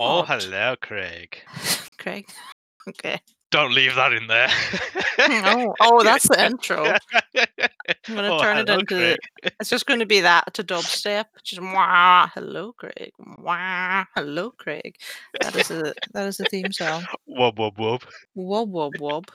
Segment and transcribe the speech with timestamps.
[0.00, 1.42] Oh, hello, Craig.
[1.98, 2.28] Craig.
[2.88, 3.20] Okay.
[3.50, 4.48] Don't leave that in there.
[5.20, 6.84] Oh, oh, that's the intro.
[6.84, 6.98] I'm
[8.08, 8.86] I'm gonna oh, turn it into.
[8.86, 9.18] Craig.
[9.58, 11.24] It's just going to be that to dubstep.
[11.42, 13.10] Just wah, hello, Craig.
[13.38, 14.94] Wah, hello, Craig.
[15.40, 17.04] That is a that is the theme song.
[17.28, 18.02] Wub wub wub.
[18.36, 19.28] Wub wub wub.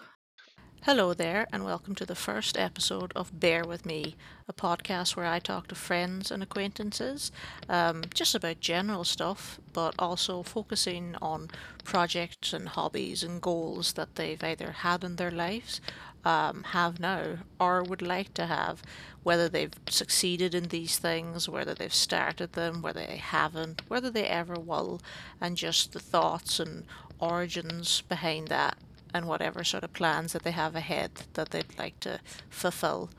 [0.85, 4.17] Hello there, and welcome to the first episode of Bear with Me,
[4.49, 7.31] a podcast where I talk to friends and acquaintances,
[7.69, 11.49] um, just about general stuff, but also focusing on
[11.85, 15.79] projects and hobbies and goals that they've either had in their lives,
[16.25, 18.81] um, have now, or would like to have.
[19.23, 24.25] Whether they've succeeded in these things, whether they've started them, whether they haven't, whether they
[24.25, 25.01] ever will,
[25.39, 26.83] and just the thoughts and
[27.21, 28.77] origins behind that
[29.13, 33.09] and whatever sort of plans that they have ahead that they'd like to fulfill.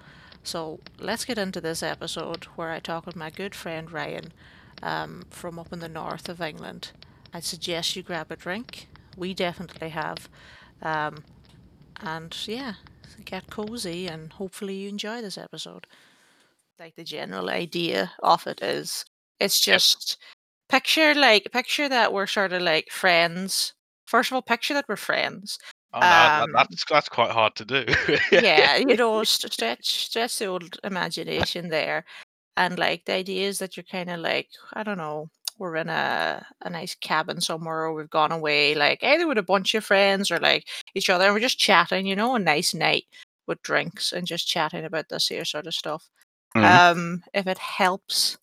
[0.43, 4.33] So let's get into this episode where I talk with my good friend Ryan
[4.83, 6.93] um, from up in the north of England.
[7.33, 8.89] I'd suggest you grab a drink.
[9.17, 10.29] We definitely have.
[10.83, 11.25] Um,
[12.01, 12.75] and yeah,
[13.25, 15.87] get cozy and hopefully you enjoy this episode.
[16.79, 19.05] Like the general idea of it is
[19.41, 20.19] it's just
[20.69, 23.73] picture like picture that we're sort of like friends.
[24.07, 25.59] First of all, picture that we're friends
[25.95, 27.85] Oh no, that, Um, that's that's quite hard to do.
[28.33, 32.05] yeah, you know, stretch stretch the old imagination there,
[32.57, 35.89] and like the idea is that you're kind of like I don't know, we're in
[35.89, 39.85] a a nice cabin somewhere, or we've gone away, like either with a bunch of
[39.85, 43.05] friends or like each other, and we're just chatting, you know, a nice night
[43.47, 46.09] with drinks and just chatting about this here sort of stuff.
[46.57, 46.65] Mhm.
[46.93, 48.39] Um, if it helps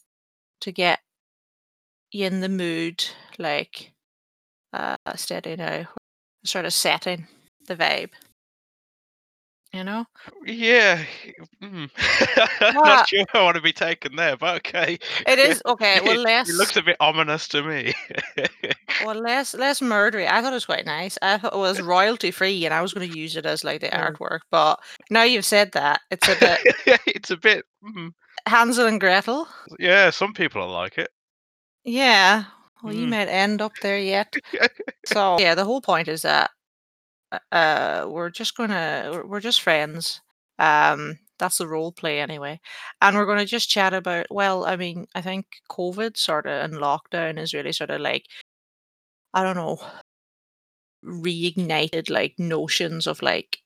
[0.61, 0.99] to get
[2.11, 3.05] you in the mood,
[3.37, 3.93] like
[4.73, 5.87] uh, steady now,
[6.45, 7.27] sort of setting
[7.67, 8.11] the vibe,
[9.73, 10.05] you know.
[10.45, 11.03] yeah.
[11.61, 11.89] mm.
[12.73, 14.97] Not sure I want to be taken there, but okay.
[15.27, 15.99] It is okay.
[16.03, 16.49] Well, less.
[16.49, 17.93] It looks a bit ominous to me.
[19.05, 20.27] well, less less murdery.
[20.29, 21.17] I thought it was quite nice.
[21.21, 23.81] I thought it was royalty free, and I was going to use it as like
[23.81, 24.15] the Mm.
[24.15, 24.39] artwork.
[24.51, 26.59] But now you've said that, it's a bit
[27.07, 27.65] it's a bit.
[27.83, 28.11] mm,
[28.47, 29.47] Hansel and Gretel.
[29.79, 31.09] Yeah, some people will like it.
[31.83, 32.45] Yeah.
[32.83, 33.09] Well, you Mm.
[33.11, 34.35] might end up there yet.
[35.05, 36.49] So yeah, the whole point is that
[37.31, 40.21] uh, uh we're just gonna we're- we're just friends.
[40.59, 42.59] Um, that's the role play anyway,
[43.01, 44.27] and we're gonna just chat about.
[44.29, 48.25] Well, I mean, I think COVID sort of and lockdown is really sort of like
[49.33, 49.79] I don't know
[51.05, 53.57] reignited like notions of like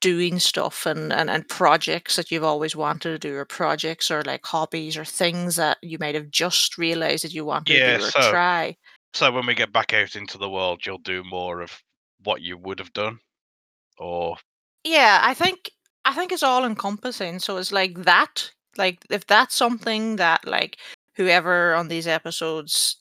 [0.00, 4.22] doing stuff and, and and projects that you've always wanted to do or projects or
[4.24, 7.98] like hobbies or things that you might have just realized that you wanted Yeah, to
[7.98, 8.76] do or so- try
[9.14, 11.80] So when we get back out into the world, you'll do more of
[12.28, 13.20] what you would have done,
[13.98, 14.38] or
[14.84, 15.70] yeah i think
[16.04, 20.76] i think it's all encompassing so it's like that like if that's something that like
[21.16, 22.98] whoever on these episodes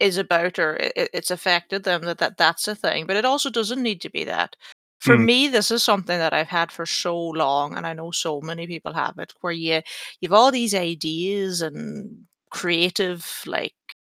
[0.00, 3.24] is about or i- i- it's affected them that, that that's a thing but it
[3.26, 4.56] also doesn't need to be that
[5.00, 5.24] for Mm.
[5.26, 8.66] me this is something that i've had for so long and i know so many
[8.66, 9.82] people have it where you
[10.20, 13.74] you've all these ideas and creative like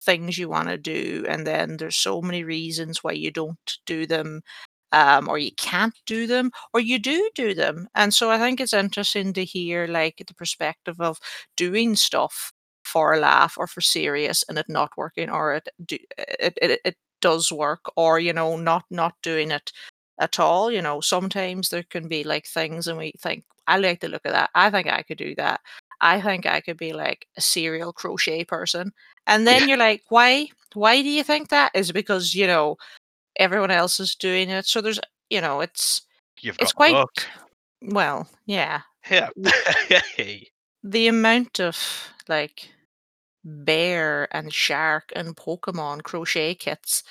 [0.08, 4.08] things you want to do and then there's so many reasons why you don't do
[4.08, 4.42] them
[4.94, 7.88] um, or you can't do them, or you do do them.
[7.96, 11.20] And so I think it's interesting to hear like the perspective of
[11.58, 12.54] doing stuff
[12.86, 16.82] for a laugh or for serious and it not working, or it do, it, it
[16.86, 19.72] it does work, or you know not not doing it
[20.20, 20.72] at all.
[20.72, 24.26] You know sometimes there can be like things and we think I like the look
[24.26, 24.50] of that.
[24.56, 25.60] I think I could do that.
[26.02, 28.92] I think I could be like a serial crochet person.
[29.26, 30.48] And then you're like, why?
[30.74, 31.72] Why do you think that?
[31.74, 32.78] Is it because you know
[33.38, 34.66] everyone else is doing it.
[34.66, 35.00] So there's,
[35.30, 36.02] you know, it's
[36.42, 37.26] you've it's got quite luck.
[37.82, 38.82] well, yeah.
[39.10, 39.30] Yeah.
[40.84, 41.78] The amount of
[42.30, 42.70] like
[43.44, 47.04] bear and shark and Pokemon crochet kits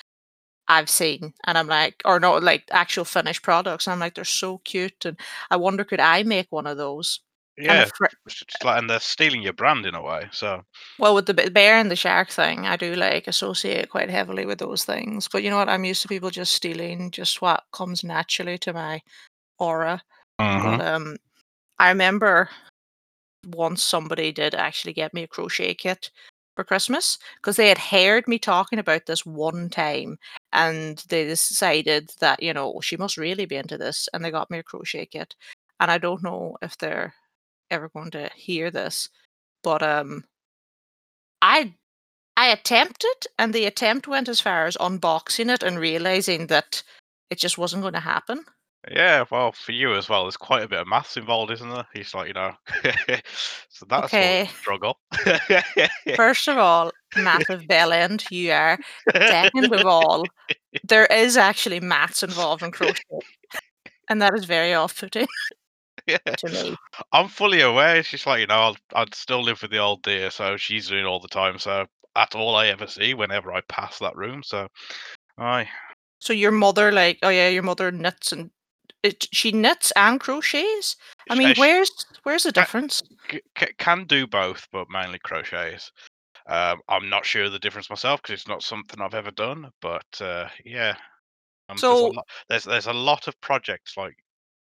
[0.67, 3.85] I've seen, and I'm like, or not like actual finished products.
[3.85, 5.19] And I'm like, they're so cute, and
[5.51, 7.19] I wonder could I make one of those?
[7.57, 7.83] Yeah.
[7.83, 10.27] a fr- It's just like, and they're stealing your brand in a way.
[10.31, 10.63] So
[10.99, 14.45] well, with the b- bear and the shark thing, I do like associate quite heavily
[14.45, 15.27] with those things.
[15.27, 15.69] But you know what?
[15.69, 19.01] I'm used to people just stealing just what comes naturally to my
[19.59, 20.01] aura.
[20.77, 21.17] But um,
[21.79, 22.49] I remember
[23.47, 26.11] once somebody did actually get me a crochet kit
[26.55, 30.17] for Christmas because they had heard me talking about this one time
[30.53, 34.49] and they decided that, you know, she must really be into this and they got
[34.51, 35.35] me a crochet kit.
[35.79, 37.13] And I don't know if they're
[37.71, 39.09] ever going to hear this,
[39.63, 40.25] but um
[41.41, 41.73] I
[42.37, 46.83] I attempted and the attempt went as far as unboxing it and realizing that
[47.29, 48.45] it just wasn't going to happen.
[48.89, 51.87] Yeah, well, for you as well, there's quite a bit of maths involved, isn't there?
[51.93, 52.53] It's like, you know,
[53.69, 54.41] so that's Okay.
[54.43, 54.97] a struggle.
[56.15, 58.79] First of all, massive bell end you are.
[59.27, 60.31] Second of all,
[60.83, 63.03] there is actually maths involved in crochet,
[64.09, 65.27] and that is very off-putting
[66.07, 66.17] Yeah.
[66.37, 66.77] to me.
[67.11, 67.97] I'm fully aware.
[67.97, 70.87] It's just like, you know, I'll I'd still live with the old dear, so she's
[70.87, 71.59] doing all the time.
[71.59, 74.41] So that's all I ever see whenever I pass that room.
[74.43, 74.67] So
[75.37, 75.69] aye.
[76.19, 78.49] So your mother, like, oh yeah, your mother knits and
[79.03, 80.95] it, she knits and crochets.
[81.29, 81.91] I mean, uh, sh- where's
[82.23, 83.03] where's the difference?
[83.77, 85.91] can do both, but mainly crochets.
[86.47, 89.69] Um, I'm not sure the difference myself because it's not something I've ever done.
[89.81, 90.95] But uh, yeah,
[91.69, 92.27] um, there's a So, lot.
[92.49, 94.15] There's there's a lot of projects like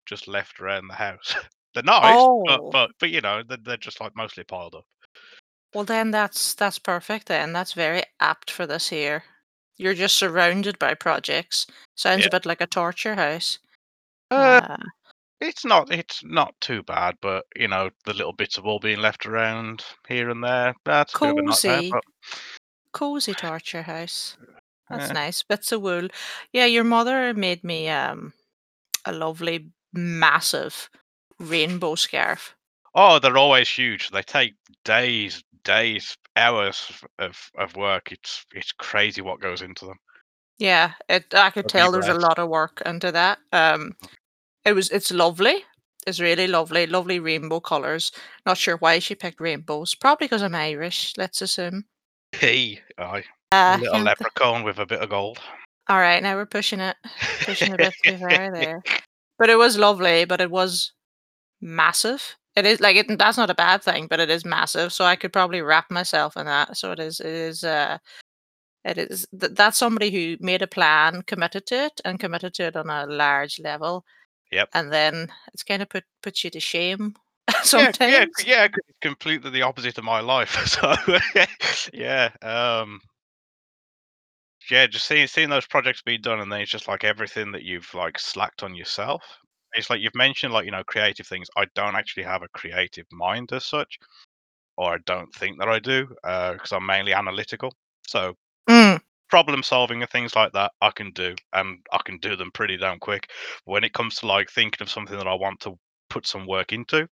[0.10, 1.36] just left around the house.
[1.74, 2.16] they're nice,
[2.46, 4.86] but oh, but but you know they're, they're just like mostly piled up.
[5.74, 7.54] well then that's that's perfect then.
[7.54, 9.24] That's very apt for this here.
[9.78, 11.66] You're just surrounded by projects.
[11.96, 12.28] Sounds Yeah.
[12.28, 13.60] a bit like a torture house.
[14.32, 14.78] Uh, Uh,
[15.42, 19.00] It's not it's not too bad, but, you know, the little bits of wool being
[19.00, 22.04] left around here and there, that's a bit of a nightmare, cozy, but
[22.92, 24.36] cozy torture house.
[24.90, 25.14] That's yeah.
[25.14, 25.44] nice.
[25.44, 26.10] Bits of wool.
[26.52, 28.34] Yeah, your mother made me um
[29.06, 30.90] a lovely massive
[31.40, 32.56] rainbow scarf.
[32.96, 34.10] Oh, they're always huge.
[34.10, 38.12] They take days, days, hours of of work.
[38.12, 39.98] It's it's crazy what goes into them.
[40.58, 43.40] Yeah, it I could tell there's a lot of work into that.
[43.52, 43.94] Um
[44.66, 45.64] it was it's lovely.
[46.08, 48.12] It's really lovely, lovely rainbow colours.
[48.46, 49.96] Not sure why she picked rainbows.
[49.96, 51.86] Probably because I'm Irish, let's assume.
[52.32, 53.24] Hey, aye.
[53.52, 55.40] A Uh little can't th- leprechaun with a bit of gold.
[55.90, 56.96] all right, now we're pushing it.
[57.44, 58.84] Pushing a bit too far there.
[59.40, 60.92] But it was lovely, but it was
[61.62, 62.38] massive.
[62.56, 64.94] It is like it that's not a bad thing, but it is massive.
[64.94, 66.78] So I could probably wrap myself in that.
[66.78, 67.98] So it is it is uh
[68.86, 72.64] it is th- that's somebody who made a plan, committed to it, and committed to
[72.66, 74.06] it on a large level,
[74.52, 74.70] Yep.
[74.74, 77.16] and then it's kind of put puts you to shame
[77.64, 78.00] sometimes.
[78.02, 78.68] Yeah, yeah, yeah,
[79.02, 80.96] completely the opposite of my life, so
[81.94, 83.02] yeah, um
[84.70, 87.64] Yeah, just seeing seeing those projects being done, and then it's just like everything that
[87.64, 89.24] you've like slacked on yourself.
[89.74, 91.48] It's like you've mentioned, like you know, creative things.
[91.58, 93.98] I don't actually have a creative mind as such,
[94.78, 97.74] or I don't think that I do, because I'm mainly analytical.
[98.08, 98.36] So
[98.70, 102.52] Mm, problem solving and things like that, I can do, and I can do them
[102.52, 103.32] pretty damn quick.
[103.66, 105.78] When it comes to like thinking of something that I want to
[106.10, 107.08] put some work into,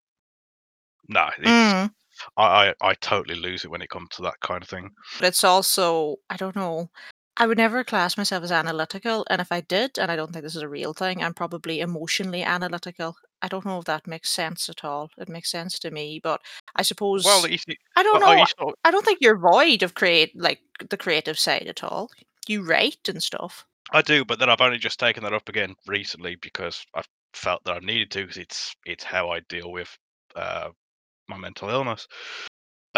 [1.08, 1.90] no, mm.
[2.36, 4.90] I, I I totally lose it when it comes to that kind of thing.
[5.18, 6.90] But it's also I don't know.
[7.38, 10.42] I would never class myself as analytical, and if I did, and I don't think
[10.42, 13.16] this is a real thing, I'm probably emotionally analytical.
[13.40, 15.10] I don't know if that makes sense at all.
[15.16, 16.40] It makes sense to me, but
[16.74, 16.82] I
[17.22, 18.40] Well, suppose you see, I don't well, I know.
[18.40, 22.10] used to I don't think you're void of create like the creative side at all.
[22.48, 23.64] You write and stuff.
[23.92, 27.02] I do, but then I've only just taken that up again recently because I
[27.34, 29.96] felt that I needed to because it's it's how I deal with
[30.34, 30.70] uh,
[31.28, 32.06] my mental illness.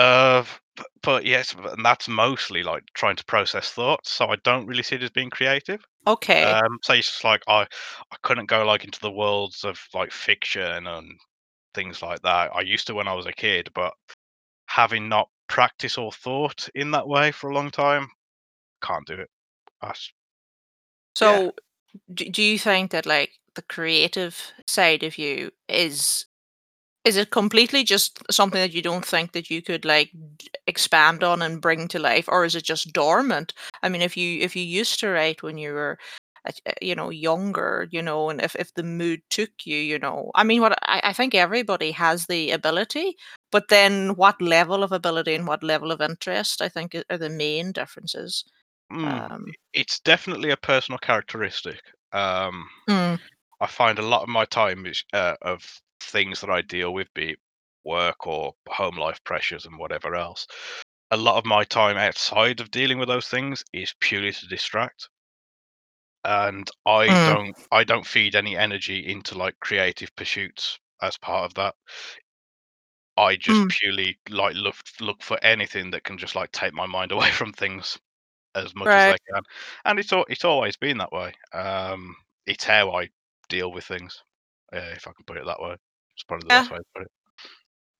[0.01, 0.45] Uh,
[0.77, 4.11] but, but yes, and that's mostly like trying to process thoughts.
[4.11, 5.85] So I don't really see it as being creative.
[6.07, 6.43] Okay.
[6.43, 7.63] Um, so it's just like I
[8.11, 11.13] I couldn't go like into the worlds of like fiction and
[11.75, 12.51] things like that.
[12.55, 13.93] I used to when I was a kid, but
[14.67, 18.09] having not practiced or thought in that way for a long time,
[18.83, 19.29] can't do it.
[19.83, 20.13] That's,
[21.21, 21.37] yeah.
[21.37, 21.53] So,
[22.15, 26.27] do, do you think that like the creative side of you is
[27.05, 31.23] Is it completely just something that you don't think that you could, like, d expand
[31.25, 33.53] on and bring to life, or is it just dormant?
[33.83, 35.99] I mean, if you if you used to write when you were,
[36.47, 39.99] uh, uh, you know, younger, you know, and if if the mood took you, you
[39.99, 43.17] know I mean, what I I think everybody has the ability,
[43.51, 47.31] but then what level of ability and what level of interest, I think, are the
[47.31, 48.45] main differences.
[48.93, 51.81] Mm, Um it's definitely a personal characteristic.
[52.13, 53.19] Um, Mm,
[53.61, 57.13] I find a lot of my time is uh, of things that I deal with,
[57.15, 57.41] be it
[57.85, 60.47] work or home life pressures and whatever else.
[61.11, 65.09] A lot of my time outside of dealing with those things is purely to distract,
[66.25, 71.45] and I mm, don't I don't feed any energy into like creative pursuits as part
[71.47, 71.75] of that.
[73.17, 76.87] I just mm, purely like look look for anything that can just like take my
[76.87, 77.99] mind away from things
[78.55, 79.43] as much as i can,
[79.87, 81.35] and it's al it's always been that way.
[81.53, 83.11] Um, it's how I
[83.51, 84.23] deal with things,
[84.75, 85.77] uh, if I can put it that way.
[86.21, 87.13] It's probably the best Yeah, way to put it.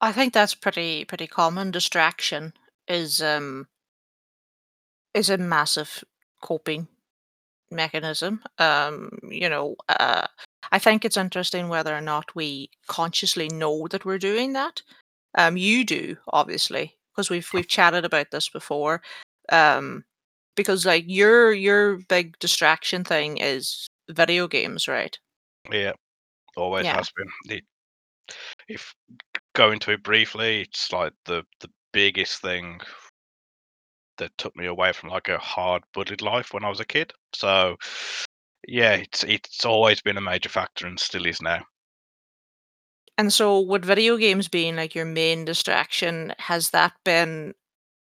[0.01, 1.71] I think that's pretty pretty common.
[1.71, 2.53] Distraction
[2.87, 3.67] is, um
[5.13, 6.03] is a massive
[6.41, 6.87] coping
[7.71, 8.41] mechanism.
[8.59, 10.27] Um, you know, uh,
[10.71, 14.81] I think it's interesting whether or not we consciously know that we're doing that.
[15.37, 19.01] Um, you do, obviously, because we've we've chatted about this before.
[19.49, 20.05] Um,
[20.55, 25.17] because like your your big distraction thing is video games, right?
[25.71, 25.93] Yeah,
[26.57, 26.95] always Yeah.
[26.97, 27.29] has been.
[27.57, 27.65] It,
[28.67, 28.93] if
[29.53, 32.79] go into it briefly, it's like the the biggest thing
[34.17, 37.13] that took me away from like a hard bullied life when I was a kid.
[37.33, 37.77] So
[38.67, 41.63] yeah, it's it's always been a major factor and still is now.
[43.17, 47.53] And so with video games being like your main distraction, has that been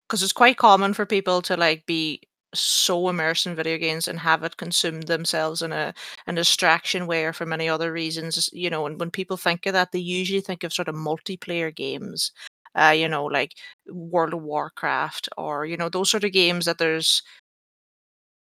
[0.07, 2.21] because it's quite common for people to like be
[2.59, 5.93] so immersed in video games and have it consume themselves in a
[6.27, 9.73] an distraction way or for many other reasons you know and when people think of
[9.73, 12.31] that they usually think of sort of multiplayer games
[12.77, 13.53] uh you know like
[13.87, 17.21] world of warcraft or you know those sort of games that there's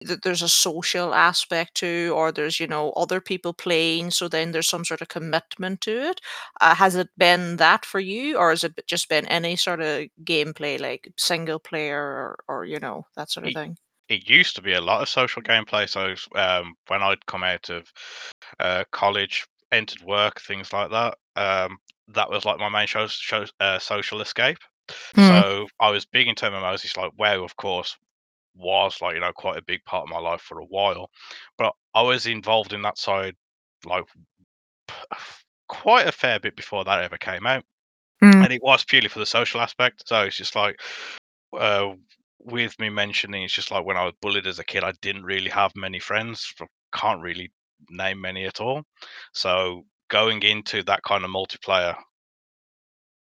[0.01, 4.51] that there's a social aspect to or there's you know other people playing so then
[4.51, 6.19] there's some sort of commitment to it.
[6.59, 10.05] Uh, has it been that for you or has it just been any sort of
[10.23, 13.77] gameplay like single player or, or you know that sort of thing
[14.09, 15.87] it used to be a lot of social gameplay.
[15.89, 17.91] So um, when I'd come out of
[18.59, 21.77] uh, college, entered work, things like that, um,
[22.09, 24.57] that was like my main show, show, uh, social escape.
[25.15, 26.83] Mm, So I was big into MMOs.
[26.83, 27.95] It's like WoW, of course,
[28.55, 31.09] was like you know quite a big part of my life for a while,
[31.57, 33.35] but I was involved in that side
[33.85, 34.03] like
[35.67, 37.63] quite a fair bit before that ever came out,
[38.21, 40.03] mm, and it was purely for the social aspect.
[40.07, 40.79] So it's just like
[41.57, 41.93] uh,
[42.45, 45.23] with me mentioning, it's just like when I was bullied as a kid, I didn't
[45.23, 46.53] really have many friends.
[46.93, 47.51] Can't really
[47.89, 48.83] name many at all.
[49.33, 51.95] So going into that kind of multiplayer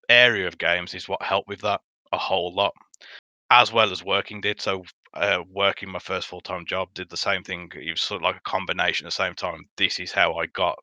[0.09, 1.81] area of games is what helped with that
[2.13, 2.73] a whole lot.
[3.51, 4.61] as well as working did.
[4.61, 4.83] So,
[5.15, 7.71] uh, working my first full time job did the same thing.
[7.77, 9.65] It was sort of like a combination at the same time.
[9.77, 10.77] This is how I got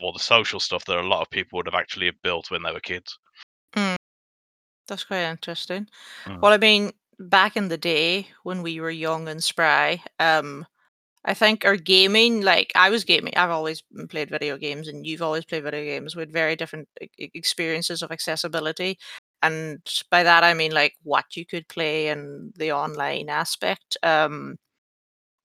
[0.00, 2.72] all the social stuff that a lot of people would have actually built when they
[2.72, 3.18] were kids.
[3.74, 3.96] mm.
[4.88, 5.86] that's quite interesting
[6.26, 6.40] Mm.
[6.40, 6.92] well i mean
[7.30, 10.66] back in the day when we were young and spry um
[11.24, 15.22] I think our gaming, like I was gaming, I've always played video games, and you've
[15.22, 16.88] always played video games with very different
[17.18, 18.98] experiences of accessibility.
[19.42, 23.96] And by that, I mean like what you could play and the online aspect.
[24.02, 24.56] Um,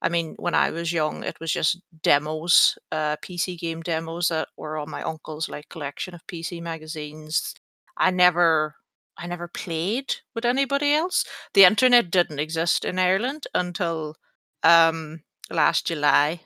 [0.02, 4.50] I mean, when I was young, it was just demos, uh, PC game demos that
[4.58, 7.56] were on my uncle's like collection of PC magazines.
[7.98, 8.76] I never,
[9.18, 11.26] I never played with anybody else.
[11.54, 14.16] The internet didn't exist in Ireland until
[14.64, 16.42] um, last July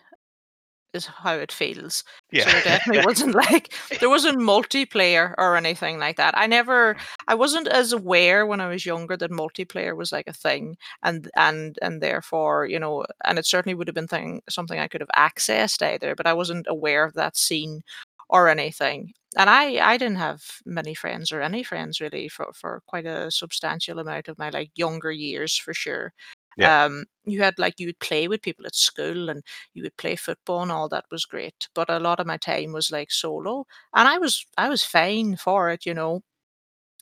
[0.94, 2.04] is how it feels.
[2.32, 2.46] Yeah.
[2.46, 6.38] So there definitely wasn't like there wasn't multiplayer or anything like that.
[6.38, 6.98] I never
[7.28, 11.30] I wasn't as aware when I was younger that multiplayer was like a thing and
[11.36, 15.02] and and therefore, you know, and it certainly would have been thing something I could
[15.02, 17.82] have accessed either, but I wasn't aware of that scene
[18.30, 19.14] or anything.
[19.38, 23.32] And I I didn't have many friends or any friends really for for quite a
[23.32, 26.14] substantial amount of my like younger years for sure.
[26.58, 26.72] yeah.
[26.86, 30.16] Um, you had like you would play with people at school and you would play
[30.18, 31.68] football and all that was great.
[31.76, 33.66] But a lot of my time was like solo.
[33.96, 36.24] And I was I was fine for it, you know.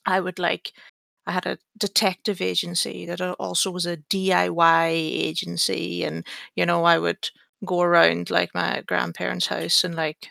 [0.06, 0.74] I would like
[1.28, 7.00] I had a detective agency that also was a DIY agency and you know I
[7.00, 7.30] would
[7.66, 10.30] go around like my grandparents' house and like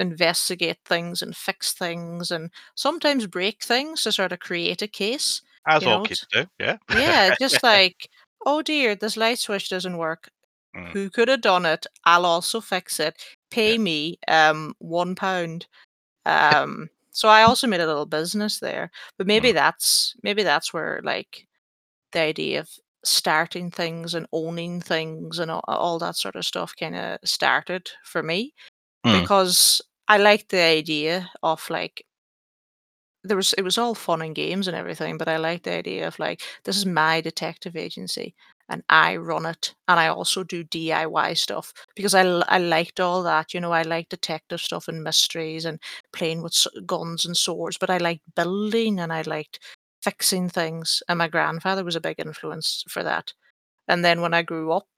[0.00, 5.42] investigate things and fix things and sometimes break things to sort of create a case,
[5.66, 6.08] As all know.
[6.08, 6.46] kids do.
[6.58, 6.78] Yeah.
[6.88, 8.08] Yeah, just like,
[8.46, 10.28] "Oh dear, this light switch doesn't work.
[10.74, 11.86] Mm, Who could have done it?
[12.04, 13.16] I'll also fix it.
[13.64, 13.74] yeah.
[13.74, 15.66] Pay me, um, £1."
[16.26, 18.90] Um, so I also made a little business there.
[19.18, 21.46] But maybe Mm, that's maybe that's where, like,
[22.12, 22.70] the idea of
[23.04, 28.22] starting things and owning things and all all that sort of stuff kinda started for
[28.22, 28.54] me,
[29.04, 32.06] mm, because I liked the idea of, like,
[33.22, 36.06] there was it was all fun and games and everything, but I liked the idea
[36.06, 38.34] of like this is my detective agency
[38.68, 43.22] and I run it and I also do DIY stuff because I, I liked all
[43.22, 45.80] that, you know, I like detective stuff and mysteries and
[46.12, 46.54] playing with
[46.86, 49.58] guns and swords, but I liked building and I liked
[50.02, 53.32] fixing things and my grandfather was a big influence for that.
[53.88, 54.88] And then when I grew up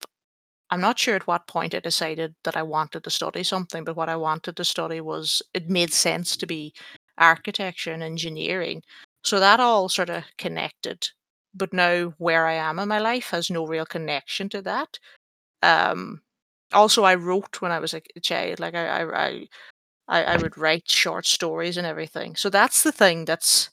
[0.71, 3.97] I'm not sure at what point I decided that I wanted to study something, but
[3.97, 6.75] what I wanted to study was it made sense to be
[7.19, 8.83] architecture and engineering.
[9.25, 11.09] So that all sort of connected.
[11.55, 14.99] But now where I am in my life has no real connection to that.
[15.63, 16.23] Um,
[16.73, 18.61] also, I wrote when I was a child.
[18.61, 19.49] Like I, I, I,
[20.09, 22.37] I I would write short stories and everything.
[22.37, 23.71] So that's the thing that's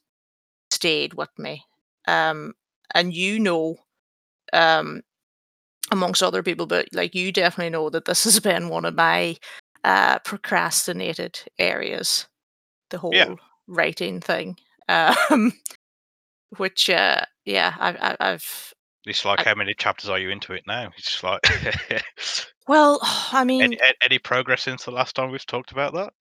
[0.71, 1.65] stayed with me.
[2.07, 2.53] Um,
[2.93, 3.77] and you know,
[4.53, 5.01] um,
[5.93, 9.37] amongst other people, but like you definitely know that this has been one of my
[9.83, 12.27] uh, procrastinated areas,
[12.89, 13.25] the yeah.
[13.25, 14.57] whole writing thing.
[14.89, 15.53] Um,
[16.57, 18.73] which, uh, yeah, I, I, I've,
[19.05, 20.89] It's like I, how many chapters are you into it now?
[20.97, 21.39] It's just like
[22.67, 22.99] Well,
[23.31, 26.13] I mean a any progress since the last time we've talked about that?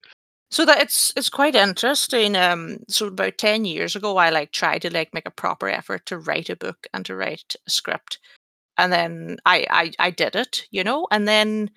[0.50, 2.37] So that it's it's quite interesting.
[2.37, 6.07] Um, so about ten years ago, I like tried to like make a proper effort
[6.07, 8.19] to write a book and to write a script,
[8.79, 11.71] and then I I I did it, you know, and then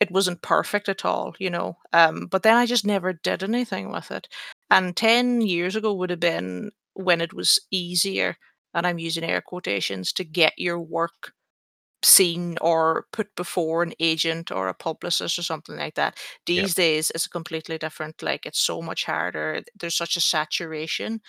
[0.00, 1.78] it wasn't perfect at all, you know.
[1.92, 4.28] Um, but then I just never did anything with it.
[4.70, 8.36] And ten years ago would have been when it was easier,
[8.74, 11.32] and I'm using air quotations to get your work
[12.04, 16.18] seen or put before an agent or a publicist or something like that.
[16.46, 18.22] These days it's completely different.
[18.22, 19.62] Like it's so much harder.
[19.78, 21.20] There's such a saturation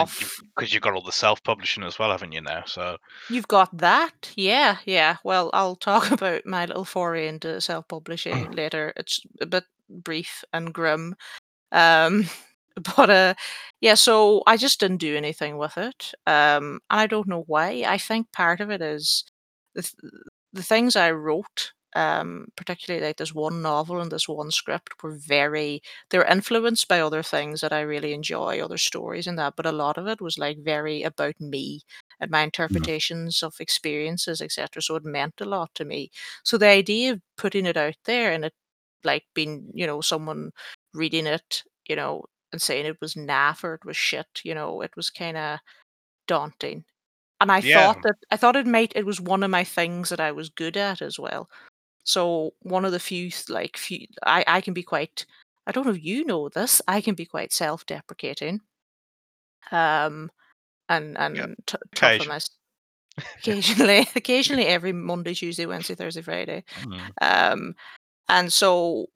[0.00, 2.64] Of you've you've got all the self-publishing as well, haven't you now?
[2.66, 2.96] So
[3.30, 4.32] You've got that.
[4.36, 5.16] Yeah, yeah.
[5.24, 8.92] Well, I'll talk about my little foray into self-publishing later.
[8.96, 11.14] It's a bit brief and grim.
[11.70, 12.28] Um,
[12.96, 13.34] but uh,
[13.80, 16.12] yeah, so I just didn't do anything with it.
[16.26, 17.84] Um, and I don't know why.
[17.86, 19.24] I think part of it is
[19.74, 20.12] the th-
[20.54, 25.16] the things I wrote, um, particularly like this one novel and this one script, were
[25.16, 29.54] very they were influenced by other things that I really enjoy, other stories and that.
[29.56, 31.82] But a lot of it was like very about me
[32.20, 32.88] and my Mhm.
[32.88, 34.82] interpretations of experiences, etc.
[34.82, 36.10] So it meant a lot to me.
[36.44, 38.54] So the idea of putting it out there and it
[39.04, 40.50] like being, you know, someone
[40.94, 44.80] reading it, you know, and saying it was naff or it was shit, you know,
[44.82, 45.58] it was kind of
[46.28, 46.84] daunting.
[47.40, 47.92] And I Yeah.
[47.92, 50.48] thought that I thought it might it was one of my things that I was
[50.50, 51.48] good at as well.
[52.04, 55.24] So one of the few like few I I can be quite
[55.66, 58.60] I don't know if you know this, I can be quite self-deprecating.
[59.70, 60.30] Um
[60.88, 61.44] and Yeah.
[61.44, 62.50] and t- tough on myself
[63.38, 66.64] occasionally occasionally every Monday, Tuesday, Wednesday, Thursday, Friday.
[66.82, 67.10] Mm.
[67.22, 67.74] Um
[68.28, 69.06] and so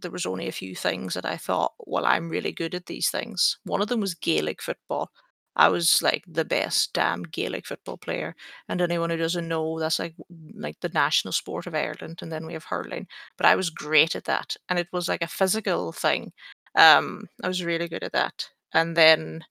[0.00, 3.10] there was only a few things that I thought, well, I'm really good at these
[3.10, 3.58] things.
[3.64, 5.10] One of them was Gaelic football.
[5.58, 8.36] I was like the best damn Gaelic football player.
[8.68, 10.14] And anyone who doesn't know, that's like
[10.54, 12.20] like the national sport of Ireland.
[12.22, 13.08] And then we have hurling.
[13.36, 14.56] But I was great at that.
[14.68, 16.32] And it was like a physical thing.
[16.76, 18.48] Um, I was really good at that.
[18.74, 19.44] And then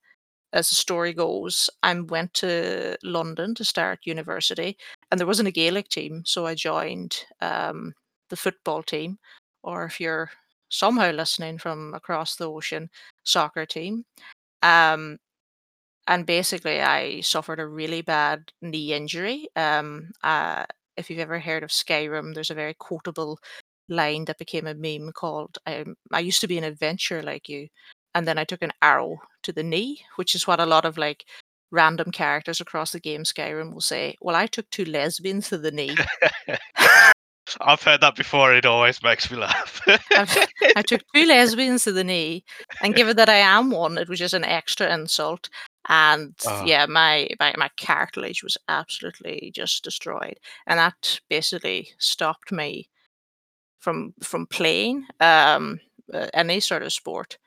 [0.52, 4.78] as the story goes, I went to London to start university,
[5.10, 7.94] and there wasn't a Gaelic team, so I joined um,
[8.30, 9.18] the football team,
[9.62, 10.30] or if you're
[10.70, 12.90] somehow listening from across the ocean,
[13.24, 14.04] soccer team.
[14.62, 15.18] Um,
[16.08, 19.48] and basically, I suffered a really bad knee injury.
[19.54, 20.64] Um, uh,
[20.96, 23.38] if you've ever heard of Skyrim, there's a very quotable
[23.90, 27.68] line that became a meme called um, "I used to be an adventurer like you,"
[28.14, 30.98] and then I took an arrow to the knee, which is what a lot of
[30.98, 31.24] like
[31.70, 34.16] random characters across the game Skyrim will say.
[34.22, 35.94] Well, I took two lesbians to the knee.
[37.60, 38.54] I've heard that before.
[38.54, 39.80] It always makes me laugh.
[39.86, 42.44] I took two lesbians to the knee,
[42.82, 45.48] and given that I am one, it was just an extra insult.
[45.88, 46.62] And Ah.
[46.64, 52.88] yeah, my, my my cartilage was absolutely just destroyed, and that basically stopped me
[53.80, 55.80] from from playing um
[56.12, 57.38] uh, any sort of sport.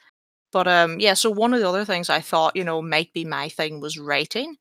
[0.51, 3.25] But um yeah, so one of the other things I thought you know might be
[3.25, 4.57] my thing was writing.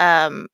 [0.00, 0.48] Um,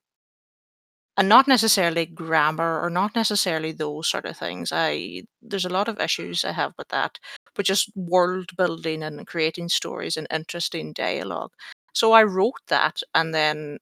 [1.17, 4.71] and not necessarily grammar or not necessarily those sort of things.
[4.73, 7.19] I there's a lot of issues I have with that,
[7.55, 11.53] but just world building and creating stories and interesting dialogue.
[11.95, 13.79] So I wrote that, and then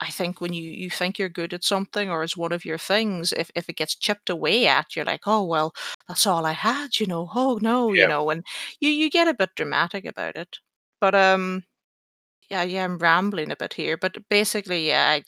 [0.00, 2.78] I think when you you think you're good at something or it's one of your
[2.78, 5.74] things, if if it gets chipped away at, you're like, oh well,
[6.08, 7.30] that's all I had, you know.
[7.34, 8.08] Oh no, you Yeah.
[8.08, 8.44] know, and
[8.80, 10.58] you you get a bit dramatic about it.
[11.00, 11.64] But um,
[12.50, 15.24] yeah, yeah, I'm rambling a bit here, but basically, yeah, I,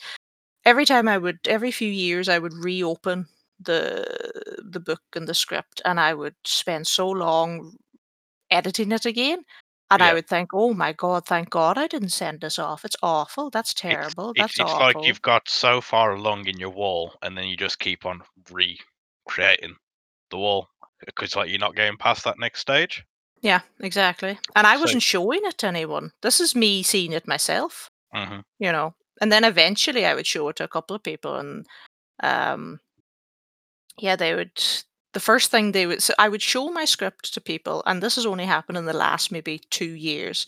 [0.64, 3.26] every time I would every few years I would reopen
[3.60, 4.06] the
[4.64, 7.76] the book and the script and I would spend so long
[8.50, 9.44] editing it again
[9.92, 10.14] and I Yeah.
[10.14, 12.84] would think, "Oh my god, thank god I didn't send this off.
[12.84, 13.50] It's awful.
[13.50, 14.34] That's It's terrible.
[14.34, 17.46] it's That's it's like awful." you've got so far along in your wall, and then
[17.46, 19.76] you just keep on recreating
[20.30, 20.68] the wall
[21.06, 23.04] because like you're not getting past that next stage.
[23.42, 24.38] Yeah, exactly.
[24.54, 26.12] And I So wasn't showing it to anyone.
[26.22, 28.42] This is me seeing it myself, mhm.
[28.58, 28.94] you know.
[29.20, 31.66] And then eventually I would show it to a couple of people and
[32.22, 32.80] um
[33.98, 34.60] Yeah, they would
[35.12, 38.16] the first thing they would so I would show my script to people, and this
[38.16, 40.46] has only happened in the last maybe 2 years.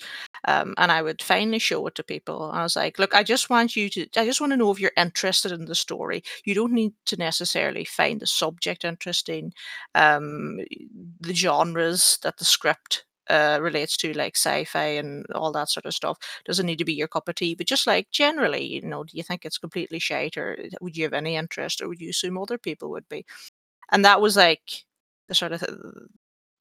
[0.48, 2.50] Um, and I would finally show it to people.
[2.53, 4.81] I was like, "Look, I just want you to I just want to know if
[4.81, 6.22] you're interested in the story.
[6.44, 9.53] You don't need to necessarily find the subject interesting,
[9.94, 10.59] um,
[11.20, 15.94] the genres that the script uh, relates to, like sci-fi and all that sort of
[15.94, 16.18] stuff.
[16.44, 19.16] Doesn't need to be your cup of tea, but just like generally, you know, do
[19.16, 22.37] you think it's completely shite, or would you have any interest, or would you assume
[22.38, 23.24] other people would be?"
[23.95, 24.85] And that was like
[25.29, 25.79] the sort of th-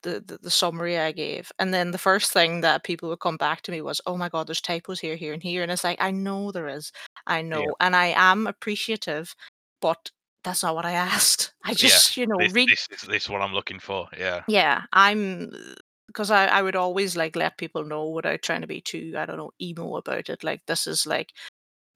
[0.02, 1.50] the, the the summary I gave.
[1.58, 4.28] And then the first thing that people would come back to me was, "Oh my
[4.28, 6.92] god, there's typos here, here, and here." And it's like, I know there is,
[7.26, 7.66] I Yeah.
[7.66, 9.34] know, and I am appreciative,
[9.80, 10.10] but
[10.44, 11.54] that's not what I asked.
[11.64, 14.08] I Yeah, just, you know, this read this is this what I'm looking for.
[14.16, 14.42] Yeah.
[14.46, 15.50] Yeah, I'm
[16.06, 19.24] because I I would always, like, let people know without trying to be too, I
[19.26, 21.30] don't know, emo about it, like, this is, like,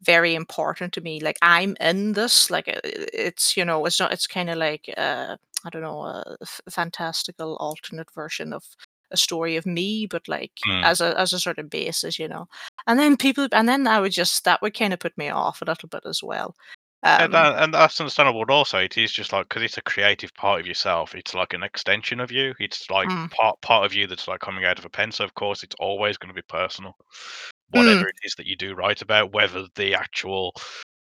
[0.02, 4.26] very important to me, like, I'm in this, like, it's, you know, it's not it's
[4.26, 8.64] kinda like, uh, I don't know, a f fantastical alternate version of
[9.10, 10.90] a story of me, but, like, Mm.
[10.90, 12.46] as a as a sort of basis, you know?
[12.86, 15.64] And then people and then I would just that would kinda put me off a
[15.66, 16.54] little bit as well.
[17.20, 19.82] And Um that and that's understandable, but also it is just like because it's a
[19.82, 22.54] creative part of yourself, it's like an extension of you.
[22.60, 23.28] It's like Mm.
[23.30, 25.10] part part of you that's like coming out of a pen.
[25.12, 26.96] So of course it's always going to be personal.
[27.74, 30.54] Mm, Whatever it is that you do write about, whether the actual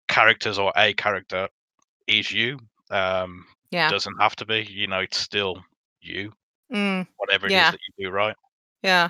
[0.09, 1.47] characters or a character
[2.07, 2.59] is you,
[2.91, 3.89] um, yeah.
[3.89, 4.67] doesn't have to be.
[4.69, 5.63] You know, it's still
[6.01, 6.33] you.
[6.73, 8.35] Mm, Whatever it is yeah, that you do write.
[8.83, 9.09] yeah.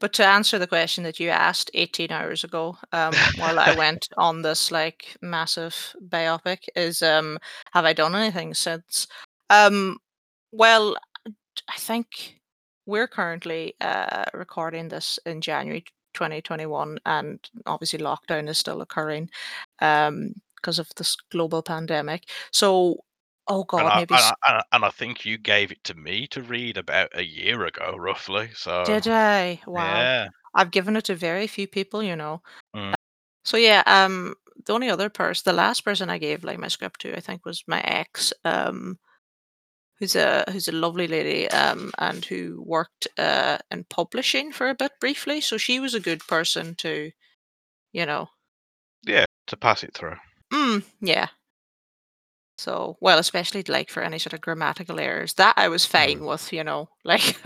[0.00, 4.08] But to answer the question that you asked 18 hours ago, um, while I went
[4.18, 7.38] on this like massive biopic, is um,
[7.72, 9.06] have I done anything since?
[9.48, 9.98] Um,
[10.52, 10.96] well,
[11.68, 12.40] I think
[12.86, 19.30] we're currently uh, recording this in January 2021, and obviously lockdown is still occurring
[19.80, 22.28] um, because of this global pandemic.
[22.50, 22.96] So,
[23.48, 25.94] oh And God, I, maybe and and I and I think you gave it to
[25.94, 28.50] me to read about a year ago, roughly.
[28.54, 29.60] So did I?
[29.66, 30.00] Wow.
[30.00, 30.28] yeah.
[30.54, 32.40] I've given it to very few people, you know.
[32.74, 32.94] Mm.
[33.44, 37.00] So yeah, um, the only other person, the last person I gave like my script
[37.02, 38.98] to, I think was my ex, um,
[39.98, 44.74] who's a who's a lovely lady, um, and who worked uh in publishing for a
[44.74, 45.40] bit briefly.
[45.40, 47.10] So she was a good person to,
[47.92, 48.28] you know,
[49.06, 50.16] Yeah, to pass it through.
[50.52, 51.28] mm, yeah.
[52.58, 56.18] So well, especially like for any sort of grammatical errors, that I was Mm.
[56.18, 57.36] fine with, you know, like.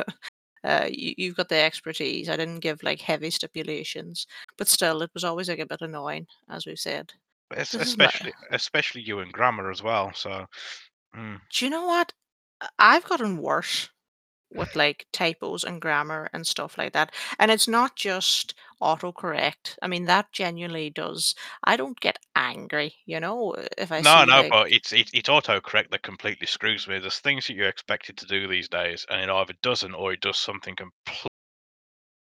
[0.65, 2.29] Uh, you, you've got the expertise.
[2.29, 4.27] I didn't give like heavy stipulations,
[4.59, 7.15] but still, it was always like a bit annoying, as we've said.
[7.55, 10.47] Es This is my especially especially you in grammar as well, so,
[11.17, 11.41] mm.
[11.51, 12.13] Do you know what?
[12.61, 13.91] I- I've gotten worse
[14.51, 17.15] with like typos and grammar and stuff like that.
[17.39, 19.77] And it's not just autocorrect.
[19.83, 21.35] I mean, that genuinely does.
[21.65, 25.11] I don't get angry, you know, if I No, see no, like but it's it
[25.13, 26.99] it's autocorrect that completely screws me.
[26.99, 30.21] There's things that you're expected to do these days, and it either doesn't or it
[30.23, 30.75] does something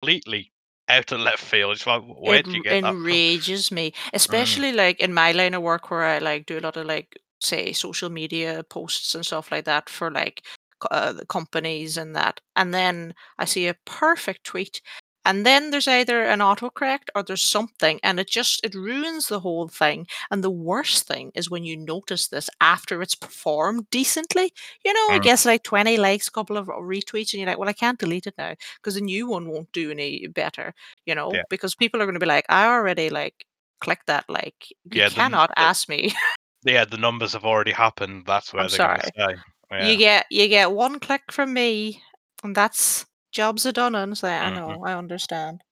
[0.01, 0.51] completely
[0.87, 1.73] out of left field.
[1.73, 3.93] It's like, "W it where'd you r- get that from?" enrages me,
[4.29, 6.85] Mm, especially like in my line of work where I like do a lot of
[6.85, 10.43] like say social media posts and stuff like that for like
[10.91, 12.41] uh, the companies and that.
[12.55, 14.81] And then I see a perfect tweet
[15.27, 19.39] and then there's either an autocorrect or there's something and it just it ruins the
[19.39, 20.05] whole thing.
[20.31, 24.53] And the worst thing is when you notice this after it's performed decently.
[24.85, 27.69] You know, mm, gets like 20 likes, a couple of retweets and you're like, well,
[27.69, 30.73] I can't delete it now because the new one won't do any better
[31.05, 31.43] you know, yeah.
[31.49, 33.45] because people are gonna be like, "I already, like,
[33.79, 34.55] clicked that, like,
[34.91, 36.13] you Yeah, cannot the ask me."
[36.65, 39.11] yeah, the numbers have already happened, that's where I'm they're gonna sorry.
[39.17, 39.35] say.
[39.77, 42.01] You get you get 1 click from me,
[42.43, 44.55] and that's jobs are done, and like, "I Mhm.
[44.55, 45.63] know, I understand."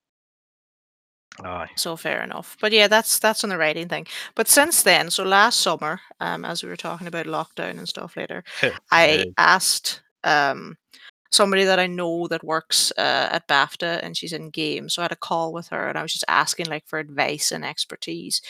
[1.43, 1.73] Aye.
[1.75, 2.56] So fair enough.
[2.62, 4.06] But yeah, that's that's on the writing thing.
[4.36, 8.15] But since then, so last summer, um, as we were talking about lockdown and stuff
[8.15, 8.43] later,
[8.91, 10.75] I asked, um,
[11.32, 15.06] somebody that I know that works, uh, at BAFTA, and she's in games, so I
[15.06, 18.41] had a call with her, and I was just asking, like, for advice and expertise.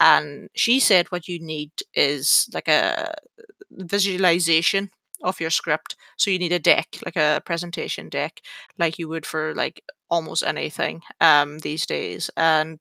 [0.00, 3.14] And she said what you need is like a
[3.72, 4.90] visualization
[5.22, 5.96] of your script.
[6.16, 8.40] So you need a deck, like a presentation deck,
[8.78, 12.30] like you would for like almost anything um, these days.
[12.36, 12.80] And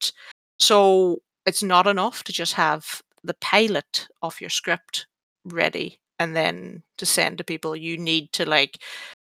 [0.59, 5.07] so it's not enough to just have the pilot of your script
[5.45, 7.75] ready and then to send to people.
[7.75, 8.79] You need to like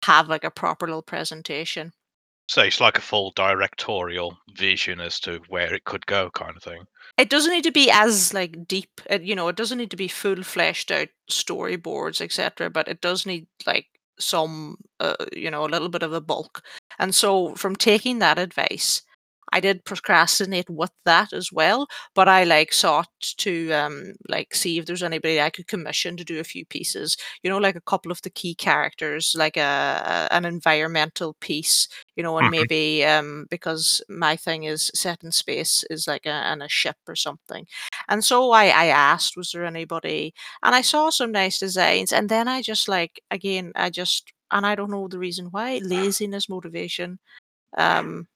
[0.05, 1.93] have like a proper little presentation.
[2.51, 6.65] So it's like a full directorial vision as to where it could go kind of
[6.65, 6.83] thing.
[7.17, 9.97] It doesn't need to be as, like, deep, uh, you know, it doesn't need to
[9.97, 12.69] be full fleshed out storyboards, etc.
[12.69, 13.87] but it does need, like,
[14.19, 16.65] some, uh, you know, a little bit of a bulk,
[16.99, 19.03] and so from taking that advice,
[19.53, 23.09] I did procrastinate with that as well, but I, like, sought
[23.39, 27.17] to, um, like, see if there's anybody I could commission to do a few pieces,
[27.43, 31.89] you know, like a couple of the key characters, like a a an environmental piece,
[32.17, 32.51] you know, and Mhm.
[32.51, 36.97] maybe um, because my thing is set in space is like a, on a ship
[37.09, 37.67] or something.
[38.09, 40.35] And so I, I asked, was there anybody?
[40.63, 42.13] And I saw some nice designs.
[42.13, 45.81] And then I just like, again, I just, and I don't know the reason why,
[45.83, 47.19] laziness, motivation.
[47.79, 48.29] Um,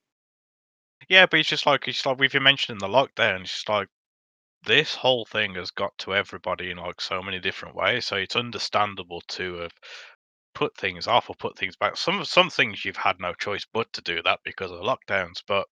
[1.08, 3.88] Yeah, but it's just like it's like we've been mentioning the lockdown, it's just like
[4.66, 8.06] this whole thing has got to everybody in like so many different ways.
[8.06, 9.72] So it's understandable to have
[10.54, 11.96] put things off or put things back.
[11.96, 15.42] Some some things you've had no choice but to do that because of the lockdowns,
[15.46, 15.66] but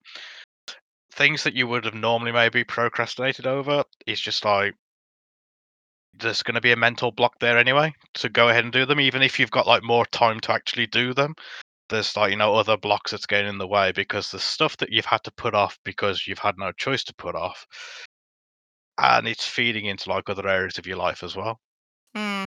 [1.14, 4.74] things that you would have normally maybe procrastinated over, it's just like
[6.14, 9.00] there's going to be a mental block there anyway to go ahead and do them,
[9.00, 11.36] even if you've got like more time to actually do them.
[11.92, 14.92] There's like you know other blocks that's getting in the way because the stuff that
[14.92, 17.68] you've had to put off because you've had no choice to put off,
[18.98, 21.60] and it's feeding into like other areas of your life as well.
[22.16, 22.46] Mm.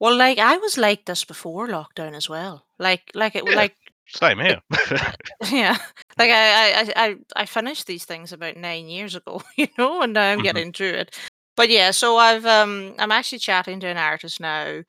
[0.00, 2.66] Well, like I was like this before lockdown as well.
[2.78, 3.56] Like, like it, Yeah.
[3.56, 4.60] like Same here.
[5.52, 5.78] yeah,
[6.18, 10.12] like I, I, I, I finished these things about nine years ago, you know, and
[10.14, 10.42] now I'm Mhm.
[10.44, 11.16] getting through it.
[11.56, 14.82] But yeah, so I've um, I'm actually chatting to an artist now.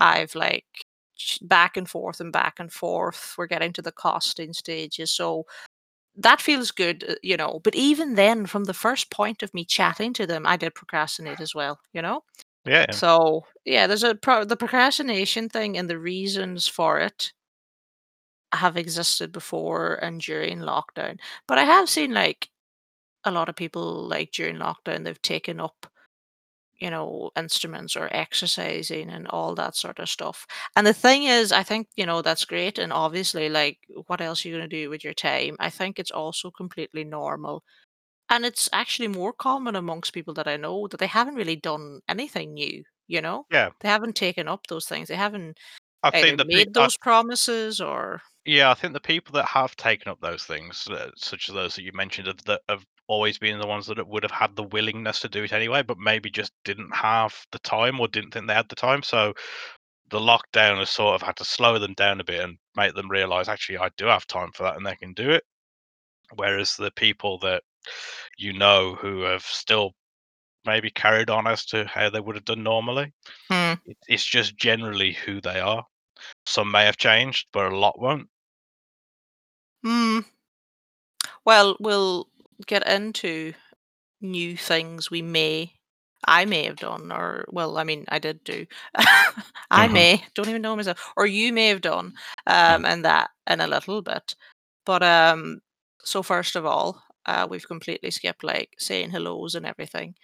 [0.00, 0.66] I've like
[1.42, 3.34] back and forth and back and forth.
[3.38, 5.46] We're getting to the costing stages, so
[6.16, 7.60] that feels good, uh, you know.
[7.64, 11.40] But even then, from the first point of me chatting to them, I did procrastinate
[11.40, 12.22] as well, you know.
[12.66, 12.86] yeah.
[12.92, 17.32] So yeah, there's a pro- the procrastination thing and the reasons for it
[18.52, 21.18] have existed before and during lockdown.
[21.48, 22.48] But I have seen like
[23.24, 25.86] a lot of people like during lockdown they've taken up
[26.80, 30.46] you know instruments or exercising and all that sort of stuff.
[30.76, 34.44] And the thing is I think you know that's great and obviously like what else
[34.44, 35.56] are you going to do with your time?
[35.60, 37.62] I think it's also completely normal.
[38.30, 42.00] And it's actually more common amongst people that I know that they haven't really done
[42.08, 43.46] anything new, you know?
[43.50, 43.70] Yeah.
[43.80, 45.08] They haven't taken up those things.
[45.08, 45.58] They haven't
[46.02, 49.32] I either think the pe- made I those promises or Yeah, I think the people
[49.34, 52.62] that have taken up those things, uh, such as those that you mentioned, have- that
[52.68, 55.82] have always been the ones that would have had the willingness to do it anyway,
[55.82, 59.02] but maybe just didn't have the time or didn't think they had the time.
[59.02, 59.34] So
[60.10, 63.10] the lockdown has sort of had to slow them down a bit and make them
[63.10, 65.44] realize actually I do have time for that and they can do it.
[66.34, 67.62] Whereas the people that
[68.38, 69.92] you know who have still
[70.64, 73.12] maybe carried on as to how they would have done normally,
[73.50, 73.74] Hmm.
[74.08, 75.84] it's just generally who they are.
[76.46, 78.28] Some may have changed, but a lot won't.
[79.82, 80.20] Hmm.
[81.44, 82.28] Well, we'll
[82.66, 83.52] get into
[84.20, 85.72] new things we may
[86.26, 88.66] I may have done or well, I mean I did do.
[89.70, 89.92] I Mhm.
[89.92, 91.12] may, don't even know myself.
[91.16, 92.14] Or you may have done
[92.48, 92.76] Mm.
[92.76, 94.34] um and that in a little bit.
[94.86, 95.60] But um
[96.04, 100.14] so first of all, uh we've completely skipped like saying hellos and everything.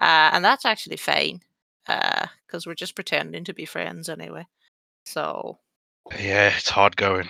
[0.00, 1.40] Uh and that's actually fine.
[1.88, 4.46] Uh because we're just pretending to be friends anyway.
[5.06, 5.58] So
[6.18, 7.28] Yeah, it's hard going.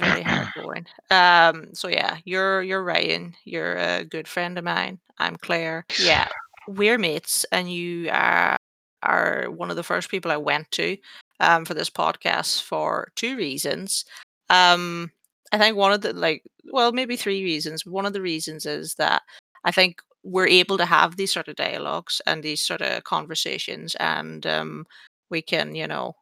[0.00, 0.86] Very hard going.
[1.10, 3.34] Um, so yeah, you're you're Ryan.
[3.44, 4.98] You're a good friend of mine.
[5.18, 5.84] I'm Claire.
[6.02, 6.28] Yeah,
[6.66, 8.56] we're mates, and you are
[9.02, 10.96] are one of the first people I went to
[11.40, 14.04] um, for this podcast for two reasons.
[14.48, 15.10] Um,
[15.52, 17.86] I think one of the like, well, maybe three reasons.
[17.86, 19.22] One of the reasons is that
[19.64, 23.94] I think we're able to have these sort of dialogues and these sort of conversations,
[23.96, 24.86] and um,
[25.30, 26.14] we can, you know,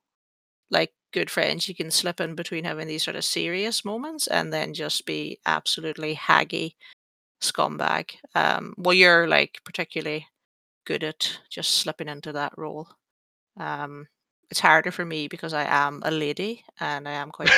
[0.71, 4.53] like good friends, you can slip in between having these sort of serious moments and
[4.53, 6.75] then just be absolutely haggy
[7.41, 8.11] scumbag.
[8.35, 10.27] Um, well, you're like particularly
[10.87, 12.89] good at just slipping into that role.
[13.59, 14.09] Um,
[14.51, 17.51] it's harder for me because I am a lady and I am quite.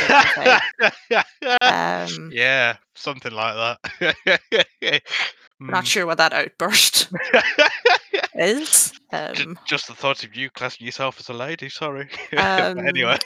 [1.62, 5.02] Um, yeah, something like that.
[5.60, 7.08] not sure what that outburst
[8.40, 8.92] is.
[9.12, 11.68] Um, Just the thought of you classing yourself as a lady.
[11.68, 12.08] Sorry.
[12.36, 13.18] Um, anyway,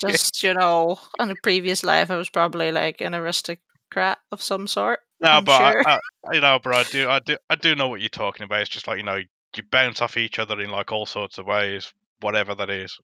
[0.00, 4.66] just you know, in a previous life, I was probably like an aristocrat of some
[4.66, 5.00] sort.
[5.20, 5.88] no, I'm but sure.
[5.88, 8.44] I, I, you know, but I do, I do, I do know what you're talking
[8.44, 8.60] about.
[8.60, 9.16] It's just like you know,
[9.56, 12.96] you bounce off each other in like all sorts of ways, whatever that is.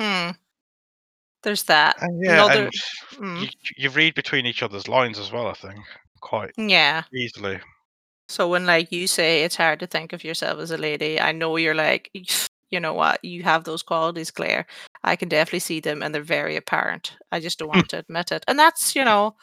[0.00, 0.30] Hmm.
[1.42, 1.96] There's that.
[2.00, 2.62] And yeah, Another.
[2.64, 2.72] and
[3.14, 5.46] Mm, you, you read between each other's lines as well.
[5.46, 5.78] I think
[6.20, 7.02] quite yeah.
[7.14, 7.60] easily.
[8.28, 11.32] So when like you say it's hard to think of yourself as a lady, I
[11.32, 12.10] know you're like,
[12.70, 14.66] you know what, you have those qualities, Claire.
[15.04, 17.16] I can definitely see them and they're very apparent.
[17.32, 18.44] I just don't want to admit it.
[18.48, 19.36] And that's, you know,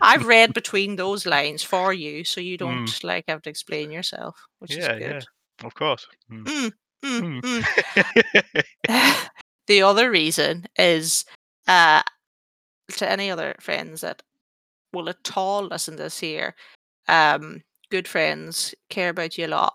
[0.00, 3.04] I've read between those lines for you, so you don't Mm.
[3.04, 5.20] like have to explain yourself, which Yeah, is yeah,
[5.66, 6.06] of course.
[6.30, 6.44] Mm.
[6.44, 6.72] Mm,
[7.04, 8.62] mm, Mm.
[8.88, 9.28] mm.
[9.66, 11.24] the other reason is
[11.68, 12.02] uh
[12.96, 14.22] to any other friends that
[14.92, 16.54] will at all listen to this here,
[17.08, 19.74] um, good friends care about you a lot.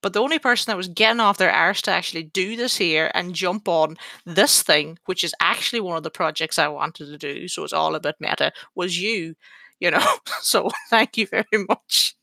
[0.00, 3.10] But the only person that was getting off their arse to actually do this here
[3.14, 7.18] and jump on this thing, which is actually one of the projects I wanted to
[7.18, 9.34] do, so it's all a bit meta, was you.
[9.80, 10.06] You know,
[10.40, 12.14] so thank you very much.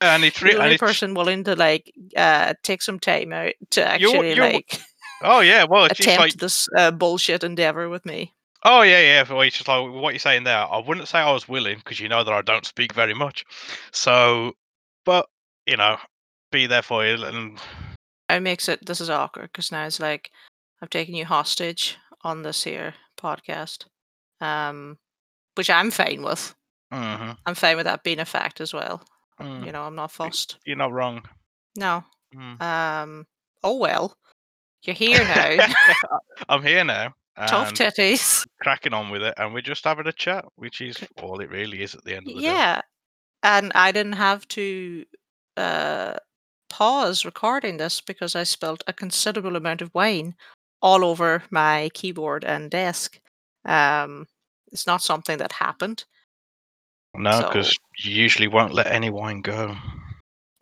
[0.00, 3.84] and it's re- the only person willing to like uh take some time out to
[3.86, 4.80] actually you're- like
[5.22, 8.32] oh yeah, well it's attempt like this uh, bullshit endeavor with me.
[8.64, 9.24] oh yeah, yeah.
[9.30, 10.66] Well, it's just like what you're saying there.
[10.70, 13.44] I wouldn't say I was willing because you know that I don't speak very much.
[13.92, 14.52] So,
[15.08, 15.26] but
[15.66, 15.96] you know,
[16.52, 17.58] be there for you and
[18.30, 20.30] It makes it this is awkward because now it's like
[20.82, 23.86] I've taken you hostage on this here podcast,
[24.40, 24.98] um,
[25.56, 26.54] which I'm fine with.
[26.92, 29.02] Mhm, I'm fine with that being a fact as well.
[29.40, 30.58] mm, You know, I'm not fussed.
[30.66, 31.22] you're not wrong.
[31.76, 32.04] No.
[32.34, 32.60] Mm.
[32.62, 33.26] Um.
[33.64, 34.14] Oh well.
[34.82, 35.66] You're here now.
[36.48, 37.14] I'm here now.
[37.46, 38.46] Tough titties.
[38.60, 41.82] cracking on with it, and we're just having a chat, which is all it really
[41.82, 42.46] is at the end of the day.
[42.46, 42.80] Yeah.
[43.42, 45.04] And I didn't have to
[45.56, 46.14] uh,
[46.68, 50.34] pause recording this because I spilled a considerable amount of wine
[50.82, 53.20] all over my keyboard and desk.
[53.64, 54.26] Um,
[54.72, 56.04] it's not something that happened.
[57.14, 59.76] No, So- because you usually won't let any wine go.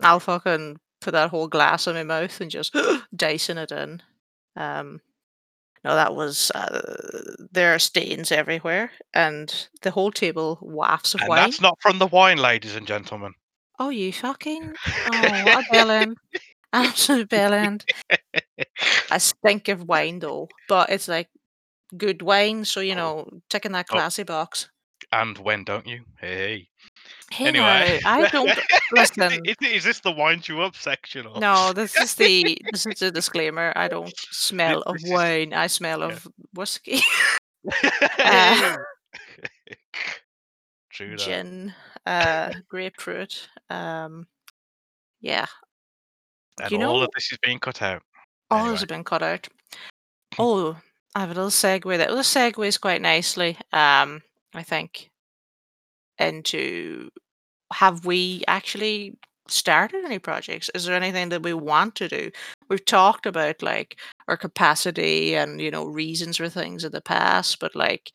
[0.03, 2.75] I'll fucking put that whole glass in my mouth and just
[3.17, 4.03] dicing it in.
[4.57, 5.01] Um,
[5.87, 11.29] no, that was uh, there are stains everywhere, and the whole table wafts of And
[11.29, 11.39] wine.
[11.39, 13.35] that's not from the wine, ladies and gentlemen.
[13.79, 16.17] Oh, you fucking oh, what a bellend,
[16.73, 17.31] absolute.
[19.11, 21.29] I stink of wine though, but it's like
[21.97, 22.97] good wine, so you Oh.
[22.97, 23.95] know, ticking that Oh.
[23.95, 24.71] classy box.
[25.23, 26.03] And when don't you?
[26.21, 26.69] Hey.
[27.31, 28.51] Hey Anyway, now, I don't
[28.93, 29.41] listen.
[29.45, 31.27] is, is this the wind you up section?
[31.27, 31.41] Or?
[31.41, 33.73] No, this is the this is the disclaimer.
[33.77, 35.53] I don't smell of this is- wine.
[35.53, 36.07] I smell yeah.
[36.07, 37.01] of whiskey,
[38.17, 38.77] Hey.
[40.91, 41.19] True that.
[41.19, 41.75] gin,
[42.07, 43.49] uh, grapefruit.
[43.71, 44.27] Um,
[45.21, 45.47] yeah,
[46.63, 48.03] And you all know- of this is being cut out.
[48.51, 48.77] all Anyway.
[48.77, 49.49] has been cut out.
[50.39, 50.77] Oh,
[51.15, 52.07] I have a little segue there.
[52.09, 53.59] Well, this segues quite nicely.
[53.73, 54.23] Um,
[54.57, 55.11] I think
[56.19, 57.11] into
[57.73, 60.71] have we actually started any projects?
[60.75, 62.31] Is there anything that we want to do?
[62.69, 67.61] We've talked about like our capacity and you know reasons for things in the past,
[67.61, 68.13] but like,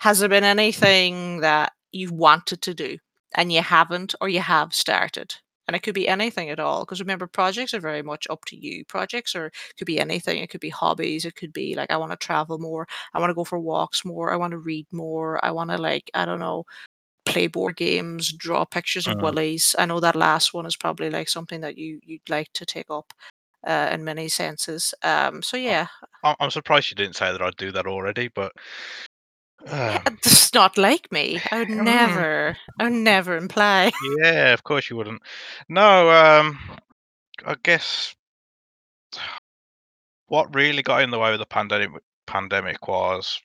[0.00, 2.98] has there been anything that you've wanted to do
[3.36, 5.34] and you haven't, or you have started?
[5.68, 8.56] And it could be anything at all, because remember, projects are very much up to
[8.56, 8.84] you.
[8.86, 10.38] Projects or could be anything.
[10.38, 11.24] It could be hobbies.
[11.26, 12.88] It could be like I want to travel more.
[13.14, 14.32] I want to go for walks more.
[14.32, 15.44] I want to read more.
[15.44, 16.64] I want to like I don't know,
[17.26, 19.22] play board games, draw pictures of Mhm.
[19.22, 19.76] willies.
[19.78, 22.90] I know that last one is probably like something that you you'd like to take
[22.90, 23.12] up
[23.66, 24.94] uh, in many senses.
[25.04, 25.88] Um, so yeah,
[26.22, 28.52] I- I'm surprised you didn't say that I'd do that already, but
[29.66, 31.40] um, it's not like me.
[31.50, 31.84] I would Mm.
[31.84, 33.92] never, I would never imply.
[34.22, 35.22] yeah, of course you wouldn't.
[35.68, 36.58] No, um,
[37.44, 38.14] I guess
[40.28, 41.90] what really got in the way of the pandemic
[42.26, 43.40] pandemic was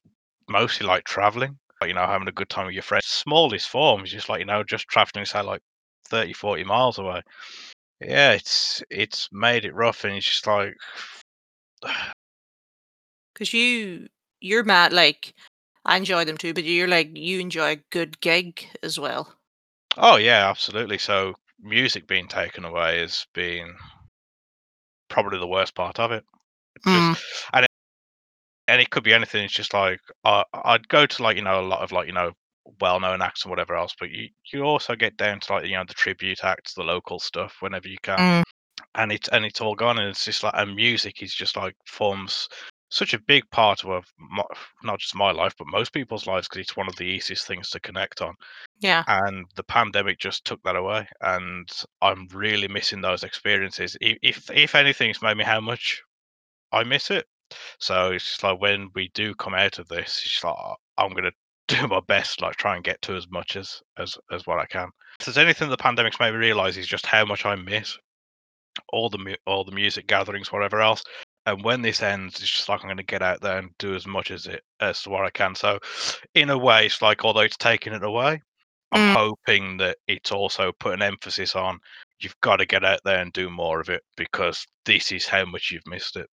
[0.49, 3.05] mostly like traveling, like, you know, having a good time with your friends.
[3.05, 5.61] Smallest forms, just like you know, just traveling, say like
[6.09, 7.21] 30, 40 miles away.
[8.01, 10.75] Yeah, it's it's made it rough, and it's just like
[13.33, 14.07] Because you,
[14.41, 14.93] you're mad.
[14.93, 15.33] Like
[15.85, 19.33] I enjoy them too, but you're like you enjoy a good gig as well.
[19.97, 20.97] Oh yeah, absolutely.
[20.97, 23.73] So music being taken away has been
[25.09, 26.23] probably the worst part of it.
[26.85, 27.13] Mm.
[27.13, 27.71] Just and it,
[28.67, 29.43] and it could be anything.
[29.43, 32.13] It's just like uh, I'd go to like you know a lot of like you
[32.13, 32.31] know
[32.79, 35.83] well-known acts and whatever else, but you you also get down to like you know
[35.87, 38.43] the tribute acts, the local stuff whenever you can, Mm.
[38.95, 39.99] and it's and it's all gone.
[39.99, 42.47] And it's just like and music is just like forms
[42.95, 44.43] such a big part of uh, my,
[44.83, 47.69] not just my life, but most people's lives because it's one of the easiest things
[47.71, 48.35] to connect on.
[48.79, 49.03] Yeah.
[49.07, 51.69] and the pandemic just took that away and
[52.01, 53.95] i'm really missing those experiences.
[54.03, 56.01] I- if if anything it's made me how much
[56.73, 57.25] i miss it.
[57.79, 61.13] So it's just like when we do come out of this it's like "Oh, i'm
[61.13, 61.31] gonna
[61.69, 64.65] do my best like try and get to as much as as as what i
[64.65, 64.89] can.
[65.19, 67.97] If there's anything the pandemic's made me realize is just how much i miss?
[68.91, 71.03] All the mu- all the music gatherings whatever else
[71.45, 73.95] and when this ends it's just like i'm going to get out there and do
[73.95, 75.79] as much as it as what i can so
[76.35, 78.41] in a way it's like although it's taking it away
[78.91, 79.13] I'm Mm.
[79.15, 81.79] hoping that it's also put an emphasis on
[82.19, 85.45] you've got to get out there and do more of it because this is how
[85.45, 86.29] much you've missed it.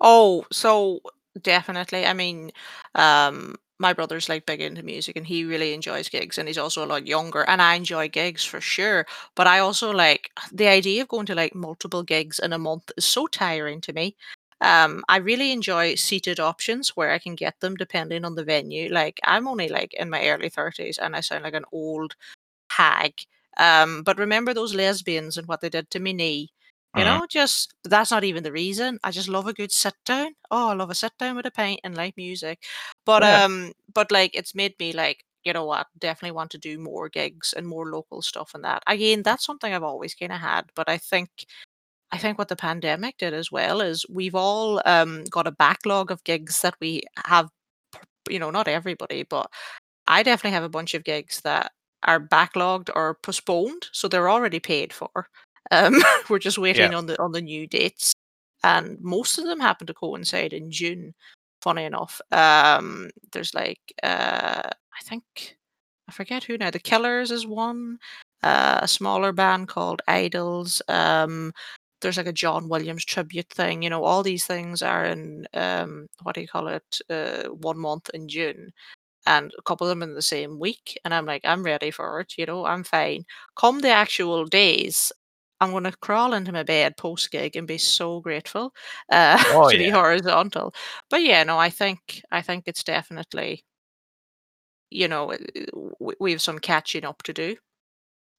[0.00, 1.00] Oh, so
[1.40, 2.06] definitely.
[2.06, 2.50] I mean,
[2.94, 6.84] um, my brother's like big into music and he really enjoys gigs and he's also
[6.84, 9.06] a lot younger and I enjoy gigs for sure.
[9.34, 12.90] But I also like the idea of going to like multiple gigs in a month
[12.96, 14.16] is so tiring to me.
[14.64, 18.90] Um, I really enjoy seated options where I can get them depending on the venue.
[18.92, 22.16] Like I'm only like in my early 30s and I sound like an old
[22.70, 23.14] hag.
[23.58, 26.50] Um, but remember those lesbians and what they did to me knee.
[26.94, 27.06] You Mhm.
[27.06, 28.98] know, just that's not even the reason.
[29.04, 30.36] I just love a good sit down.
[30.50, 32.60] Oh, I love a sit down with a pint and light music.
[33.06, 33.44] But Yeah.
[33.44, 37.08] um, but like it's made me like, you know what, definitely want to do more
[37.08, 38.82] gigs and more local stuff and that.
[38.86, 41.30] Again, that's something I've always kind of had, but I think
[42.12, 46.10] I think what the pandemic did as well is we've all um got a backlog
[46.10, 47.48] of gigs that we have
[48.28, 49.50] you know, not everybody, but
[50.06, 51.72] I definitely have a bunch of gigs that
[52.04, 55.28] are backlogged or postponed, so they're already paid for.
[55.70, 55.96] Um,
[56.28, 58.12] we're just waiting on the on the new dates,
[58.62, 61.14] and most of them happen to coincide in June.
[61.62, 65.24] Funny enough, um, there's like uh, I think
[66.08, 66.70] I forget who now.
[66.70, 67.98] The Killers is one.
[68.42, 70.82] Uh, a smaller band called IDLES.
[70.88, 71.52] Um,
[72.04, 73.82] there's like a John Williams tribute thing.
[73.82, 77.00] You know, all these things are in um, what do you call it?
[77.10, 78.72] Uh, one month in June,
[79.26, 80.98] and a couple of them in the same week.
[81.04, 82.34] And I'm like, I'm ready for it.
[82.38, 83.24] You know, I'm fine.
[83.56, 85.12] Come the actual days,
[85.60, 88.74] I'm gonna crawl into my bed post gig and be so grateful
[89.10, 90.74] uh, Oh to be horizontal.
[91.10, 93.64] But yeah, no, I think I think it's definitely
[94.90, 95.36] you know uh,
[96.20, 97.56] we have some catching up to do.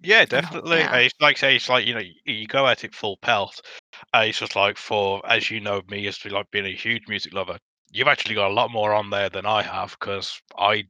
[0.02, 0.80] Yeah, definitely.
[0.80, 3.62] Yeah, It's like say it's like you know you, you go at it full pelt.
[4.14, 7.04] Uh, it's just like for as you know me as to like being a huge
[7.08, 7.58] music lover.
[7.92, 10.84] You've actually got a lot more on there than I have because I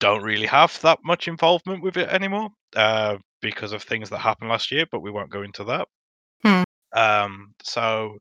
[0.00, 4.50] don't really have that much involvement with it anymore uh, because of things that happened
[4.50, 4.86] last year.
[4.90, 5.88] But we won't go into that.
[6.44, 6.62] Hmm.
[6.92, 8.16] Um, so,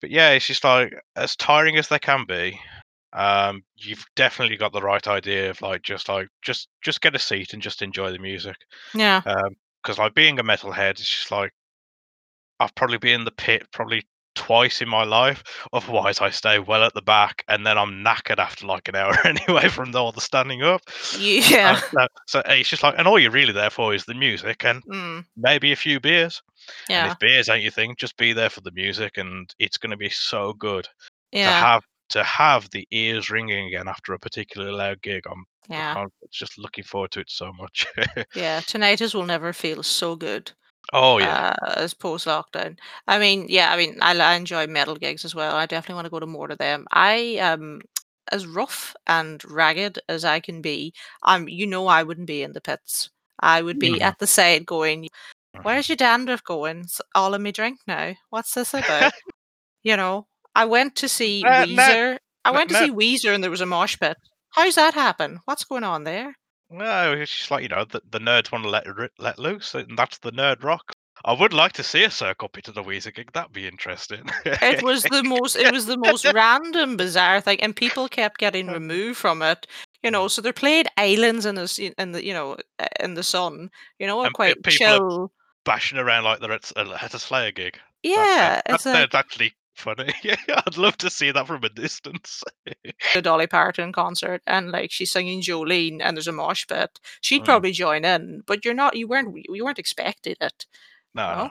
[0.00, 2.60] but yeah, it's just like as tiring as they can be.
[3.12, 7.18] Um, you've definitely got the right idea of like just like just just get a
[7.18, 8.56] seat and just enjoy the music.
[8.94, 11.52] yeah, Um, because like being a metalhead, it's just like
[12.60, 14.04] I've probably been in the pit probably
[14.34, 15.42] twice in my life.
[15.72, 19.14] Otherwise, I stay well at the back, and then I'm knackered after like an hour
[19.24, 20.82] anyway from all the standing up.
[21.18, 24.64] Yeah, so, so it's just like, and all you're really there for is the music
[24.64, 26.42] and mm, maybe a few beers.
[26.88, 29.78] And yeah, if beers ain't your thing, just be there for the music, and it's
[29.78, 30.90] going to be so good to
[31.32, 35.24] yeah, have to have the ears ringing again after a particularly loud gig.
[35.30, 37.86] I'm, yeah, I'm just looking forward to it so much.
[38.34, 38.60] yeah.
[38.60, 40.52] Tinnitus will never feel so good
[40.92, 41.54] oh yeah.
[41.62, 42.78] uh, as post lockdown.
[43.06, 45.56] I mean, yeah, I mean, I, I enjoy metal gigs as well.
[45.56, 46.86] I definitely want to go to more of them.
[46.92, 47.80] I um,
[48.32, 50.94] as rough and ragged as I can be,
[51.24, 53.10] um, you know, I wouldn't be in the pits.
[53.40, 55.08] I would be Mhm, at the side going.
[55.62, 56.80] "Where's your dandruff going?
[56.80, 58.14] It's all in me drink now.
[58.30, 59.12] What's this about?"
[59.84, 60.26] You know,
[60.58, 62.18] I went to see Uh, no, Weezer.
[62.44, 64.16] I no, went to see Weezer and there was a mosh pit.
[64.54, 65.40] How's that happen?
[65.44, 66.34] What's going on there?
[66.70, 68.86] no, it's just like, you know, the, the nerds want to let
[69.18, 70.92] let loose, and that's the nerd rock.
[71.24, 73.32] I would like to see a circle pit at the Weezer gig.
[73.32, 74.22] That'd be interesting.
[74.44, 78.66] It was the most it was the most random, bizarre thing, and people kept getting
[78.68, 79.66] removed from it.
[80.02, 83.22] You know, so they played Islands in the in the you know, uh, in the
[83.24, 85.32] sun, you know, a and quite chill
[85.64, 87.78] bashing around like they're at, a- at a Slayer gig.
[88.02, 90.12] Yeah, that it's sounds like actually funny.
[90.22, 92.42] Yeah, I'd love to see that from a distance.
[93.14, 96.98] a Dolly Parton concert and, like, she's singing Jolene and there's a mosh pit.
[97.20, 100.66] She'd Mm, probably join in, but you're not you weren't you weren't expecting it,
[101.26, 101.50] you no, no.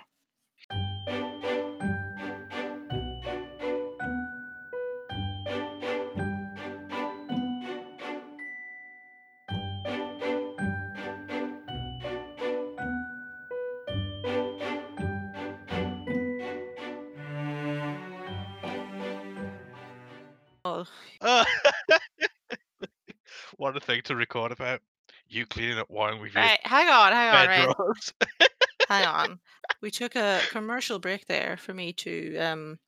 [20.68, 20.86] Oh,
[21.22, 21.46] Uh,
[23.58, 24.82] what a thing to record about.
[25.30, 28.50] You cleaning up wine with your right, hang on, hang on, right.
[28.88, 29.40] Hang on.
[29.82, 32.80] We took a commercial break there for me to um,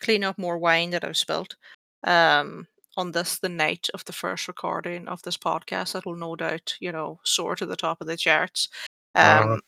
[0.00, 1.56] clean up more wine that I've spilt
[2.04, 2.66] um,
[2.96, 5.92] on this, the night of the first recording of this podcast.
[5.92, 8.68] That will no doubt, you know, soar to the top of the charts.
[9.14, 9.60] Uh, Um,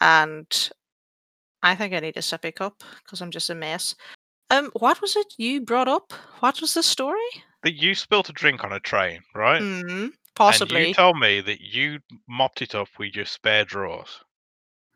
[0.00, 0.70] and
[1.62, 3.94] I think I need a sippy cup because I'm just a mess.
[4.50, 6.12] Um, what was it you brought up?
[6.40, 7.28] What was the story?
[7.64, 9.60] that you spilt a drink on a train, right?
[9.60, 9.80] Hmm.
[9.80, 10.94] And you Possibly.
[10.94, 14.20] told me that you mopped it up with your spare drawers.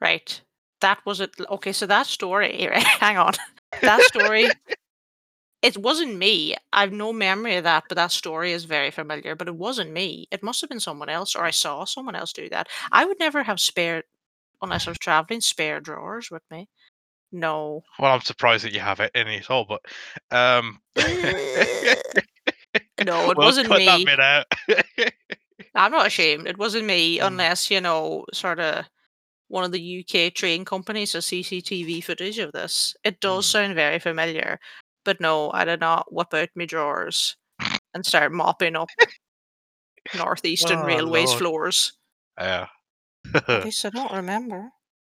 [0.00, 0.40] Right.
[0.80, 1.30] That was it.
[1.50, 2.82] Okay, so that story, right?
[2.84, 3.32] Hang on.
[3.80, 4.48] That story
[5.62, 6.56] It wasn't me.
[6.72, 9.36] I've no memory of that, but that story is very familiar.
[9.36, 10.26] But it wasn't me.
[10.32, 12.68] It must have been someone else, or I saw someone else do that.
[12.90, 14.02] I would never have spare,
[14.60, 16.68] unless I was traveling, spare drawers with me.
[17.32, 17.82] No.
[17.98, 19.80] Well, I'm surprised that you have it any at all, but
[20.30, 21.02] um, No,
[23.30, 24.04] it we'll wasn't cut that me.
[24.04, 24.46] bit out.
[25.74, 26.46] I'm not ashamed.
[26.46, 28.84] It wasn't me, Mm, unless, you know, sort of
[29.48, 32.94] one of the UK train companies has CCTV footage of this.
[33.04, 33.50] It does mm.
[33.50, 34.58] sound very familiar.
[35.04, 37.36] But no, I did not whip out my drawers
[37.94, 38.88] and start mopping up
[40.16, 41.38] Northeastern Oh Railways Lord.
[41.38, 41.92] floors.
[42.38, 42.66] Yeah.
[43.34, 44.68] At least I don't remember.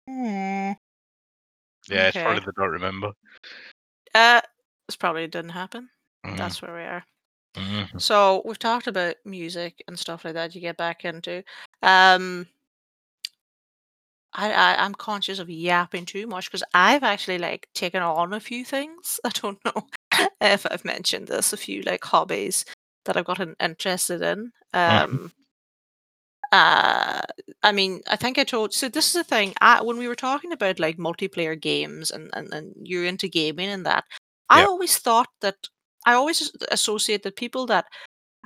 [0.07, 0.71] Hmm.
[1.89, 2.23] Yeah, it's Okay.
[2.23, 3.11] probably the don't remember.
[4.13, 4.41] Uh,
[4.87, 5.89] this probably didn't happen.
[6.25, 7.05] Mhm, That's where we are.
[7.55, 8.01] mhm.
[8.01, 10.55] So we've talked about music and stuff like that.
[10.55, 11.43] You get back into.
[11.81, 12.47] Um,
[14.33, 18.39] I, I I'm conscious of yapping too much because I've actually like taken on a
[18.39, 19.19] few things.
[19.25, 19.87] I don't know
[20.41, 21.53] if I've mentioned this.
[21.53, 22.65] A few like hobbies
[23.05, 24.51] that I've gotten interested in.
[24.87, 25.03] Mhm.
[25.03, 25.31] Um,
[26.51, 27.21] Uh,
[27.63, 30.15] I mean, I think I told so this is the thing, I when we were
[30.15, 34.03] talking about, like, multiplayer games and and and you're into gaming and that,
[34.49, 35.55] I always thought that
[36.05, 37.85] I always as associate that people that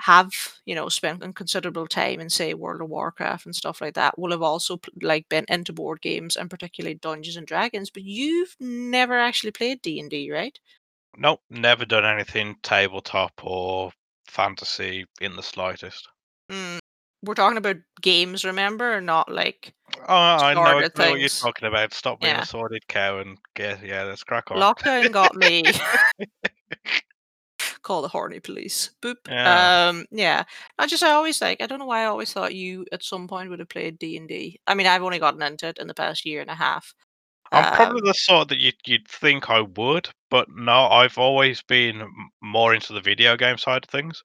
[0.02, 0.32] have
[0.66, 4.20] you know spent a considerable time in say World of Warcraft and stuff like that
[4.20, 7.90] will have also like been into board games and particularly Dungeons and Dragons.
[7.90, 10.60] But you've never actually played D and D, right?
[11.18, 13.92] Nope, never done anything tabletop or
[14.28, 16.08] fantasy in the slightest.
[16.52, 16.80] Mm.
[17.26, 19.74] We're talking about games, remember, not like
[20.08, 21.94] Oh, I know what you're talking about.
[21.94, 22.42] Stop being Yeah.
[22.42, 24.58] a sordid cow and get yeah, let's crack on.
[24.58, 25.64] Lockdown got me.
[27.84, 28.92] Call the horny police.
[29.02, 29.16] Boop.
[29.30, 29.88] Yeah.
[29.90, 30.44] Um, yeah.
[30.80, 33.28] I just I always like I don't know why I always thought you at some
[33.28, 34.60] point would have played D and D.
[34.68, 36.94] I mean, I've only gotten into it in the past year and a half.
[37.52, 41.62] I'm probably Um, the sort that you'd you'd think I would, but no, I've always
[41.62, 42.04] been
[42.42, 44.24] more into the video game side of things.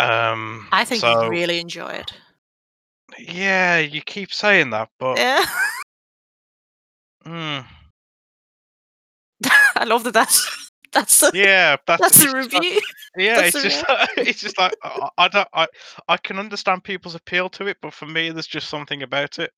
[0.00, 2.12] Um, I think you'd really enjoy it.
[3.18, 5.44] yeah, you keep saying that, but Yeah.
[7.26, 7.64] mm,
[9.76, 12.80] I love that that's that's the yeah, that's that's the it's just like, review.
[13.16, 15.66] yeah, That's it's just real it's just like I, I don't I
[16.08, 19.52] I can understand people's appeal to it, but for me, there's just something about it.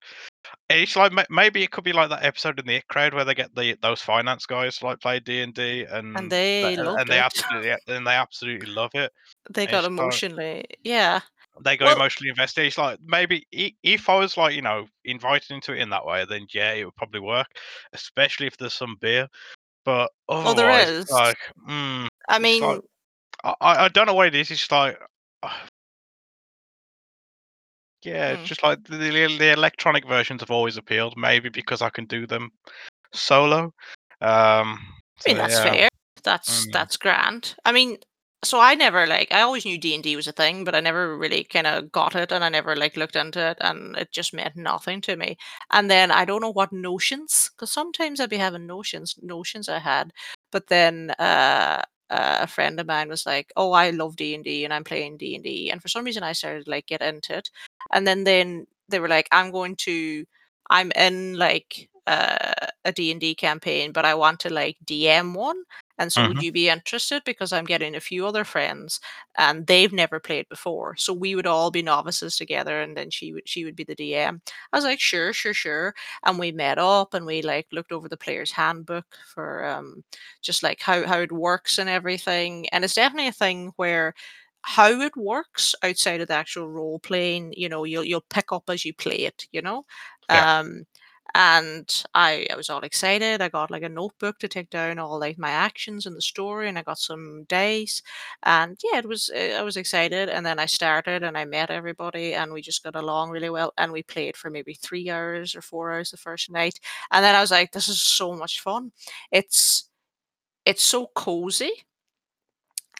[0.68, 3.34] It's like maybe it could be like that episode in the It Crowd where they
[3.34, 6.78] get the those finance guys to like play D and D, and and they th-
[6.80, 9.10] loved and they absolutely and they absolutely love it.
[9.50, 11.20] They And got it's like emotionally yeah.
[11.64, 12.66] they go Well emotionally invested.
[12.66, 16.26] It's like maybe if I was like you know invited into it in that way,
[16.28, 17.48] then yeah, it would probably work,
[17.94, 19.28] especially if there's some beer.
[19.84, 21.10] But well there is.
[21.10, 21.36] like,
[21.68, 22.80] mm, I it's like mean
[23.44, 23.54] I,
[23.84, 24.50] I don't know what it is.
[24.50, 24.98] It's like
[28.02, 31.14] yeah, mm, just like the, the electronic versions have always appealed.
[31.16, 32.50] Maybe because I can do them
[33.12, 33.72] solo.
[34.20, 34.78] Um.
[35.26, 35.62] I So mean, that's yeah.
[35.62, 35.88] fair.
[36.24, 37.54] That's Mm, that's grand.
[37.64, 37.98] I mean,
[38.44, 40.80] so I never like I always knew D and D was a thing, but I
[40.80, 44.10] never really kind of got it, and I never like looked into it, and it
[44.12, 45.36] just meant nothing to me.
[45.72, 49.78] And then I don't know what notions, because sometimes I'd be having notions, notions I
[49.78, 50.12] had,
[50.50, 54.44] but then uh, uh, a friend of mine was like, "Oh, I love D and
[54.44, 57.02] D, and I'm playing D and D," and for some reason I started like get
[57.02, 57.50] into it,
[57.92, 60.24] and then then they were like, "I'm going to."
[60.70, 62.52] I'm in like uh,
[62.84, 65.62] a D&D campaign, but I want to like DM one.
[65.98, 67.22] And so would mhm, you be interested?
[67.24, 68.98] Because I'm getting a few other friends
[69.36, 70.96] and they've never played before.
[70.96, 73.94] So we would all be novices together and then she would she would be the
[73.94, 74.40] DM.
[74.72, 75.94] I was like, sure, sure, sure.
[76.24, 80.02] And we met up and we like looked over the player's handbook for um
[80.42, 82.68] just like how how it works and everything.
[82.70, 84.14] And it's definitely a thing where
[84.62, 88.64] how it works outside of the actual role playing, you know, you'll you'll pick up
[88.70, 89.84] as you play it, you know.
[90.30, 90.44] Yeah.
[90.44, 90.86] Um
[91.34, 93.40] and I I was all excited.
[93.42, 96.68] I got like a notebook to take down all like my actions in the story,
[96.68, 98.02] and I got some dice,
[98.42, 100.28] and yeah, it was uh, I was excited.
[100.28, 103.72] And then I started, and I met everybody, and we just got along really well.
[103.78, 106.78] And we played for maybe three hours or four hours the first night,
[107.10, 108.92] and then I was like, this is so much fun.
[109.30, 109.88] It's
[110.66, 111.72] it's so cozy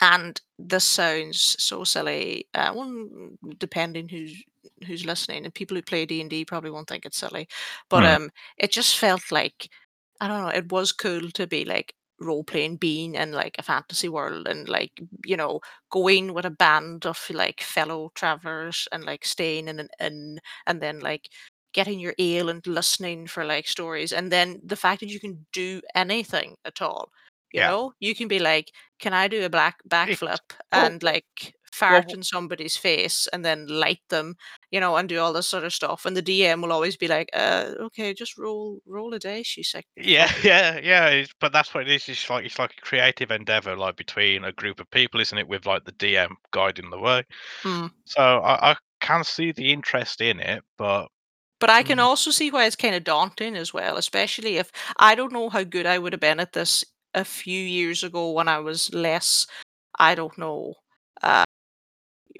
[0.01, 2.49] and this sounds so silly.
[2.55, 4.43] Uh, well, depending who's
[4.86, 7.48] who's listening, and people who play D and D probably won't think it's silly,
[7.90, 9.68] but Mm, um, it just felt like
[10.20, 10.48] I don't know.
[10.48, 14.68] It was cool to be like role playing, being in like a fantasy world, and
[14.68, 14.92] like
[15.24, 15.60] you know
[15.90, 20.80] going with a band of like fellow travelers, and like staying in an inn, and
[20.80, 21.28] then like
[21.72, 25.46] getting your ale and listening for like stories, and then the fact that you can
[25.52, 27.10] do anything at all.
[27.52, 27.68] You yeah.
[27.68, 30.38] know, you can be like can I do a black backflip
[30.72, 34.36] well, and like fart well, in somebody's face and then light them,
[34.70, 36.04] you know, and do all this sort of stuff.
[36.06, 39.64] And the DM will always be like, uh, okay, just roll roll a dice, you
[39.64, 41.08] sick Yeah, yeah, yeah.
[41.08, 42.08] It's, but that's what it is.
[42.08, 45.48] It's like it's like a creative endeavor, like between a group of people, isn't it?
[45.48, 47.24] With like the DM guiding the way.
[47.64, 47.90] Mm.
[48.06, 51.08] So I, I can see the interest in it, but
[51.60, 54.70] But I can mm, also see why it's kind of daunting as well, especially if
[54.98, 58.32] I don't know how good I would have been at this a few years ago
[58.32, 59.46] when I was less,
[59.98, 60.74] I don't know,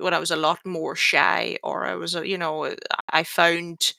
[0.01, 2.75] when I was a lot more shy or I was, you know,
[3.11, 3.93] I found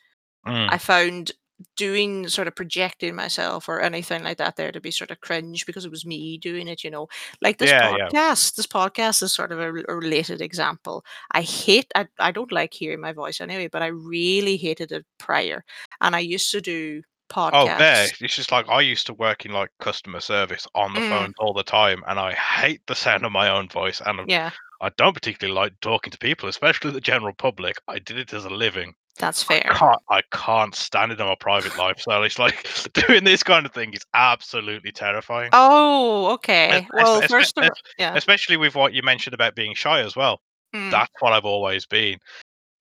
[0.46, 1.32] mm, I found
[1.78, 5.66] doing sort of projecting myself or anything like that there to be sort of cringe
[5.66, 7.08] because it was me doing it, you know.
[7.42, 8.10] Like this yeah, yeah.
[8.10, 11.06] podcast, this podcast is sort of a, a related example.
[11.32, 15.06] I hate, I, I don't like hearing my voice anyway, but I really hated it
[15.20, 15.64] prior.
[16.02, 18.08] And I used to do podcast Oh, there.
[18.20, 21.34] It's just like I used to work in like customer service on the Mm, phones
[21.40, 24.52] all the time, and I hate the sound of my own voice, and yeah,
[24.84, 27.78] I don't particularly like talking to people, especially the general public.
[27.88, 28.94] I did it as a living.
[29.18, 29.72] that's I fair.
[29.74, 32.00] can't I can't stand it in my private life.
[32.02, 32.68] So it's like
[33.08, 35.50] doing this kind of thing is absolutely terrifying.
[35.54, 36.70] Oh, okay.
[36.70, 38.16] es- Well, espe- first of all, yeah.
[38.16, 40.42] Especially with what you mentioned about being shy as well.
[40.76, 42.18] Mm, That's what I've always been.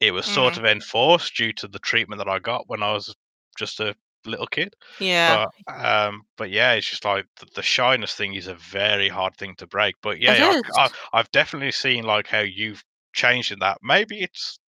[0.00, 2.92] It was sort mm, of enforced due to the treatment that I got when I
[2.92, 3.14] was
[3.56, 3.94] just a
[4.26, 4.74] little kid.
[4.98, 5.46] Yeah.
[5.66, 9.36] But um, but yeah, it's just like the, the shyness thing is a very hard
[9.36, 9.96] thing to break.
[10.02, 10.62] But yeah, It yeah, is.
[10.76, 13.78] I, I, I've definitely seen like how you've changed in that.
[13.82, 14.58] Maybe it's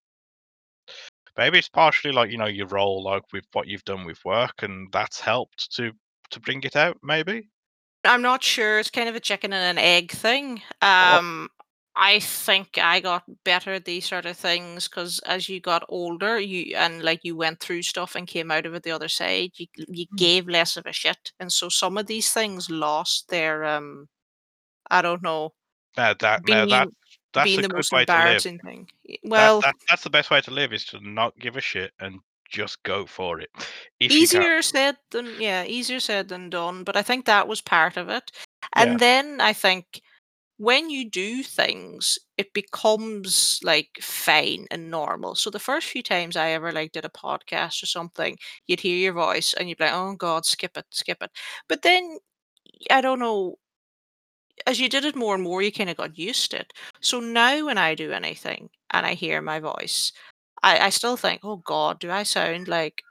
[1.37, 4.63] maybe it's partially like you know your role like with what you've done with work,
[4.63, 5.93] and that's helped to
[6.31, 6.99] to bring it out.
[7.03, 7.49] Maybe.
[8.07, 8.79] I'm not sure.
[8.79, 10.61] It's kind of a chicken and an egg thing.
[10.83, 11.49] Um,
[11.97, 16.39] I think I got better at these sort of things because as you got older,
[16.41, 19.53] you and like you went through stuff and came out of it the other side,
[19.57, 20.17] you you Mm.
[20.17, 24.09] gave less of a shit, and so some of these things lost their um,
[24.91, 25.55] I don't know,
[25.97, 26.93] now that now that being
[27.33, 28.23] that's being the most way to live.
[28.23, 28.91] embarrassing thing.
[29.09, 31.61] Y- That Well, that that's the best way to live is to not give a
[31.61, 32.19] shit and
[32.51, 33.51] just go for it
[34.01, 36.83] if easier said than yeah, easier said than done.
[36.85, 38.31] But I think that was part of it,
[38.77, 38.83] Yeah.
[38.85, 40.03] and then I think
[40.65, 45.35] when you do things, it becomes like fine and normal.
[45.37, 48.97] So the first few times I ever like did a podcast or something, you'd hear
[48.97, 51.31] your voice and you'd be like, "Oh God, skip it, skip it."
[51.69, 52.19] But then
[52.91, 53.59] I don't know.
[54.67, 56.73] As you did it more and more, you kind of got used to it.
[57.01, 60.13] So now when I do anything and I hear my voice,
[60.63, 63.03] I, I still think, "Oh God, do I sound like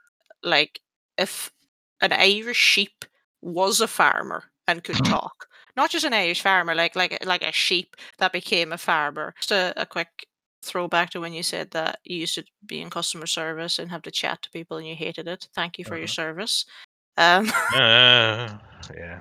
[0.44, 0.80] like
[1.18, 1.52] if
[2.00, 3.04] an Irish sheep
[3.40, 7.42] was a farmer and could talk?" Not just an Irish farmer, like like a- like
[7.42, 9.34] a sheep that became a farmer.
[9.38, 10.26] Just a, a quick
[10.62, 14.02] throwback to when you said that you used to be in customer service and have
[14.02, 15.48] to chat to people and you hated it.
[15.54, 16.22] Thank you for your Uh-huh.
[16.22, 16.64] service.
[17.18, 18.56] Um, Uh,
[18.96, 19.20] yeah.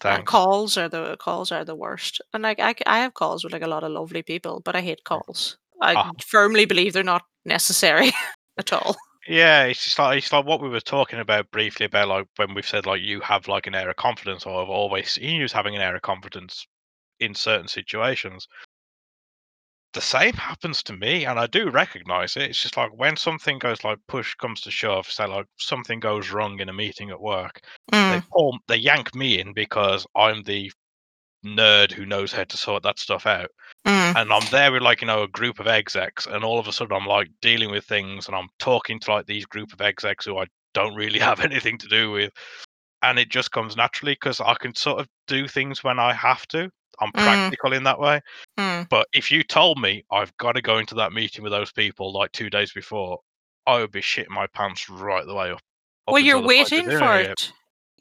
[0.00, 0.30] Thanks.
[0.30, 2.20] calls are the calls are the worst.
[2.32, 4.80] And like I, I have calls with like a lot of lovely people, but I
[4.82, 5.56] hate calls.
[5.80, 6.10] I Ah.
[6.26, 8.12] firmly believe they're not necessary
[8.58, 8.96] at all.
[9.26, 12.54] Yeah, it's just like it's like what we were talking about briefly about like when
[12.54, 15.44] we've said like you have like an air of confidence, or I've always seen you
[15.44, 16.66] as having an air of confidence
[17.20, 18.48] in certain situations.
[19.94, 22.50] The same happens to me, and I do recognize it.
[22.50, 26.28] It's just like when something goes like push comes to shove, say like something goes
[26.30, 27.62] wrong in a meeting at work,
[28.08, 30.70] they Mm, pull, they yank me in because I'm the
[31.44, 33.50] nerd who knows how to sort that stuff out.
[33.86, 36.68] mm, and I'm there with like you know a group of execs, and all of
[36.68, 39.80] a sudden I'm like dealing with things, and I'm talking to like these group of
[39.80, 42.32] execs who I don't really have anything to do with,
[43.02, 46.46] and it just comes naturally because I can sort of do things when I have
[46.48, 46.70] to.
[47.00, 48.20] I'm mm, practical in that way.
[48.58, 48.88] mm.
[48.88, 52.12] But if you told me I've got to go into that meeting with those people
[52.12, 53.18] like two days before,
[53.66, 55.60] I would be shitting my pants right the way up.
[56.06, 57.30] up Well, you're until the point of waiting for it.
[57.30, 57.52] it.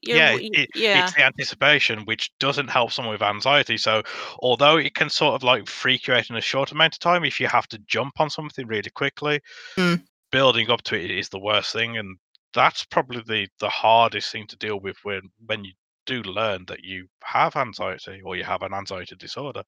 [0.04, 0.99] You're Yeah, it, yeah.
[1.01, 3.78] it's the anticipation which doesn't help someone with anxiety.
[3.78, 4.04] So,
[4.39, 7.24] although it can sort of like freak you out in a short amount of time,
[7.24, 9.39] if you have to jump on something really quickly,
[9.78, 10.04] Mm.
[10.32, 12.18] building up to it is the worst thing, and
[12.54, 15.74] that's probably the the hardest thing to deal with when when you
[16.06, 19.64] do learn that you have anxiety or you have an anxiety disorder.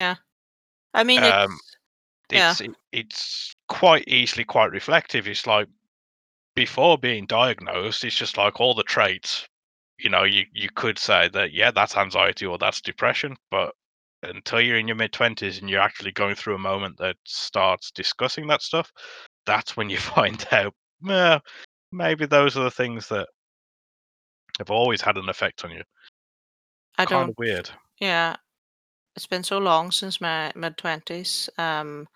[0.00, 0.16] Yeah,
[0.94, 1.76] I mean, Um, it's
[2.32, 2.50] yeah.
[2.50, 5.28] it's it, it's quite easily quite reflective.
[5.28, 5.68] It's like
[6.56, 9.48] before being diagnosed, it's just like all the traits.
[9.98, 13.72] You know, you you could say that yeah, that's anxiety or that's depression, but
[14.22, 17.90] until you're in your mid twenties and you're actually going through a moment that starts
[17.90, 18.92] discussing that stuff,
[19.46, 20.74] that's when you find out.
[21.02, 21.40] Well,
[21.92, 23.28] maybe those are the things that
[24.58, 25.82] have always had an effect on you.
[26.98, 27.28] I Kind don't.
[27.30, 27.70] of weird.
[28.00, 28.36] Yeah,
[29.14, 31.48] it's been so long since my mid twenties.
[31.58, 32.06] Um,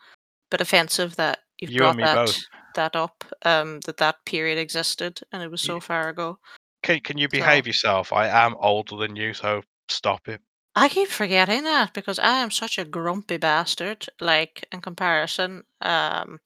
[0.50, 2.38] but offensive that you've You brought that both.
[2.74, 3.24] that up.
[3.44, 6.38] Um, that that period existed and it was so Ye- far ago.
[6.82, 8.12] Can can you So behave yourself?
[8.12, 10.42] I am older than you, so stop it.
[10.74, 14.06] I keep forgetting that because I am such a grumpy bastard.
[14.20, 16.40] Like in comparison, um,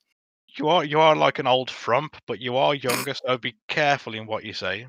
[0.57, 4.15] You are you are like an old frump, but you are younger, so be careful
[4.15, 4.87] in what you say.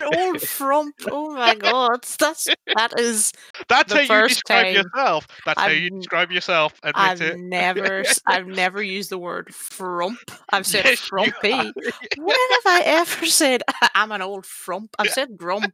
[0.00, 0.94] An old frump.
[1.10, 3.32] Oh my god, that's that is
[3.68, 5.26] That's how you describe time yourself.
[5.46, 6.72] That's how I've you describe yourself.
[6.82, 7.38] Admit I've it.
[7.38, 10.18] never I've never used the word frump.
[10.50, 11.50] I've said Yes, frumpy.
[11.52, 13.62] When have I ever said
[13.94, 14.94] I'm an old frump?
[14.98, 15.72] I've said grump.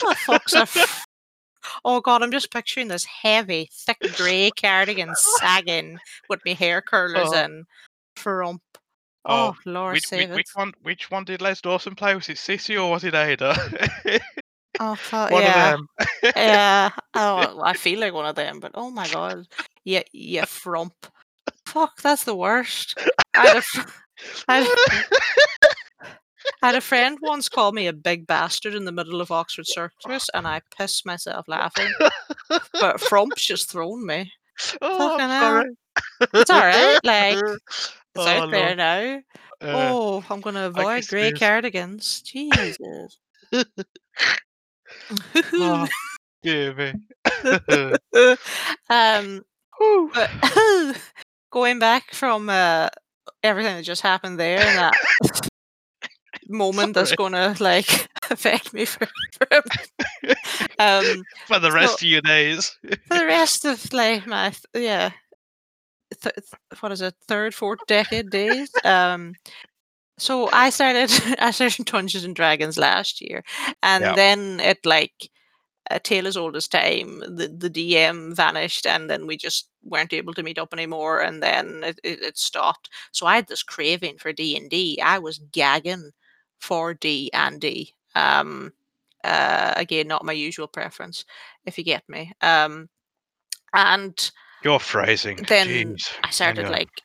[0.00, 1.04] What the fuck's a fr-
[1.84, 5.98] Oh god, I'm just picturing this heavy, thick grey cardigan sagging
[6.28, 7.44] with my hair curlers Oh.
[7.44, 7.64] in.
[8.16, 8.62] Frump.
[9.24, 10.34] Oh, um, Oh Lord which, which save it.
[10.34, 12.14] which one which one did Les Dawson play?
[12.14, 13.54] Was it Cissie or was it Ada?
[14.80, 15.74] Oh fuck one yeah.
[15.74, 15.88] of them.
[16.36, 16.90] Yeah.
[17.14, 19.46] Oh I feel like one of them, but oh my god.
[19.84, 20.94] Yeah, yeah, frump.
[21.66, 22.98] Fuck, that's the worst.
[23.34, 23.88] I had a fr-
[24.48, 24.68] I had,
[26.62, 29.66] I had a friend once call me a big bastard in the middle of Oxford
[29.66, 31.90] Circus, and I pissed myself laughing.
[32.80, 34.30] But Frump's just thrown me.
[34.80, 35.40] oh, Fucking I'm hell.
[35.40, 35.70] sorry.
[36.34, 37.38] It's alright, like,
[38.14, 38.76] It's oh, out there Lord.
[38.76, 39.22] now.
[39.60, 42.20] Uh, Oh, I'm gonna I avoid grey cardigans.
[42.26, 43.18] Jesus.
[45.54, 45.86] Oh,
[46.42, 46.92] dear me.
[48.90, 49.42] um,
[49.78, 50.10] Whew.
[50.14, 50.30] but
[51.50, 52.88] going back from uh,
[53.42, 54.94] everything that just happened there and that
[56.48, 57.16] moment that's Sorry.
[57.16, 59.62] gonna like affect me for for,
[60.78, 62.76] um, For the so rest of your days.
[62.82, 65.12] for the rest of like my yeah
[66.22, 66.36] th-
[66.80, 68.78] what is it third fourth decade days?
[68.84, 69.36] Um
[70.18, 71.10] so i started
[71.40, 73.42] i started dungeons and dragons last year
[73.82, 74.16] and Yeah.
[74.16, 75.30] then it like
[75.90, 80.12] a tale as old as time the, the dm vanished and then we just weren't
[80.12, 82.88] able to meet up anymore and then it, it, it stopped.
[83.12, 86.10] So i had this craving for d&d i was gagging
[86.60, 88.72] for d and d um
[89.24, 91.24] uh again not my usual preference
[91.66, 92.88] if you get me um
[93.74, 94.30] and
[94.64, 95.44] Your phrasing.
[95.48, 96.20] then Jeez.
[96.24, 96.70] I started Anyway.
[96.70, 97.02] like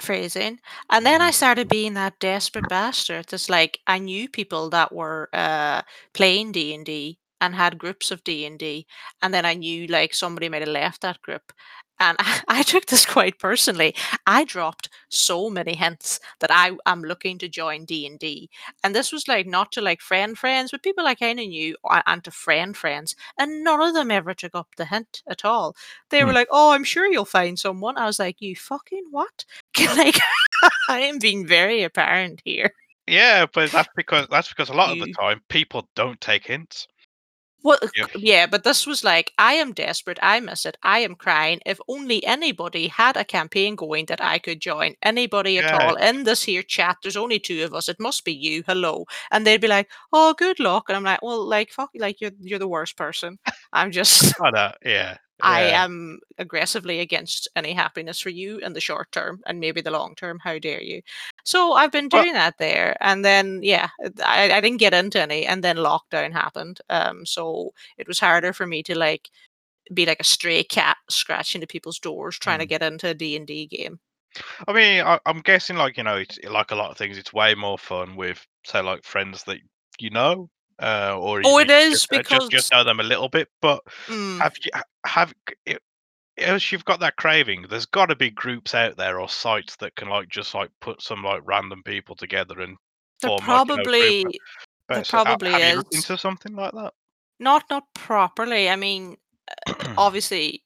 [0.00, 0.58] phrasing,
[0.90, 1.34] and then I Mhm.
[1.34, 3.32] started being that desperate bastard.
[3.32, 5.82] It's like I knew people that were uh,
[6.14, 8.86] playing D and D and had groups of D and D,
[9.22, 11.52] and then I knew like somebody might have left that group,
[12.00, 13.94] and I, I took this quite personally.
[14.26, 18.50] I dropped so many hints that I am looking to join D and D,
[18.82, 21.76] and this was like not to like friend friends, but people I kind of knew
[22.06, 25.76] and to friend friends, and none of them ever took up the hint at all.
[26.10, 26.34] They were Hmm.
[26.34, 29.44] like, "Oh, I'm sure you'll find someone." I was like, "You fucking what?"
[29.96, 30.18] like
[30.88, 32.72] I am being very apparent here.
[33.06, 36.86] Yeah, but that's because that's because a lot of the time people don't take hints.
[37.62, 38.06] Well, uh, Yeah.
[38.16, 40.18] yeah, but this was like, I am desperate.
[40.22, 40.76] I miss it.
[40.82, 41.60] I am crying.
[41.66, 45.78] If only anybody had a campaign going that I could join, anybody at Yeah.
[45.88, 46.96] all in this here chat.
[47.02, 47.88] There's only two of us.
[47.88, 48.62] It must be you.
[48.66, 52.20] Hello, and they'd be like, "Oh, good luck," and I'm like, "Well, like, fuck, like
[52.20, 53.38] you're you're the worst person.
[53.72, 54.72] I'm just." I know.
[54.84, 55.16] Yeah.
[55.42, 59.90] I am aggressively against any happiness for you in the short term and maybe the
[59.90, 60.38] long term.
[60.38, 61.02] How dare you?
[61.44, 63.88] So I've been Well, doing that there, and then yeah,
[64.24, 66.80] I, I didn't get into any, and then lockdown happened.
[66.90, 69.30] Um, so it was harder for me to like
[69.92, 72.70] be like a stray cat scratching to people's doors trying to mm.
[72.70, 73.98] get into a D and D game.
[74.68, 77.18] I mean, I, I'm guessing, like you know, it's like a lot of things.
[77.18, 79.58] It's way more fun with, say, like friends that
[79.98, 80.48] you know,
[80.80, 83.28] uh, or Oh, you it is just uh, just because just know them a little
[83.28, 83.48] bit.
[83.60, 84.70] But mm, have you
[85.04, 85.78] have c- i-
[86.42, 87.66] as you've got that craving?
[87.68, 91.02] There's got to be groups out there or sites that can like just like put
[91.02, 92.76] some like random people together and
[93.20, 94.24] there form like you know probably
[94.88, 96.94] there so, ha- probably have you is into something like that?
[97.38, 98.68] not not properly.
[98.68, 99.16] I mean,
[99.96, 100.62] obviously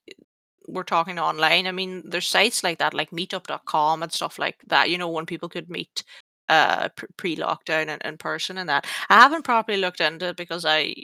[0.67, 1.67] we're talking online.
[1.67, 5.27] I mean, there's sites like that, like meetup.com and stuff like that, you know, when
[5.27, 6.05] people could meet
[6.49, 8.87] uh pre lockdown in, in person and that.
[9.11, 10.95] I haven't properly looked into it because I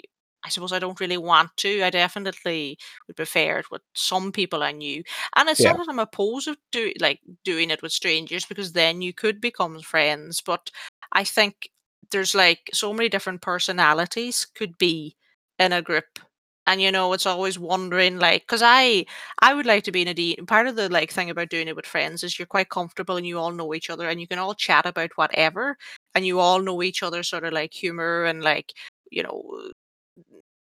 [0.45, 1.82] I suppose I don't really want to.
[1.82, 5.03] I definitely would prefer it with some people I knew.
[5.36, 5.72] And it's Yeah.
[5.72, 9.41] not that I'm opposed to do like doing it with strangers because then you could
[9.41, 10.41] become friends.
[10.41, 10.70] But
[11.12, 11.70] I think
[12.11, 15.16] there's like so many different personalities could be
[15.59, 16.18] in a group.
[16.66, 19.06] And you know, it's always wondering like because I
[19.40, 20.36] I would like to be in a D.
[20.46, 23.26] Part of the like thing about doing it with friends is you're quite comfortable and
[23.26, 25.76] you all know each other and you can all chat about whatever
[26.14, 28.72] and you all know each other sort of like humor and like
[29.11, 29.70] you know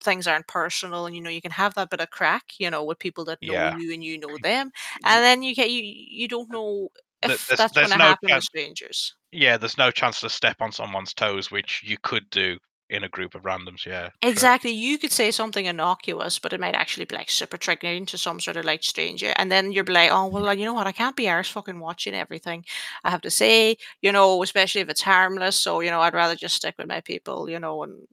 [0.02, 2.84] things aren't personal and you know you can have that bit of crack you know
[2.84, 3.70] with people that know Yeah.
[3.70, 4.70] you and you know them
[5.04, 6.88] and then you get you you don't know
[7.26, 8.44] th- if There's that's going there's to no happen with chance.
[8.44, 12.58] strangers Yeah, there's no chance to step on someone's toes, which you could do
[12.92, 13.86] in a group of randoms.
[13.86, 14.10] Yeah.
[14.22, 14.70] Exactly.
[14.70, 18.38] You could say something innocuous, but it might actually be like super triggering to some
[18.38, 19.32] sort of like stranger.
[19.36, 20.86] And then you're like, oh, well, you know what?
[20.86, 22.64] I can't be arse fucking watching everything
[23.04, 25.56] I have to say, you know, especially if it's harmless.
[25.56, 28.06] So, you know, I'd rather just stick with my people, you know, and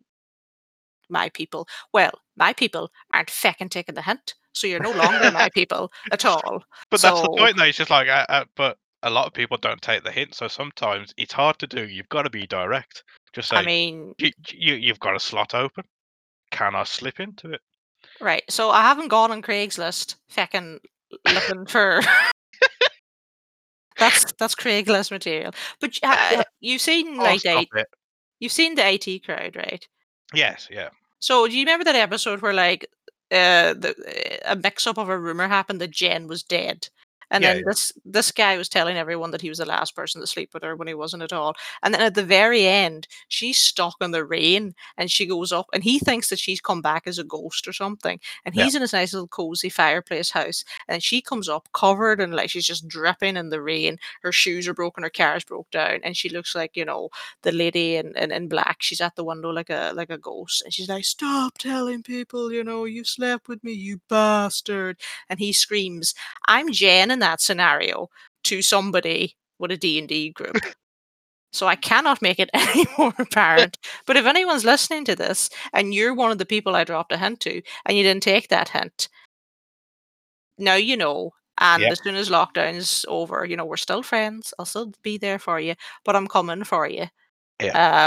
[1.09, 1.67] my people.
[1.93, 4.36] Well, my people aren't fucking taking the hint.
[4.53, 6.63] So you're no longer my people at all.
[6.89, 7.65] But that's the point, though.
[7.65, 10.47] It's just like, uh, uh, but a lot of people don't take the hint, so
[10.47, 11.88] sometimes it's hard to do.
[11.88, 13.03] You've got to be direct.
[13.34, 15.84] Just I mean, you, you, you've got a slot open.
[16.51, 17.61] Can I slip into it?
[18.21, 18.43] right.
[18.49, 20.80] So I haven't gone on Craigslist feckin'
[21.32, 22.01] looking for
[23.97, 25.53] that's that's Craigslist material.
[25.80, 27.88] But uh, you've seen Oh, like stop the it.
[28.39, 29.86] You've seen the IT crowd, right?
[30.34, 30.89] Yes, yeah.
[31.19, 32.88] So do you remember that episode where like
[33.32, 36.88] uh the a mix up of a rumor happened that Jen was dead?
[37.32, 37.63] And Yeah, then yeah.
[37.65, 40.63] this this guy was telling everyone that he was the last person to sleep with
[40.63, 41.55] her when he wasn't at all.
[41.84, 45.67] And then at the very end, she's stuck in the rain and she goes up
[45.73, 48.19] and he thinks that she's come back as a ghost or something.
[48.45, 48.69] And Yeah.
[48.69, 50.63] he's in his nice little cozy fireplace house.
[50.88, 53.97] And she comes up covered and like she's just dripping in the rain.
[54.21, 57.09] Her shoes are broken, her car's broke down, and she looks like, you know,
[57.41, 58.77] the lady in, in, in black.
[58.82, 60.61] She's at the window like a like a ghost.
[60.63, 64.97] And she's like, Stop telling people, you know, you slept with me, you bastard.
[65.30, 66.13] And he screams,
[66.47, 68.09] I'm Jen that scenario
[68.45, 70.57] to somebody with a D&D group.
[71.51, 73.80] So I cannot make it any more apparent.
[74.05, 77.17] But if anyone's listening to this and you're one of the people I dropped a
[77.17, 79.09] hint to and you didn't take that hint,
[80.59, 81.34] now you know.
[81.57, 81.89] And Yeah.
[81.91, 84.53] as soon as lockdown's over, you know, we're still friends.
[84.59, 85.74] I'll still be there for you,
[86.05, 87.07] but I'm coming for you.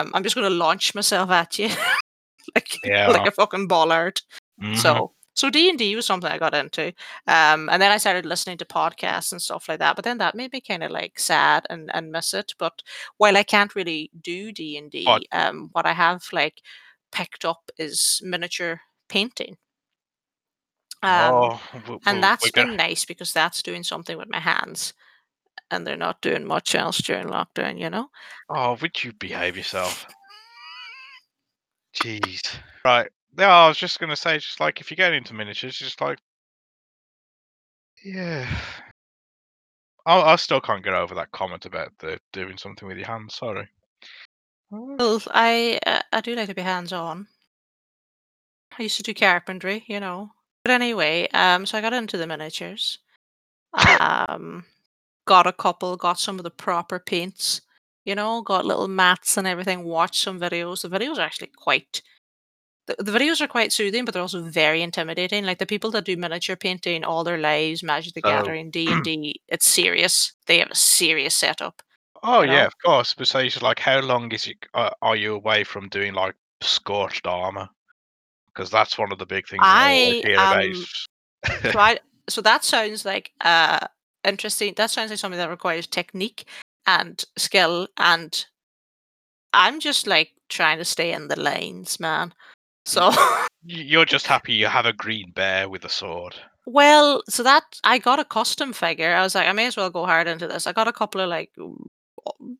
[0.00, 1.68] Um, I'm just going to launch myself at you
[2.54, 3.08] like Yeah.
[3.08, 4.22] like a fucking bollard.
[4.62, 4.76] Mhm.
[4.78, 6.88] So so D and D was something I got into,
[7.26, 9.96] um, and then I started listening to podcasts and stuff like that.
[9.96, 12.54] But then that made me kind of like sad and and miss it.
[12.58, 12.82] But
[13.18, 15.22] while I can't really do D and What?
[15.22, 16.62] D, um, what I have like
[17.12, 19.56] picked up is miniature painting.
[21.02, 21.10] Um,
[21.42, 21.60] Oh,
[22.06, 24.94] and that's been nice because that's doing something with my hands,
[25.70, 27.78] and they're not doing much else during lockdown.
[27.78, 28.10] You know.
[28.48, 30.06] Oh, would you behave yourself?
[31.94, 32.40] Jeez.
[32.84, 33.10] Right.
[33.38, 36.18] Yeah, I was just gonna say, just like if you get into miniatures, just like,
[38.04, 38.46] yeah.
[40.06, 43.34] I I still can't get over that comment about the doing something with your hands.
[43.36, 43.68] Sorry.
[44.72, 47.28] Uh, Well, I uh, I do like to be hands on.
[48.78, 50.30] I used to do carpentry, you know.
[50.64, 52.98] But anyway, um, so I got into the miniatures.
[53.98, 54.64] Um,
[55.26, 57.62] got a couple, got some of the proper paints,
[58.04, 59.84] you know, got little mats and everything.
[59.84, 60.82] Watched some videos.
[60.82, 62.02] The videos are actually quite.
[62.86, 65.44] The, the videos are quite soothing, but they're also very intimidating.
[65.44, 68.90] Like the people that do miniature painting all their lives, Magic the So, Gathering, D
[68.90, 70.32] and D, it's serious.
[70.46, 71.82] They have a serious setup,
[72.22, 72.66] oh you yeah, know.
[72.66, 73.14] of course.
[73.14, 74.56] But so you like, how long is it?
[74.74, 77.68] Uh, are you away from doing like scorched armor?
[78.46, 81.06] Because that's one of the big things I always I hear am is-
[81.72, 83.86] So I so that sounds like uh
[84.24, 84.74] interesting.
[84.76, 86.44] That sounds like something that requires technique
[86.86, 88.44] and skill and
[89.52, 92.34] I'm just like trying to stay in the lanes, man.
[92.84, 93.46] So mm.
[93.64, 96.34] You're just happy you have a green bear with a sword.
[96.66, 99.14] well, so that I got a custom figure.
[99.14, 100.66] I was like, I may as well go hard into this.
[100.66, 101.50] I got a couple of like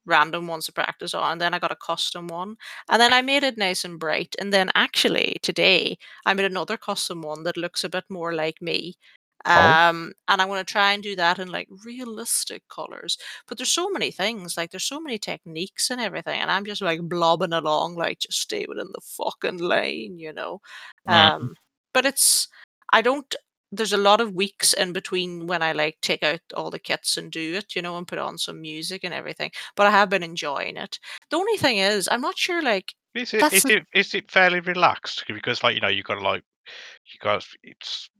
[0.07, 2.57] random ones to practice on, and then I got a custom one,
[2.91, 4.35] and then I made it nice and bright.
[4.39, 8.61] And then actually today I made another custom one that looks a bit more like
[8.63, 8.97] me.
[9.45, 9.77] Oh.
[9.91, 13.19] Um, and I'm going to try and do that in like realistic colors.
[13.49, 16.83] But there's so many things, like there's so many techniques and everything, and I'm just
[16.83, 20.61] like blobbing along, like just stay within the fucking lane, you know.
[21.09, 21.13] Mhm.
[21.15, 21.55] Um,
[21.93, 22.49] but it's
[22.93, 23.35] I don't
[23.75, 27.17] there's a lot of weeks in between when I like take out all the kits
[27.17, 29.51] and do it, you know, and put on some music and everything.
[29.77, 30.99] But I have been enjoying it.
[31.31, 34.31] The only thing is, I'm not sure like Is it that's is it is it
[34.31, 35.25] fairly relaxed?
[35.29, 36.45] Because like you know you've got to like
[37.13, 38.11] you got it's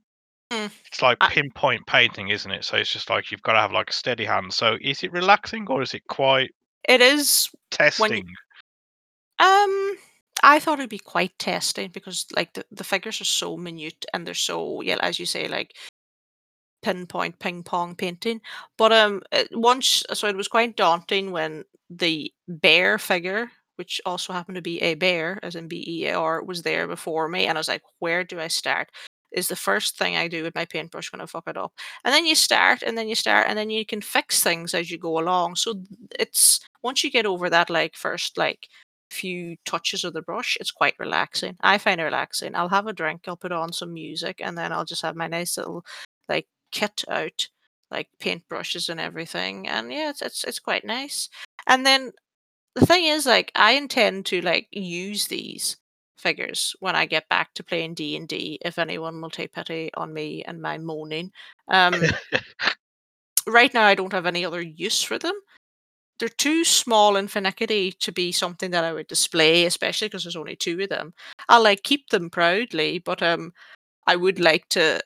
[0.53, 2.63] Mm, it's like I, pinpoint painting, isn't it?
[2.63, 4.53] So it's just like you've got to have like a steady hand.
[4.53, 6.51] So is it relaxing or is it quite
[6.87, 7.49] it is
[7.97, 8.27] when testing?
[9.39, 9.95] um
[10.43, 14.27] I thought it'd be quite testing because like the, the figures are so minute and
[14.27, 15.73] they're so yeah, as you say, like
[16.83, 18.41] pinpoint ping pong painting.
[18.77, 19.21] But um,
[19.53, 24.81] once so it was quite daunting when the bear figure, which also happened to be
[24.81, 27.69] a bear, as in B E A R, was there before me, and I was
[27.69, 28.89] like, where do I start?
[29.33, 31.73] Is the first thing I do with my paintbrush going to fuck it up?
[32.05, 34.91] And then you start, and then you start, and then you can fix things as
[34.91, 35.55] you go along.
[35.55, 35.75] So
[36.19, 38.67] it's once you get over that like first like
[39.11, 41.55] few touches of the brush, it's quite relaxing.
[41.61, 42.55] I find it relaxing.
[42.55, 45.27] I'll have a drink, I'll put on some music, and then I'll just have my
[45.27, 45.85] nice little
[46.29, 47.47] like kit out,
[47.91, 49.67] like paintbrushes and everything.
[49.67, 51.29] And yeah, it's it's it's quite nice.
[51.67, 52.11] And then
[52.75, 55.77] the thing is, like, I intend to like use these
[56.23, 58.57] figures when I get back to playing D and D.
[58.65, 61.31] If anyone will take pity on me and my moaning,
[61.67, 61.93] um,
[63.47, 65.35] right now I don't have any other use for them.
[66.19, 70.35] They're too small and finicky to be something that I would display, especially because there's
[70.35, 71.13] only two of them.
[71.49, 73.51] I'll like keep them proudly, but um,
[74.07, 75.01] I would like to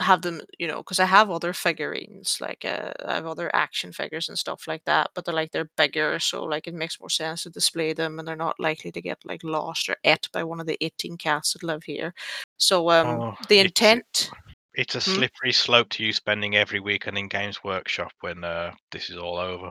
[0.00, 3.92] have them, you know, because I have other figurines, like uh, I have other action
[3.92, 7.10] figures and stuff like that, but they're like they're bigger, so like it makes more
[7.10, 10.44] sense to display them, and they're not likely to get like lost or ate by
[10.44, 12.14] one of the eighteen cats that live here.
[12.56, 14.30] So um, Oh, the intent,
[14.74, 15.12] it's a Hmm?
[15.12, 19.38] slippery slope to you spending every weekend in Games Workshop when uh, this is all
[19.38, 19.70] over.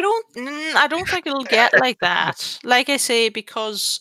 [0.00, 2.58] I don't, I don't think it'll get like that.
[2.64, 4.00] Like I say, because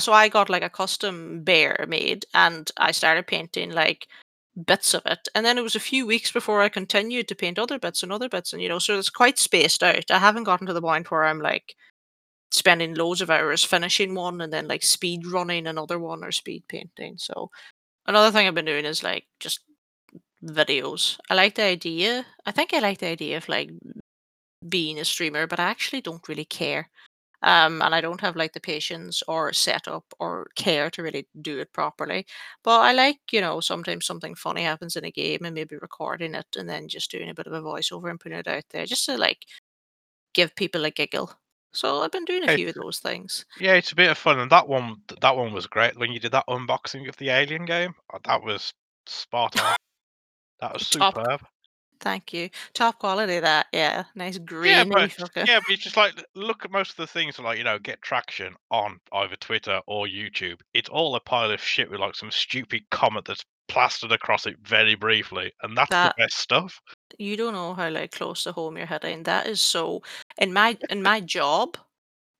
[0.00, 4.06] so I got like a custom bear made, and I started painting like
[4.66, 7.58] bits of it, and then it was a few weeks before I continued to paint
[7.58, 10.10] other bits and other bits, and you know, so it's quite spaced out.
[10.10, 11.76] I haven't gotten to the point where I'm like
[12.52, 16.64] spending loads of hours finishing one and then like speed running another one or speed
[16.68, 17.16] painting.
[17.18, 17.50] So
[18.06, 19.60] another thing I've been doing is like just
[20.44, 21.18] videos.
[21.30, 22.26] I like the idea.
[22.46, 23.70] I think I like the idea of like
[24.68, 26.88] being a streamer, but I actually don't really care.
[27.42, 31.58] Um, and I don't have like the patience or setup or care to really do
[31.60, 32.26] it properly.
[32.64, 36.34] But I like, you know, sometimes something funny happens in a game and maybe recording
[36.34, 38.86] it and then just doing a bit of a voiceover and putting it out there
[38.86, 39.44] just to like
[40.34, 41.32] give people a giggle.
[41.72, 43.44] So I've been doing a few of those things.
[43.60, 46.18] Yeah, it's a bit of fun, and that one that one was great when you
[46.18, 47.92] did that unboxing of the Alien game.
[48.12, 48.72] uh, That was
[49.06, 49.76] spot on.
[50.60, 51.42] That was Top superb.
[52.00, 52.50] Thank you.
[52.74, 54.04] Top quality that, yeah.
[54.14, 57.42] Nice Yeah, but yeah, but it's just like look at most of the things that,
[57.42, 60.60] like, you know, get traction on either Twitter or YouTube.
[60.74, 64.56] It's all a pile of shit with like some stupid comment that's plastered across it
[64.62, 66.80] very briefly, and that's the that best stuff.
[67.18, 69.22] you don't know how like close to home you're hitting.
[69.24, 70.02] That is so
[70.38, 71.76] in my in my job,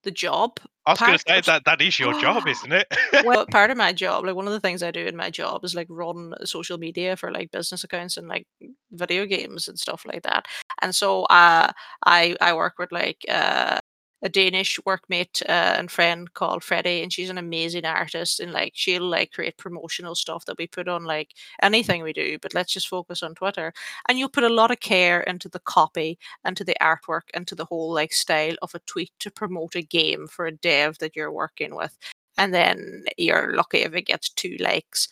[0.07, 2.87] the job I was gonna say of that that is your job, isn't it?
[3.25, 5.65] well, part of my job, like one of the things I do in my job
[5.65, 8.47] is like run social media for like business accounts and like
[8.93, 10.47] video games and stuff like that.
[10.81, 11.73] And so uh
[12.07, 13.81] I I work with like uh
[14.27, 18.41] a Danish workmate uh, and friend called Freddie, and she's an amazing artist.
[18.41, 21.31] And like she'll like create promotional stuff that we put on like
[21.63, 23.73] anything we do, but let's just focus on Twitter.
[24.09, 27.47] And you'll put a lot of care into the copy and to the artwork and
[27.47, 30.99] to the whole like style of a tweet to promote a game for a dev
[30.99, 31.97] that you're working with
[32.39, 35.09] and then you're lucky if it gets two likes.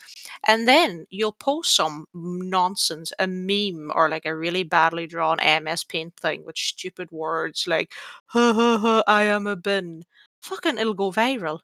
[0.47, 5.85] And then you'll post some nonsense, a meme or like a really badly drawn MS
[5.85, 7.93] Paint thing with stupid words like
[8.27, 10.05] "ha ha ha, I am a bin."
[10.43, 11.61] Fucking, it'll go viral.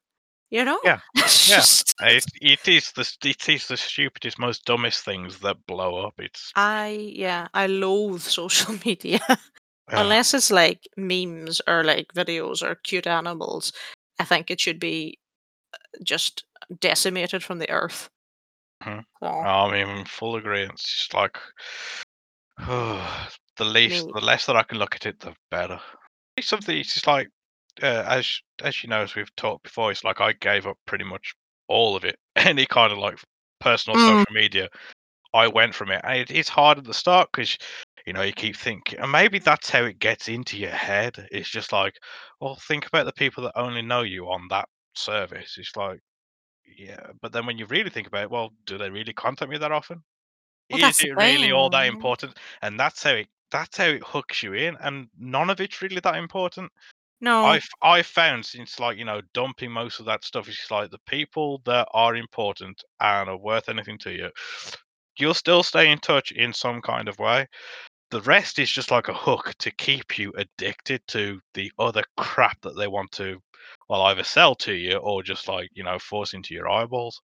[0.50, 0.80] You know?
[0.82, 0.98] Yeah,
[1.46, 1.62] yeah.
[2.02, 6.14] Uh, it it is the it is the stupidest, most dumbest things that blow up.
[6.18, 9.36] It's I yeah, I loathe social media yeah.
[9.88, 13.72] unless it's like memes or like videos or cute animals.
[14.18, 15.18] I think it should be
[16.02, 16.44] just
[16.80, 18.08] decimated from the earth.
[18.82, 19.04] Mhm.
[19.22, 20.72] So, I'm in full agreement.
[20.74, 21.36] It's just like
[22.58, 25.80] the least me the less that I can look at it, the better.
[26.36, 27.28] It's something it's just like
[27.82, 31.04] uh, as as you know, as we've talked before, it's like I gave up pretty
[31.04, 31.34] much
[31.68, 32.16] all of it.
[32.36, 33.18] Any kind of like
[33.60, 34.24] personal Mm.
[34.24, 34.68] social media,
[35.34, 36.00] I went from it.
[36.04, 37.56] And it is hard at the start because
[38.06, 41.28] you know you keep thinking, and maybe that's how it gets into your head.
[41.32, 41.94] It's just like,
[42.40, 44.68] well, think about the people that only know you on that
[45.00, 45.56] service.
[45.58, 46.00] It's like,
[46.76, 49.58] yeah, but then when you really think about it, well, do they really contact me
[49.58, 50.02] that often?
[50.70, 52.38] Well, Is it really all that important?
[52.62, 56.00] And that's how it that's how it hooks you in, and none of it's really
[56.00, 56.70] that important.
[57.20, 60.70] No, I've I've found since like you know dumping most of that stuff is just
[60.70, 64.30] like the people that are important and are worth anything to you,
[65.18, 67.46] you'll still stay in touch in some kind of way.
[68.10, 72.60] The rest is just like a hook to keep you addicted to the other crap
[72.60, 73.42] that they want to,
[73.88, 77.20] well, either sell to you or just like you know force into your eyeballs.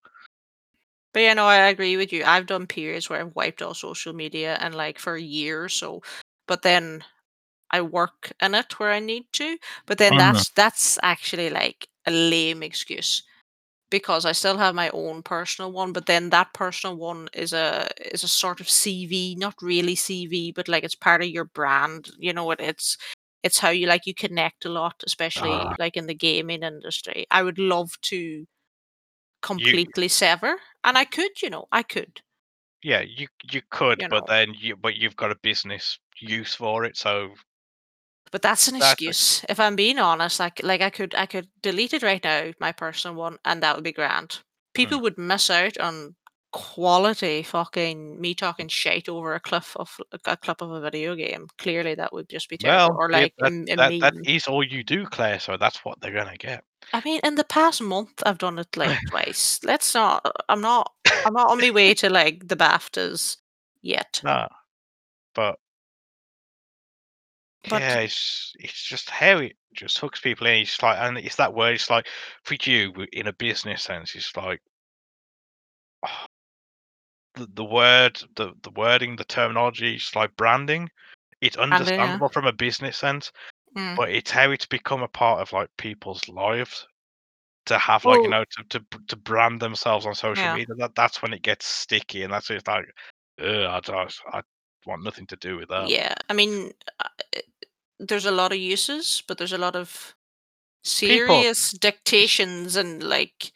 [1.13, 2.23] but yeah, no, I agree with you.
[2.23, 5.69] I've done periods where I've wiped all social media and like for a year or
[5.69, 6.01] So,
[6.47, 7.03] but then
[7.71, 9.57] I work in it where I need to.
[9.87, 10.17] But then Mhm.
[10.17, 13.23] that's that's actually like a lame excuse
[13.89, 15.93] because I still have my own personal one.
[15.93, 20.51] But then that personal one is a is a sort of CV, not really CV,
[20.51, 22.09] but like it's part of your brand.
[22.19, 22.61] You know what?
[22.61, 22.97] It's
[23.43, 27.25] it's how you like you connect a lot, especially Ah, like in the gaming industry.
[27.31, 28.47] I would love to
[29.57, 32.21] you completely sever, and I could, you know, I could,
[32.81, 36.55] Yeah, you you could, you but know, then you but you've got a business use
[36.55, 37.35] for it, so
[38.31, 39.43] but that's an a excuse.
[39.49, 42.71] If I'm being honest, like like I could I could delete it right now, my
[42.71, 44.29] personal one, and that would be grand.
[44.29, 44.41] mm.
[44.73, 46.15] People would miss out on
[46.53, 51.47] quality fucking me talking shit over a cliff of a clip of a video game.
[51.57, 52.95] Clearly, that would just be terrible.
[52.95, 54.23] Well, Or like a, that m- a that that meme.
[54.25, 56.63] is all you do, Claire, so that's what they're gonna get.
[56.93, 59.59] I mean, in the past month, I've done it like twice.
[59.63, 60.25] Let's not.
[60.47, 60.91] I'm not.
[61.25, 63.37] I'm not on my way to like the BAFTAs
[63.81, 64.21] yet.
[64.23, 64.47] No,
[65.35, 65.59] but
[67.69, 70.61] But yeah, it's it's just how it just hooks people in.
[70.61, 71.75] It's like, and it's that word.
[71.75, 72.07] It's like
[72.43, 74.15] for you in a business sense.
[74.15, 74.61] It's like
[77.35, 79.95] the, the word, the the wording, the terminology.
[79.95, 80.89] It's like branding.
[81.41, 81.77] It's and yeah.
[81.77, 83.31] understandable from a business sense,
[83.75, 83.95] Mm.
[83.95, 86.87] but it's how it's become a part of like people's lives.
[87.67, 90.55] To have, like, you Well, know, to to to brand themselves on social yeah.
[90.55, 92.85] media, that that's when it gets sticky, and that's when it's like,
[93.41, 94.41] "Ugh, I don't I
[94.85, 97.09] want nothing to do with that." Yeah, I mean, uh,
[97.99, 100.15] there's a lot of uses, but there's a lot of
[100.83, 103.51] People serious dictations and like,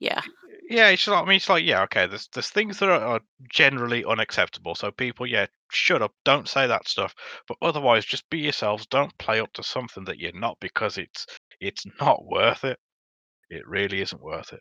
[0.00, 0.22] yeah,
[0.70, 3.20] yeah, it's like I mean, it's like, yeah, okay, there's there's things that are are
[3.50, 7.14] generally unacceptable, so people, yeah, shut up, don't say that stuff,
[7.46, 11.26] but otherwise, just be yourselves, don't play up to something that you're not because it's
[11.60, 12.78] it's not worth it.
[13.50, 14.60] It really isn't worth it.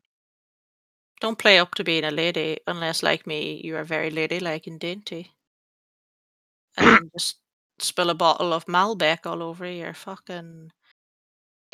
[1.20, 4.80] don't play up to being a lady unless, like me, you are very ladylike and
[4.80, 5.34] dainty,
[6.78, 7.38] and just
[7.80, 10.72] spill a bottle of Malbec all over your fucking.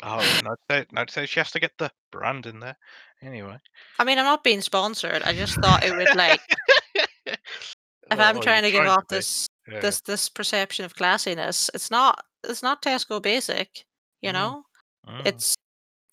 [0.02, 2.76] Oh, no, say no, say she has to get the brand in there.
[3.22, 3.56] Anyway.
[3.98, 5.22] I mean, I'm not being sponsored.
[5.22, 6.40] I just thought it would like
[7.26, 7.38] if
[8.10, 9.80] Oh, I'm well, trying to give off this Yeah.
[9.80, 11.70] this this perception of classiness.
[11.74, 13.84] It's not it's not Tesco Basic,
[14.20, 14.62] you Mm, know.
[15.08, 15.26] mm.
[15.26, 15.54] It's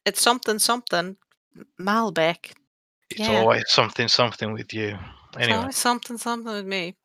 [0.06, 1.18] it's something something
[1.80, 2.54] Malbec.
[3.10, 3.40] It's Yeah.
[3.40, 4.98] always something, something with you.
[5.36, 6.96] It's Anyway, always something, something with me.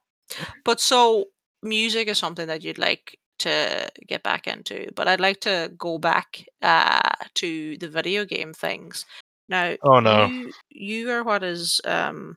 [0.65, 1.27] But so
[1.63, 5.99] music is something that you'd like to get back into, but I'd like to go
[5.99, 9.05] back uh, to the video game things.
[9.49, 10.29] Now, Oh no.
[10.29, 12.37] you you are what is um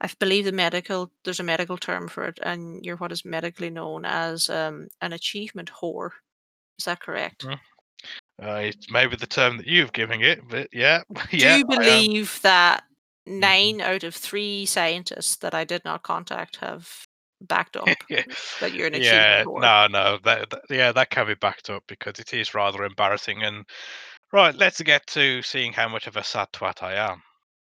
[0.00, 3.70] I believe the medical there's a medical term for it, and you're what is medically
[3.70, 6.10] known as um, an achievement whore.
[6.78, 7.46] Is that correct?
[7.46, 7.58] Mm.
[8.42, 11.02] Uh, it's maybe the term that you've given it, but yeah,
[11.32, 11.38] yeah.
[11.38, 12.84] Do you believe that
[13.28, 13.40] Mhm.
[13.40, 17.06] nine out of three scientists that I did not contact have
[17.42, 17.88] backed up
[18.60, 19.60] that you're an yeah, achievement whore?
[19.60, 23.42] no, no, that, that- yeah, that can be backed up because it is rather embarrassing.
[23.42, 23.64] And
[24.32, 27.22] right, let's get to seeing how much of a sad twat I am.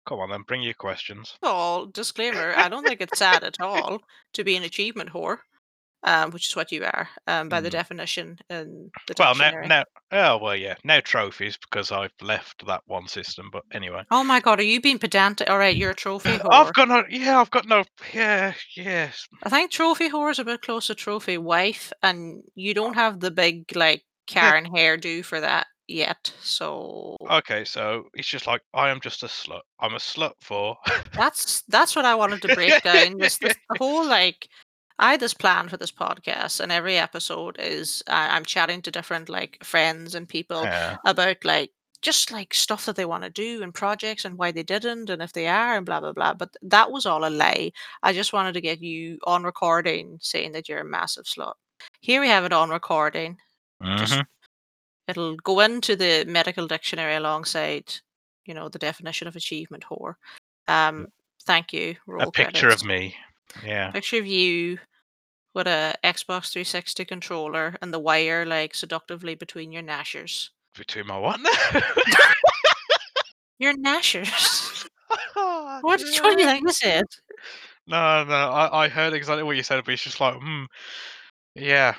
[0.06, 1.36] Come on, then, bring your questions.
[1.42, 4.00] Well, disclaimer, I don't think it's sad at all
[4.34, 5.38] to be an achievement whore,
[6.06, 7.72] um, which is what you are, um, by the Mm.
[7.72, 9.68] definition And the Well, now, dictionary.
[9.68, 13.50] now, oh well, yeah, now trophies because I've left that one system.
[13.52, 15.50] But anyway, Oh my god, are you being pedantic?
[15.50, 16.52] All right, you're a trophy whore.
[16.52, 17.84] I've got no, yeah, I've got no,
[18.14, 22.72] yeah, yes, I think trophy whore is a bit close to trophy wife, and you
[22.74, 24.02] don't have the big like
[24.32, 24.50] Yeah.
[24.52, 26.32] Karen hairdo for that yet.
[26.40, 29.60] So Okay, so it's just like I am just a slut.
[29.80, 30.76] I'm a slut for.
[31.14, 33.18] that's that's what I wanted to break down.
[33.18, 34.48] This, this the whole like
[34.98, 38.90] I had this plan for this podcast, and every episode is I I'm chatting to
[38.90, 40.96] different like friends and people yeah.
[41.04, 41.70] about like
[42.02, 45.22] just like stuff that they want to do and projects and why they didn't and
[45.22, 46.34] if they are and blah blah blah.
[46.34, 47.72] But that was all a lie.
[48.02, 51.54] I just wanted to get you on recording saying that you're a massive slut.
[52.00, 53.38] Here we have it on recording.
[53.96, 54.26] Just Mhm.
[55.08, 57.94] it'll go into the medical dictionary alongside,
[58.46, 60.14] you know, the definition of achievement whore.
[60.68, 61.08] Um,
[61.44, 61.96] thank you.
[62.08, 62.82] A Roll picture credits.
[62.82, 63.14] of me.
[63.64, 63.90] Yeah.
[63.90, 64.78] Picture of you
[65.54, 70.50] with a Xbox 360 controller and the wire like seductively between your nashers.
[70.76, 71.40] Between my what?
[73.58, 74.86] Your gnashers.
[75.34, 77.04] What, what do you think I said?
[77.86, 80.64] No, no, I, I heard exactly what you said, but it's just like, hmm,
[81.54, 81.94] yeah.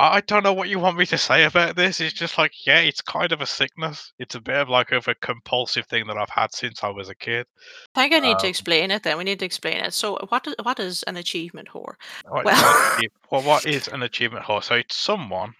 [0.00, 2.00] I, don't know what you want me to say about this.
[2.00, 4.12] It's just like, yeah, it's kind of a sickness.
[4.18, 7.08] It's a bit of like of a compulsive thing that I've had since I was
[7.08, 7.46] a kid.
[7.94, 9.18] I think I need to Um, explain it then.
[9.18, 9.92] We need to explain it.
[9.94, 11.94] So what is, what is an achievement whore?
[12.28, 14.62] What, Well- well, what is an achievement whore?
[14.64, 15.54] So it's someone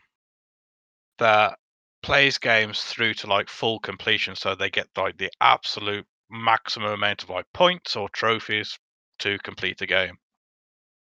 [1.19, 1.59] that
[2.03, 7.23] plays games through to like full completion, so they get like the absolute maximum amount
[7.23, 8.79] of like points or trophies
[9.19, 10.17] to complete the game.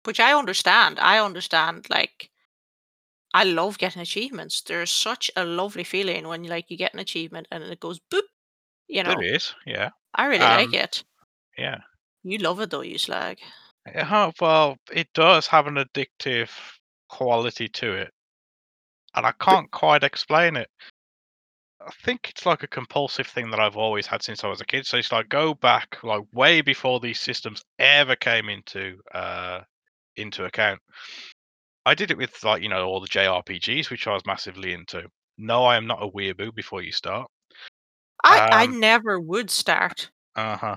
[0.04, 0.98] Which I understand.
[0.98, 2.30] I understand like
[3.34, 4.60] I love getting achievements.
[4.60, 8.22] There's such a lovely feeling when like you get an achievement and it goes boop.
[8.88, 11.04] You know, There is, yeah, I really like um, it.
[11.56, 11.78] yeah.
[12.22, 13.38] You love it though, you slag.
[13.94, 16.50] Uh, well, it does have an addictive
[17.08, 18.10] quality to it,
[19.14, 20.68] and I can't quite explain it.
[21.80, 24.66] I think it's like a compulsive thing that I've always had since I was a
[24.66, 24.86] kid.
[24.86, 29.60] So it's like go back like way before these systems ever came into uh
[30.16, 30.80] into account.
[31.86, 35.08] I did it with like you know all the JRPGs, which I was massively into.
[35.38, 36.54] No, I am not a weeaboo.
[36.54, 37.30] Before you start,
[38.24, 40.10] I I Um, never would start.
[40.36, 40.76] uh huh.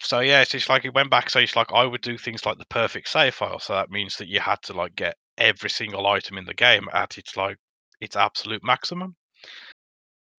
[0.00, 1.30] So yeah, it's just like it went back.
[1.30, 3.58] So it's like I would do things like the perfect save file.
[3.60, 6.88] So that means that you had to like get every single item in the game
[6.92, 7.58] at its like
[8.00, 9.16] its absolute maximum.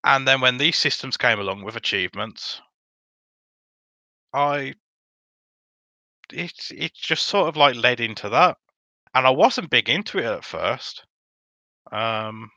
[0.05, 2.61] And then when these systems came along with achievements,
[4.33, 4.73] I
[6.33, 8.57] it it just sort of like led into that.
[9.15, 11.03] And I wasn't big into it at first.
[11.91, 12.49] Um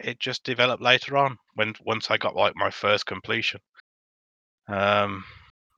[0.00, 3.60] it just developed later on when once I got like my first completion.
[4.68, 5.24] Um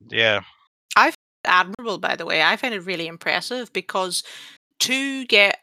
[0.09, 0.41] yeah.
[0.95, 1.13] I
[1.45, 2.41] admirable, by the way.
[2.41, 4.23] I find it really impressive because
[4.79, 5.59] to get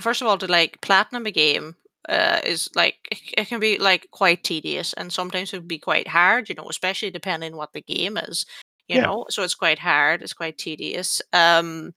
[0.00, 1.76] first of all to like platinum a game
[2.08, 6.08] uh, is like it, can be like quite tedious and sometimes it would be quite
[6.08, 6.48] hard.
[6.48, 8.46] You know, especially depending what the game is.
[8.88, 9.06] You Yeah.
[9.06, 10.22] know, so it's quite hard.
[10.22, 11.20] It's quite tedious.
[11.32, 11.94] Um,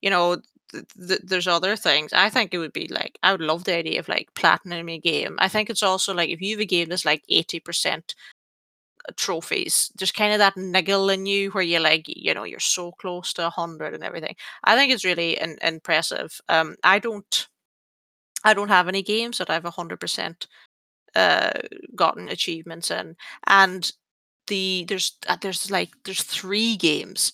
[0.00, 0.40] you know.
[0.72, 2.12] Th- th- there's other things.
[2.12, 4.98] I think it would be like I would love the idea of like platinum a
[4.98, 5.36] game.
[5.38, 8.14] I think it's also like if you have a game that's like eighty percent
[9.16, 9.90] trophies.
[9.96, 13.32] There's kind of that niggle in you where you're like, you know, you're so close
[13.34, 14.36] to hundred and everything.
[14.64, 16.40] I think it's really in, impressive.
[16.48, 17.48] Um, I don't,
[18.44, 20.48] I don't have any games that I've hundred percent
[21.16, 21.52] uh
[21.96, 23.16] gotten achievements in,
[23.46, 23.92] and
[24.48, 27.32] the there's uh, there's like there's three games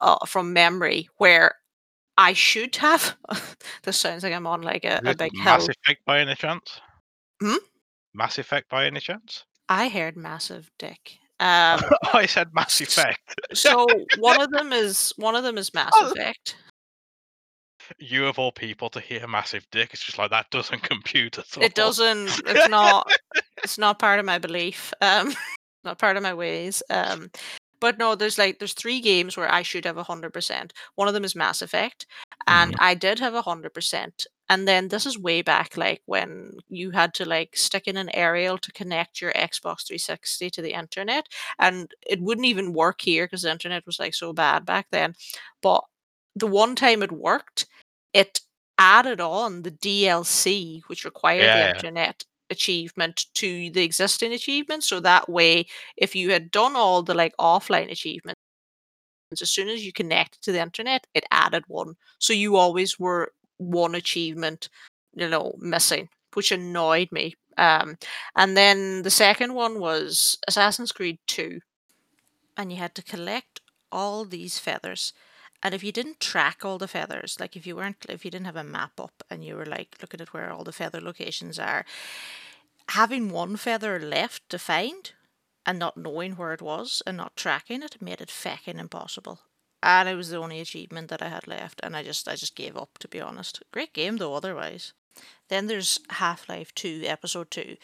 [0.00, 1.56] uh, from memory where
[2.18, 3.16] I should have.
[3.82, 5.74] this sounds like I'm on like a, a big Mass hill.
[5.84, 6.80] Effect by any chance?
[7.42, 7.56] Hmm?
[8.14, 9.44] Mass Effect by any chance?
[9.68, 11.18] I heard massive dick.
[11.38, 11.80] Um,
[12.14, 13.34] I said Mass Effect.
[13.52, 13.86] so
[14.18, 16.10] one of them is one of them is Mass Oh.
[16.10, 16.56] Effect.
[17.98, 21.56] You of all people to hear massive dick, it's just like that doesn't compute at
[21.56, 21.62] all.
[21.62, 22.30] It doesn't.
[22.46, 23.08] It's not.
[23.62, 24.92] It's not part of my belief.
[25.00, 25.32] Um,
[25.84, 26.82] not part of my ways.
[26.90, 27.30] Um,
[27.80, 30.72] But no, there's like there's three games where I should have hundred percent.
[30.94, 32.06] One of them is Mass Effect,
[32.46, 32.76] and Mhm.
[32.78, 34.26] I did have hundred percent.
[34.48, 38.10] And then this is way back, like when you had to like stick in an
[38.14, 41.26] aerial to connect your Xbox 360 to the internet,
[41.58, 45.14] and it wouldn't even work here because the internet was like so bad back then.
[45.62, 45.84] But
[46.34, 47.66] the one time it worked,
[48.12, 48.40] it
[48.78, 51.82] added on the DLC, which required the Yeah, yeah.
[51.82, 54.84] internet achievement to the existing achievement.
[54.84, 55.66] So that way,
[55.96, 58.40] if you had done all the like offline achievements,
[59.32, 61.96] as soon as you connected to the internet, it added one.
[62.18, 64.68] So you always were one achievement,
[65.14, 67.34] you know, missing, which annoyed me.
[67.58, 67.96] Um,
[68.36, 71.60] and then the second one was Assassin's Creed 2,
[72.56, 73.60] and you had to collect
[73.90, 75.12] all these feathers.
[75.62, 78.46] And if you didn't track all the feathers, like if you weren't, if you didn't
[78.46, 81.58] have a map up and you were like looking at where all the feather locations
[81.58, 81.84] are,
[82.90, 85.12] having one feather left to find
[85.64, 89.40] and not knowing where it was and not tracking it made it feckin' impossible.
[89.82, 92.56] And it was the only achievement that I had left, and I just I just
[92.56, 93.62] gave up to be honest.
[93.72, 94.92] Great game though, otherwise.
[95.48, 97.76] Then there's Half Life 2, Episode 2,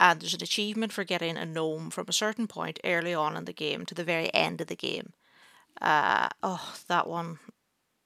[0.00, 3.44] and there's an achievement for getting a gnome from a certain point early on in
[3.44, 5.12] the game to the very end of the game.
[5.80, 7.38] Uh, oh, that one,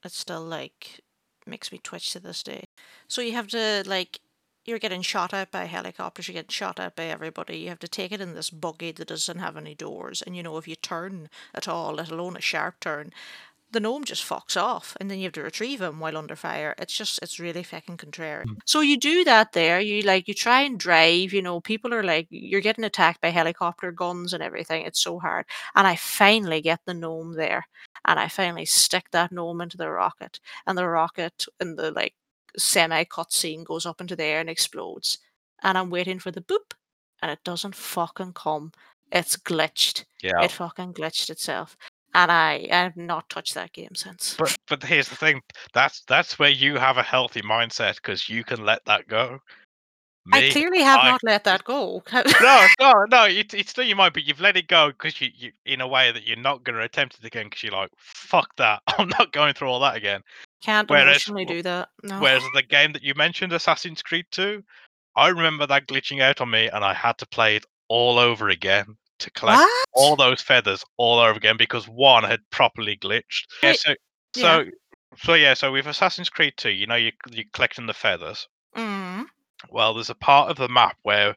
[0.05, 1.01] it still like
[1.47, 2.65] makes me twitch to this day.
[3.09, 4.21] So you have to like
[4.65, 7.59] you're getting shot at by helicopters, you're getting shot at by everybody.
[7.59, 10.23] You have to take it in this buggy that doesn't have any doors.
[10.23, 13.13] And you know, if you turn at all, let alone a sharp turn,
[13.75, 16.75] the gnome just fucks off and then you have to retrieve him while under fire.
[16.79, 18.47] It's just, it's really fucking contrary.
[18.47, 18.57] Mm.
[18.65, 19.81] So you do that there.
[19.81, 23.29] You like, you try and drive, you know, people are like, you're getting attacked by
[23.29, 24.87] helicopter guns and everything.
[24.87, 25.45] It's so hard.
[25.75, 27.67] And I finally get the gnome there
[28.07, 32.15] and I finally stick that gnome into the rocket and the rocket and the like
[32.57, 35.19] semi cutscene goes up into the air and explodes.
[35.63, 36.75] And I'm waiting for the boop,
[37.23, 38.73] and it doesn't fucking come.
[39.11, 40.05] It's glitched.
[40.23, 40.43] Yeah.
[40.43, 41.77] It fucking glitched itself.
[42.15, 44.37] And I I've not touched that game since.
[44.39, 45.43] But but here's the thing.
[45.73, 49.41] That's that's where you have a healthy mindset because you can let that go.
[50.33, 52.03] I clearly have I- not let that go.
[52.41, 53.25] no, no, no.
[53.25, 55.89] It's it's still you might, but you've let it go because you, you in a
[55.89, 58.81] way that you're not going to attempt it again because you're like, fuck that.
[58.99, 60.23] I'm not going through all that again.
[60.63, 61.91] Can't Whereas- emotionally do that.
[62.05, 62.21] No.
[62.21, 64.63] Whereas the game that you mentioned, Assassin's Creed 2,
[65.17, 68.49] I remember that glitching out on me, and I had to play it all over
[68.49, 69.85] again to collect what?
[69.93, 73.47] all those feathers all over again because one had properly glitched.
[73.63, 73.95] Yeah, so
[74.37, 74.43] yeah.
[74.43, 74.65] so
[75.17, 78.49] so yeah, so with Assassin's Creed 2, you know, you you're collecting the feathers.
[78.77, 79.27] Mm.
[79.71, 81.35] Well, there's a part of the map where,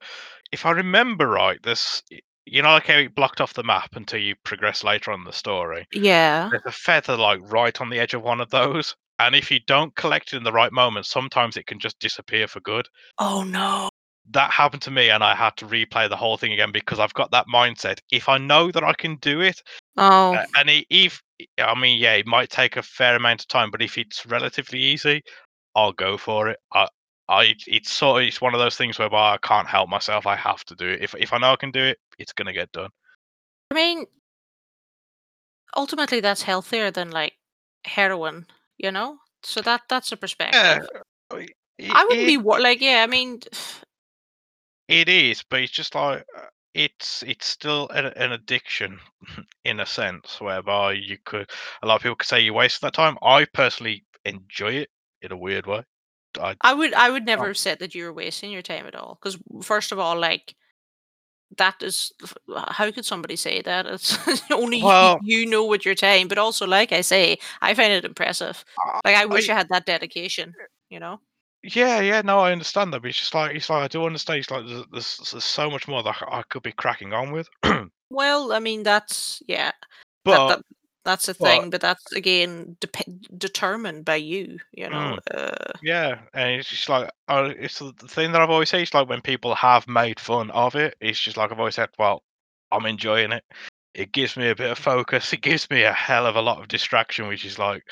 [0.51, 2.03] if I remember right, this
[2.45, 5.25] you know like how it blocked off the map until you progress later on in
[5.25, 5.85] the story.
[5.93, 6.49] Yeah.
[6.49, 9.59] There's a feather like right on the edge of one of those, and if you
[9.67, 12.87] don't collect it in the right moment, sometimes it can just disappear for good.
[13.17, 13.89] Oh no.
[14.31, 17.13] That happened to me, and I had to replay the whole thing again because I've
[17.13, 17.99] got that mindset.
[18.11, 19.61] If I know that I can do it,
[19.95, 20.33] Oh.
[20.33, 21.21] uh, and i- if
[21.59, 24.79] I mean, yeah, it might take a fair amount of time, but if it's relatively
[24.79, 25.21] easy,
[25.75, 26.59] I'll go for it.
[26.73, 26.87] I,
[27.29, 30.25] I, it's sort of it's one of those things whereby I can't help myself.
[30.27, 31.01] I have to do it.
[31.01, 32.89] If if I know I can do it, it's gonna get done.
[33.71, 34.05] I mean,
[35.75, 37.33] ultimately, that's healthier than like
[37.85, 38.47] heroin,
[38.77, 39.19] you know.
[39.43, 40.87] So that that's a perspective.
[41.31, 41.47] I-
[41.79, 43.03] I wouldn't it- be wor- like, yeah.
[43.03, 43.39] I mean,
[44.87, 46.41] It is, but it's just like uh,
[46.73, 48.99] it's it's still an, an addiction
[49.65, 51.49] in a sense, whereby you could
[51.81, 53.17] a lot of people could say you wasted that time.
[53.21, 54.89] I personally enjoy it
[55.21, 55.83] in a weird way.
[56.39, 58.95] I, I would I would never have said that you were wasting your time at
[58.95, 59.17] all.
[59.21, 60.55] Because first of all, like
[61.57, 62.11] that is
[62.57, 63.85] how could somebody say that?
[63.85, 64.17] It's
[64.51, 66.27] only you- Well- you, know what your time.
[66.27, 68.63] But also, like I say, I find it impressive.
[69.03, 70.53] Like I wish I, I- had that dedication.
[70.89, 71.19] You know.
[71.63, 74.39] Yeah, yeah, no, I understand that, but it's just like it's like I do understand.
[74.39, 77.49] It's like there's, there's, there's so much more that I could be cracking on with.
[78.09, 79.71] Well, I mean that's yeah.
[80.23, 80.65] but that, that
[81.03, 82.95] that's a but- thing, but that's again dep
[83.37, 84.59] determined by you.
[84.71, 85.17] You know.
[85.29, 85.35] Mm.
[85.35, 88.81] Uh, Yeah, and it's just like uh, it's the the thing that I've always said.
[88.81, 91.89] It's like when people have made fun of it, it's just like I've always said.
[91.99, 92.23] Well,
[92.71, 93.43] I'm enjoying it.
[93.93, 95.33] It gives me a bit of focus.
[95.33, 97.83] It gives me a hell of a lot of distraction, which is like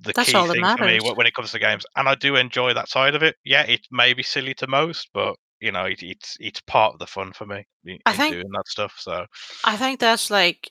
[0.00, 1.84] the That's key all that thing for me when, it comes to games.
[1.96, 3.36] And I do enjoy that side of it.
[3.44, 7.00] Yeah, it may be silly to most, but you know, it, it's it's part of
[7.00, 8.94] the fun for me in, I in think- doing that stuff.
[8.98, 9.26] So
[9.64, 10.70] I think that's like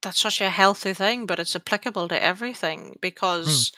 [0.00, 2.92] that's such a healthy thing, but it's applicable to everything hmm.
[3.00, 3.72] because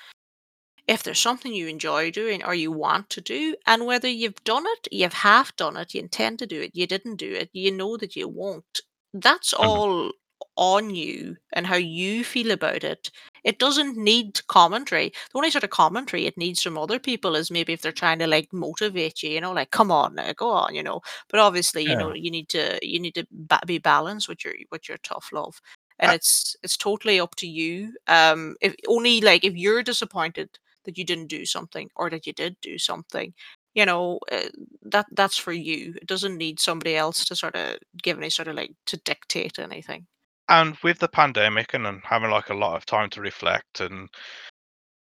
[0.86, 4.64] if there's something you enjoy doing or you want to do, and whether you've done
[4.66, 7.72] it, you've half done it, you intend to do it, you didn't do it, you
[7.72, 8.80] know that you won't.
[9.12, 9.66] That's hmm.
[9.66, 10.12] all
[10.56, 13.10] on you and how you feel about it,
[13.44, 15.10] it doesn't need commentary.
[15.10, 18.18] The only sort of commentary it needs from other people is maybe if they're trying
[18.20, 21.00] to like motivate you, you know, like come on, now, go on, you know.
[21.28, 21.96] But obviously, you Yeah.
[21.96, 25.28] know, you need to you need to ba- be balanced with your with your tough
[25.32, 25.60] love,
[25.98, 27.94] and Uh, it's it's totally up to you.
[28.06, 30.50] Um, if only like if you're disappointed
[30.84, 33.32] that you didn't do something or that you did do something,
[33.74, 34.48] you know, uh,
[34.82, 35.94] that that's for you.
[36.00, 39.58] It doesn't need somebody else to sort of give any sort of like to dictate
[39.58, 40.06] anything.
[40.48, 44.08] And with the pandemic and, and having like a lot of time to reflect and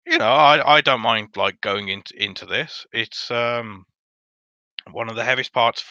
[0.05, 2.85] you know, I I don't mind like going into into this.
[2.91, 3.85] It's um
[4.91, 5.83] one of the heaviest parts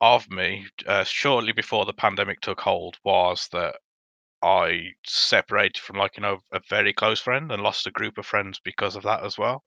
[0.00, 3.76] of me uh, shortly before the pandemic took hold was that
[4.42, 8.26] I separated from like you know a very close friend and lost a group of
[8.26, 9.62] friends because of that as well.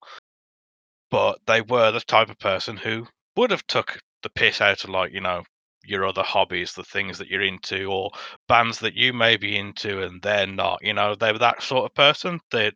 [1.09, 4.89] But they were the type of person who would have took the piss out of
[4.89, 5.43] like you know
[5.87, 8.11] your other hobbies, the things that you're into, or
[8.47, 10.79] bands that you may be into, and they're not.
[10.83, 12.39] You know, they were that sort of person.
[12.51, 12.71] They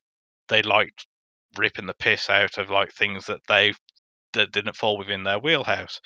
[0.48, 1.08] they liked
[1.58, 3.74] ripping the piss out of like things that they
[4.34, 6.00] that didn't fall within their wheelhouse.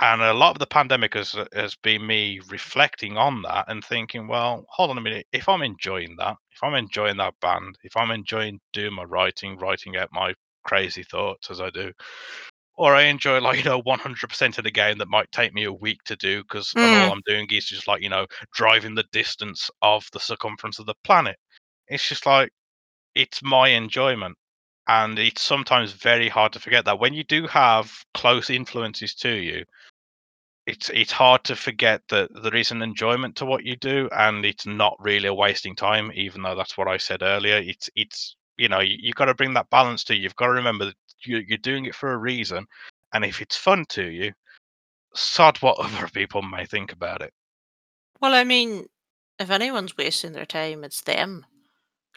[0.00, 4.26] And a lot of the pandemic has has been me reflecting on that and thinking,
[4.26, 5.26] well, hold on a minute.
[5.32, 9.56] If I'm enjoying that, if I'm enjoying that band, if I'm enjoying doing my writing,
[9.58, 10.34] writing out my
[10.64, 11.92] crazy thoughts as I do,
[12.76, 15.72] or I enjoy like you know 100% of the game that might take me a
[15.72, 17.12] week to do because and all Mm.
[17.12, 20.94] I'm doing is just like you know driving the distance of the circumference of the
[21.04, 21.36] planet.
[21.88, 22.50] It's just like
[23.14, 24.36] it's my enjoyment.
[24.88, 29.30] And it's sometimes very hard to forget that when you do have close influences to
[29.30, 29.64] you,
[30.66, 34.44] it's it's hard to forget that there is an enjoyment to what you do, and
[34.44, 37.56] it's not really a wasting time, even though that's what I said earlier.
[37.58, 40.22] It's it's you know you, you've got to bring that balance to you.
[40.22, 40.96] You've got to remember that
[41.26, 42.66] you, you're doing it for a reason,
[43.12, 44.32] and if it's fun to you,
[45.14, 47.32] sod what other people may think about it.
[48.20, 48.86] Well, I mean,
[49.38, 51.46] if anyone's wasting their time, it's them.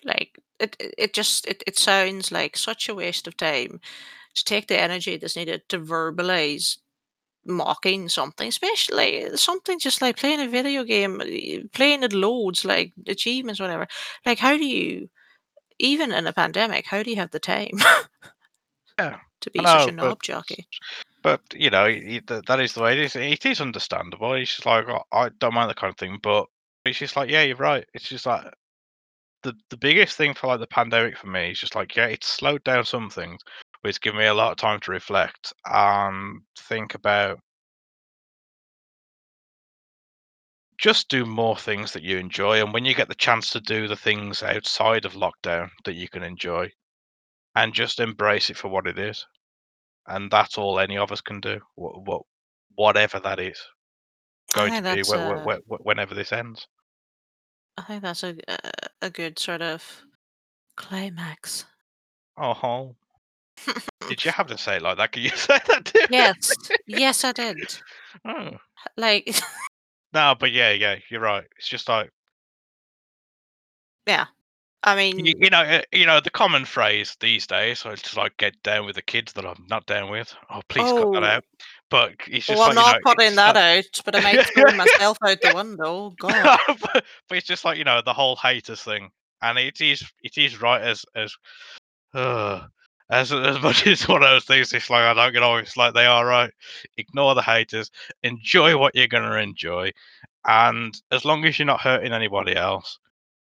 [0.04, 3.80] Like it, it, just it, it sounds like such a waste of time
[4.36, 6.78] to take the energy that's needed to verbalize
[7.46, 11.22] mocking something, especially something just like playing a video game,
[11.74, 13.88] playing it loads, like achievements, whatever.
[14.26, 15.10] Like, how do you,
[15.80, 17.72] even in a pandemic, how do you have the time
[19.00, 20.68] Yeah, to be such a know, but knob jockey?
[21.24, 21.88] but you know
[22.28, 23.16] that is the way it is.
[23.16, 24.34] It is understandable.
[24.34, 26.48] It's just like "Oh, I don't mind that kind of thing, but
[26.86, 27.86] it's just like yeah, you're right.
[27.94, 28.46] It's just like
[29.44, 32.28] the the biggest thing for like the pandemic for me is just like yeah, it's
[32.28, 33.42] slowed down some things,
[33.82, 37.40] but it's given me a lot of time to reflect and think about
[40.78, 42.62] just do more things that you enjoy.
[42.64, 46.08] And when you get the chance to do the things outside of lockdown that you
[46.08, 46.72] can enjoy,
[47.58, 49.26] and just embrace it for what it is,
[50.06, 51.60] and that's all any of us can do.
[51.76, 52.22] What, what
[52.76, 53.60] whatever that is
[54.54, 56.68] going to be wh- wh- a, wh- wh- whenever this ends.
[57.78, 58.58] I think that's a a,
[59.02, 60.04] a good sort of
[60.76, 61.66] climax.
[62.38, 62.96] Oh,
[64.08, 65.12] did you have to say it like that?
[65.12, 66.06] Can you say that too?
[66.12, 66.52] yes,
[66.86, 67.58] yes, I did.
[68.26, 68.52] Oh.
[68.96, 69.40] Like,
[70.14, 71.44] No, but yeah, yeah, you're right.
[71.58, 72.12] It's just like
[74.08, 74.28] yeah.
[74.84, 77.80] I mean, you know, uh, you know the common phrase these days.
[77.80, 80.34] So it's just like get down with the kids that I'm not down with.
[80.50, 81.44] Oh, please cut that oh, out.
[81.90, 84.22] But it's well, just I'm like you know, not putting that like, out, but I
[84.22, 86.14] might throw myself out the window.
[86.20, 86.60] God.
[86.68, 89.10] but, but it's just like you know the whole haters thing,
[89.42, 91.36] and it is it is right as as
[92.14, 92.62] uh,
[93.10, 94.74] as as much as one of those things.
[94.74, 95.60] It's like I don't get on.
[95.60, 96.52] It's like they are right.
[96.98, 97.90] Ignore the haters.
[98.22, 99.92] Enjoy what you're gonna enjoy,
[100.46, 103.00] and as long as you're not hurting anybody else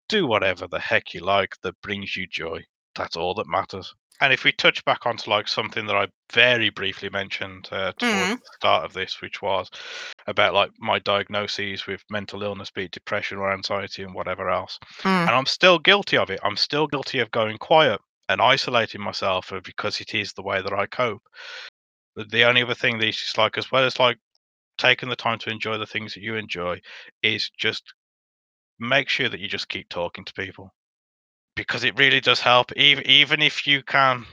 [0.09, 2.63] do whatever the heck you like that brings you joy.
[2.95, 3.93] That's all that matters.
[4.21, 8.01] And if we touch back onto like something that I very briefly mentioned uh, towards
[8.03, 9.69] Mm, the start of this, which was
[10.27, 14.79] about like my diagnoses with mental illness, be it depression or anxiety and whatever else,
[14.99, 15.05] mm.
[15.09, 16.39] and I'm still guilty of it.
[16.43, 17.99] I'm still guilty of going quiet
[18.29, 21.23] and isolating myself uh, because it is the way that I cope.
[22.15, 24.19] But the only other thing that is just like, as well as like
[24.77, 26.79] taking the time to enjoy the things that you enjoy,
[27.23, 27.93] is just
[28.79, 30.73] make sure that you just keep talking to people
[31.55, 32.71] because it really does help.
[32.75, 34.25] Even even if you can,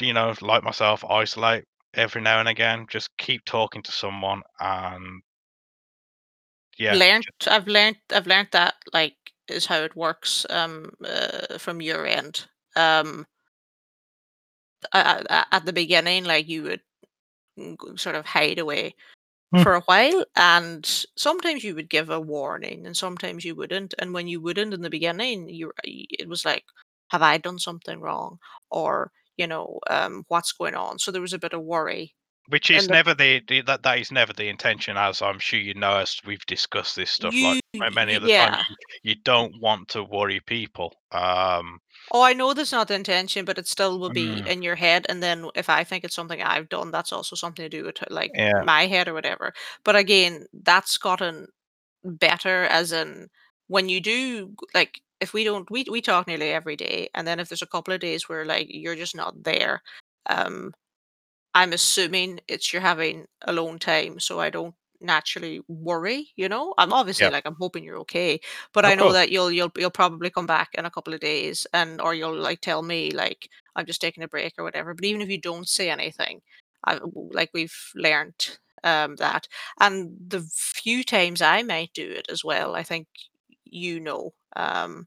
[0.00, 5.22] you know, like myself, isolate every now and again, just keep talking to someone, and
[6.78, 7.26] yeah, Learned.
[7.46, 7.96] I've learned.
[8.12, 9.16] I've learned that like
[9.48, 10.46] is how it works.
[10.50, 12.46] Um, uh, from your end.
[12.76, 13.26] Um,
[14.92, 16.82] a- a- a- at the beginning, like you would
[17.58, 18.94] mm, sort of hide away
[19.54, 19.62] Hmm.
[19.62, 20.84] for a while, and
[21.16, 23.94] sometimes you would give a warning, and sometimes you wouldn't.
[23.98, 26.64] And when you wouldn't in the beginning, you it was like,
[27.10, 28.38] have I done something wrong,
[28.70, 30.98] or you know, um, what's going on?
[30.98, 32.14] So there was a bit of worry
[32.48, 35.60] Which is and never the, the that that is never the intention, as I'm sure
[35.60, 38.56] you know, as we've discussed this stuff like you ma- many other times.
[38.56, 38.64] yeah.
[38.68, 40.94] You, you don't want to worry people.
[41.12, 41.80] Um,
[42.10, 44.76] Oh, I know that's not the intention, but it still will be mm, in your
[44.76, 45.04] head.
[45.10, 47.98] And then if I think it's something I've done, that's also something to do with
[48.08, 49.52] like yeah, my head or whatever.
[49.84, 51.48] But again, that's gotten
[52.04, 53.28] better as in
[53.66, 57.40] when you do like if we don't we we talk nearly every day and then
[57.40, 59.82] if there's a couple of days where like you're just not there
[60.30, 60.72] um
[61.54, 66.74] I'm assuming it's you're having alone time, so I don't naturally worry, you know?
[66.78, 68.40] I'm obviously yeah, like I'm hoping you're okay,
[68.72, 69.14] but I of know course.
[69.14, 72.36] that you'll you'll you'll probably come back in a couple of days and or you'll
[72.36, 74.94] like tell me like I'm just taking a break or whatever.
[74.94, 76.40] But even if you don't say anything,
[76.84, 77.00] I
[77.32, 79.48] like we've learned um that
[79.80, 83.08] and the few times I might do it as well, I think
[83.64, 84.32] you know.
[84.56, 85.06] Um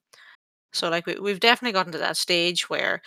[0.74, 3.02] so like we, we've definitely gotten to that stage where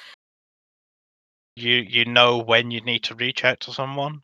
[1.56, 4.22] You you know when you need to reach out to someone.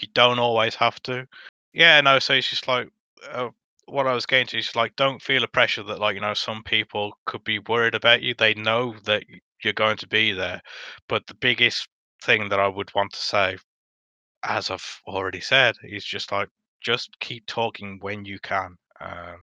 [0.00, 1.26] You don't always have to.
[1.72, 2.18] Yeah, no.
[2.18, 2.88] So it's just like
[3.30, 3.50] uh,
[3.86, 6.34] what I was getting to is like don't feel a pressure that like you know
[6.34, 8.34] some people could be worried about you.
[8.34, 9.24] They know that
[9.62, 10.60] you're going to be there,
[11.08, 11.88] but the biggest
[12.22, 13.56] thing that I would want to say,
[14.44, 16.48] as I've already said, is just like
[16.80, 19.40] just keep talking when you can, um,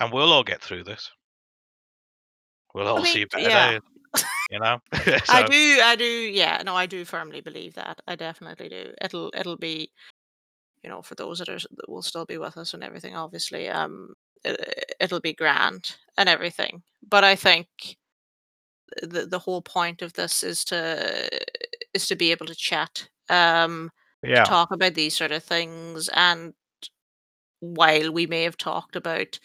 [0.00, 1.10] and we'll all get through this.
[2.74, 3.70] We'll I all mean, see better yeah.
[3.72, 3.80] days,
[4.50, 4.80] you know.
[5.28, 6.62] I do, I do, yeah.
[6.64, 8.00] No, I do firmly believe that.
[8.06, 8.92] I definitely do.
[9.02, 9.90] It'll, it'll be,
[10.82, 13.14] you know, for those that are that will still be with us and everything.
[13.16, 14.14] Obviously, um,
[14.44, 16.82] it, it'll be grand and everything.
[17.08, 17.68] But I think
[19.02, 21.28] the the whole point of this is to
[21.94, 23.90] is to be able to chat, um,
[24.22, 26.08] yeah, talk about these sort of things.
[26.14, 26.54] And
[27.60, 29.38] while we may have talked about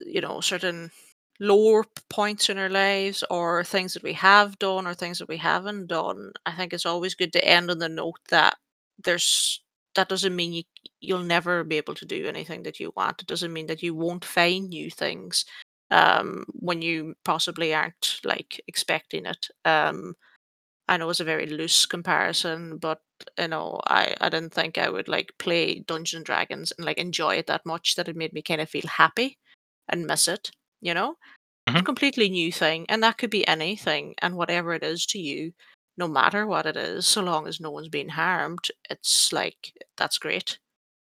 [0.00, 0.90] you know, certain
[1.40, 5.38] lower points in our lives or things that we have done or things that we
[5.38, 8.56] haven't done, I think it's always good to end on the note that
[9.02, 9.62] there's
[9.96, 10.62] that doesn't mean you
[11.00, 13.22] you'll never be able to do anything that you want.
[13.22, 15.44] It doesn't mean that you won't find new things
[15.90, 19.48] um when you possibly aren't like expecting it.
[19.64, 20.14] Um
[20.88, 23.00] I know it's a very loose comparison, but
[23.38, 26.98] you know, I I didn't think I would like play Dungeons and Dragons and like
[26.98, 29.38] enjoy it that much that it made me kind of feel happy
[29.88, 30.50] and miss it,
[30.80, 31.16] you know?
[31.72, 35.06] It's a hmm completely new thing, and that could be anything, and whatever it is
[35.06, 35.52] to you,
[35.96, 40.18] no matter what it is, so long as no one's being harmed, it's like that's
[40.18, 40.58] great.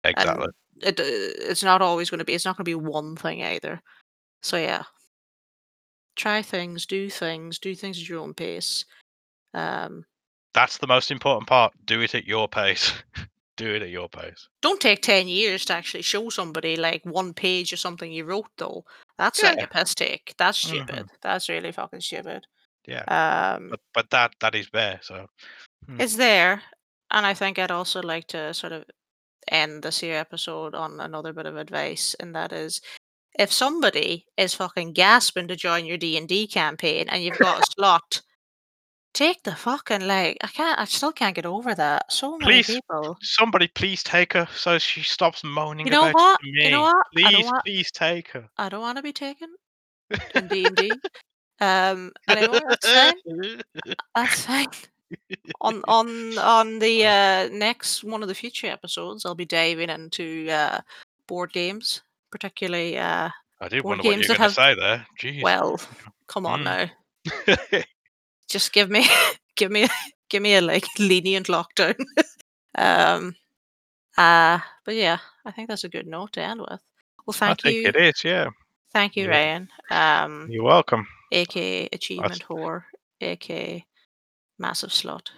[0.03, 0.47] exactly.
[0.77, 1.03] And it uh,
[1.51, 2.33] it's not always going to be.
[2.33, 3.81] It's not going to be one thing either.
[4.43, 4.83] So yeah,
[6.15, 8.85] try things, do things, do things at your own pace.
[9.53, 10.05] Um,
[10.53, 11.73] That's the most important part.
[11.85, 12.93] Do it at your pace.
[13.57, 14.47] Do it at your pace.
[14.61, 18.49] don't take ten years to actually show somebody like one page or something you wrote
[18.57, 18.85] though.
[19.21, 19.65] That's like Yeah.
[19.65, 20.33] a piss take.
[20.37, 21.09] That's hmm stupid.
[21.21, 22.47] That's really fucking stupid.
[22.87, 23.03] Yeah.
[23.05, 24.99] Um, But but that that is there.
[25.03, 25.27] So
[25.85, 26.01] hmm.
[26.01, 26.63] It's there,
[27.11, 28.85] and I think I'd also like to sort of
[29.47, 32.81] end this here episode on another bit of advice, and that is
[33.37, 37.61] if somebody is fucking gasping to join your D and D campaign and you've got
[37.61, 38.21] a slot,
[39.13, 40.37] take the fucking leg.
[40.41, 42.11] I can't I still can't get over that.
[42.11, 43.17] So many please, people.
[43.21, 46.39] somebody, please take her so she stops moaning You know about what?
[46.41, 47.05] to You know what?
[47.17, 48.49] I don't Please, want please take her.
[48.57, 49.49] I don't want to be taken
[50.35, 51.01] in D and D.
[51.61, 52.11] Um.
[52.27, 53.61] Anyway, that's fine.
[54.15, 54.67] That's fine.
[55.61, 60.49] on on on the uh, next one of the future episodes, I'll be diving into
[60.49, 60.79] uh,
[61.27, 62.01] board games,
[62.31, 63.29] particularly uh,
[63.61, 64.75] I did board wonder what games you're that going to have.
[64.75, 65.05] say there.
[65.21, 65.43] Jeez.
[65.43, 65.79] Well,
[66.25, 66.89] come on Mm.
[67.47, 67.83] now,
[68.51, 69.05] just give me
[69.55, 69.87] give me
[70.29, 71.95] give me a like lenient lockdown.
[72.77, 73.35] um.
[74.17, 74.59] Uh.
[74.85, 76.81] But yeah, I think that's a good note to end with.
[77.25, 78.23] Well, I thank think you, it is.
[78.23, 78.49] Yeah.
[78.93, 79.29] thank you, Yeah.
[79.29, 79.69] Ryan.
[79.89, 80.47] Um.
[80.49, 81.07] You're welcome.
[81.31, 82.83] aka achievement whore,
[83.21, 83.85] aka
[84.59, 85.31] massive Slot,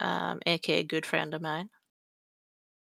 [0.00, 1.68] um, aka good friend of mine.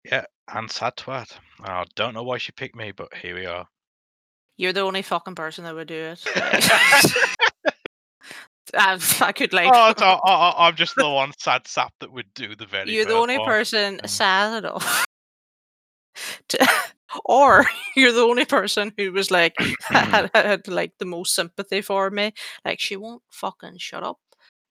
[0.05, 0.25] Yeah.
[0.47, 1.37] And sad twat.
[1.65, 3.67] I don't know why she picked me, but here we are.
[4.55, 6.23] You're the only fucking person that would do it.
[8.75, 9.71] I, I could like.
[9.73, 13.13] oh, I, I'm just the one sad sap that would do the very you're the
[13.13, 13.47] only one.
[13.47, 15.05] person Um, sad enough.
[16.47, 16.67] To,
[17.25, 17.63] or
[17.95, 22.33] you're the only person who was like had, had like the most sympathy for me.
[22.65, 24.17] Like she won't fucking shut up.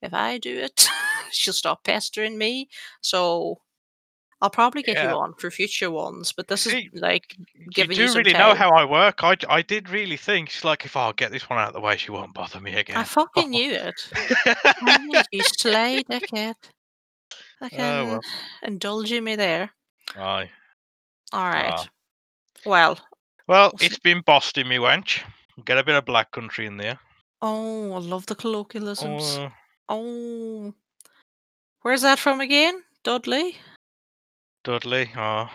[0.03, 0.89] If I do it,
[1.31, 2.69] she'll stop pestering me.
[3.01, 3.61] So
[4.43, 5.11] I'll probably get Yeah.
[5.13, 6.33] you on for future ones.
[6.33, 9.25] But this See, is like you giving do you some really know how I work.
[9.25, 11.81] I, I did really think she's like, if I'll get this one out of the
[11.81, 12.97] way, she won't bother me again.
[12.99, 13.95] I fucking knew it.
[14.83, 16.55] Knew it, you sly dickhead.
[17.61, 18.21] Fucking oh well.
[18.63, 19.71] indulging me there.
[20.15, 20.51] Aye.
[21.33, 21.73] All right.
[21.75, 21.87] Ah.
[22.67, 22.99] Well,
[23.49, 25.23] Well, it's been bossed me wench.
[25.65, 26.99] Get a bit of black country in there.
[27.41, 29.39] oh, I love the colloquialisms.
[29.39, 29.53] Oh,
[29.89, 30.75] Oh,
[31.81, 32.83] Where's that from again?
[33.05, 33.57] Dudley?
[34.67, 35.13] Dudley.
[35.17, 35.49] Oh.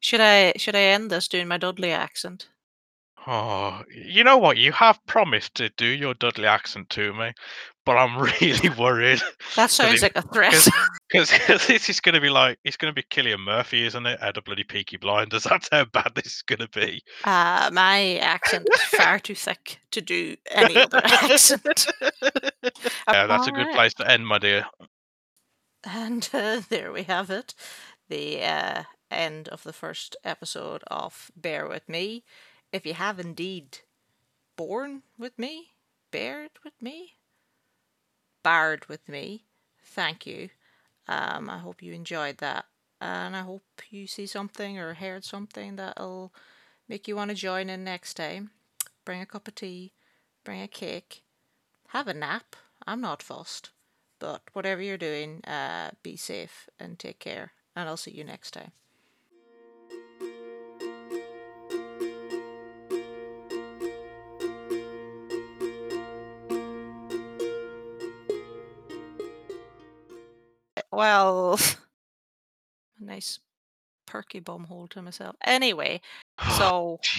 [0.00, 2.48] Should I should I end this doing my Dudley accent?
[3.24, 4.56] Oh, you know what?
[4.56, 7.32] You have promised to do your Dudley accent to me,
[7.86, 9.20] but I'm really worried.
[9.54, 10.66] That sounds like a threat.
[11.08, 11.30] Because
[11.68, 14.20] this is going to be like, it's going to be Cillian Murphy, isn't it?
[14.22, 15.44] Out of bloody Peaky Blinders.
[15.48, 17.00] That's how bad this is going to be.
[17.24, 21.86] Uh, my accent is far too thick to do any other accent.
[23.12, 23.74] Yeah, that's a good Alright.
[23.74, 24.66] place to end, my dear.
[25.84, 27.54] And uh, there we have it.
[28.08, 32.24] The uh, end of the first episode of Bear With Me.
[32.72, 33.78] If you have indeed
[34.56, 35.72] borne with me,
[36.10, 37.14] bared with me,
[38.42, 39.44] barred with me,
[39.82, 40.48] thank you.
[41.06, 42.66] Um, I hope you enjoyed that.
[43.00, 46.32] And I hope you see something or heard something that'll
[46.88, 48.50] make you want to join in next time.
[49.04, 49.92] Bring a cup of tea,
[50.44, 51.22] bring a cake,
[51.88, 52.56] have a nap.
[52.86, 53.70] I'm not fussed.
[54.18, 57.52] But whatever you're doing, uh, be safe and take care.
[57.78, 58.72] And I'll see you next time.
[70.90, 71.52] Well,
[73.00, 73.38] a nice
[74.06, 75.36] perky bum hole to myself.
[75.44, 76.00] Anyway,
[76.56, 76.98] so.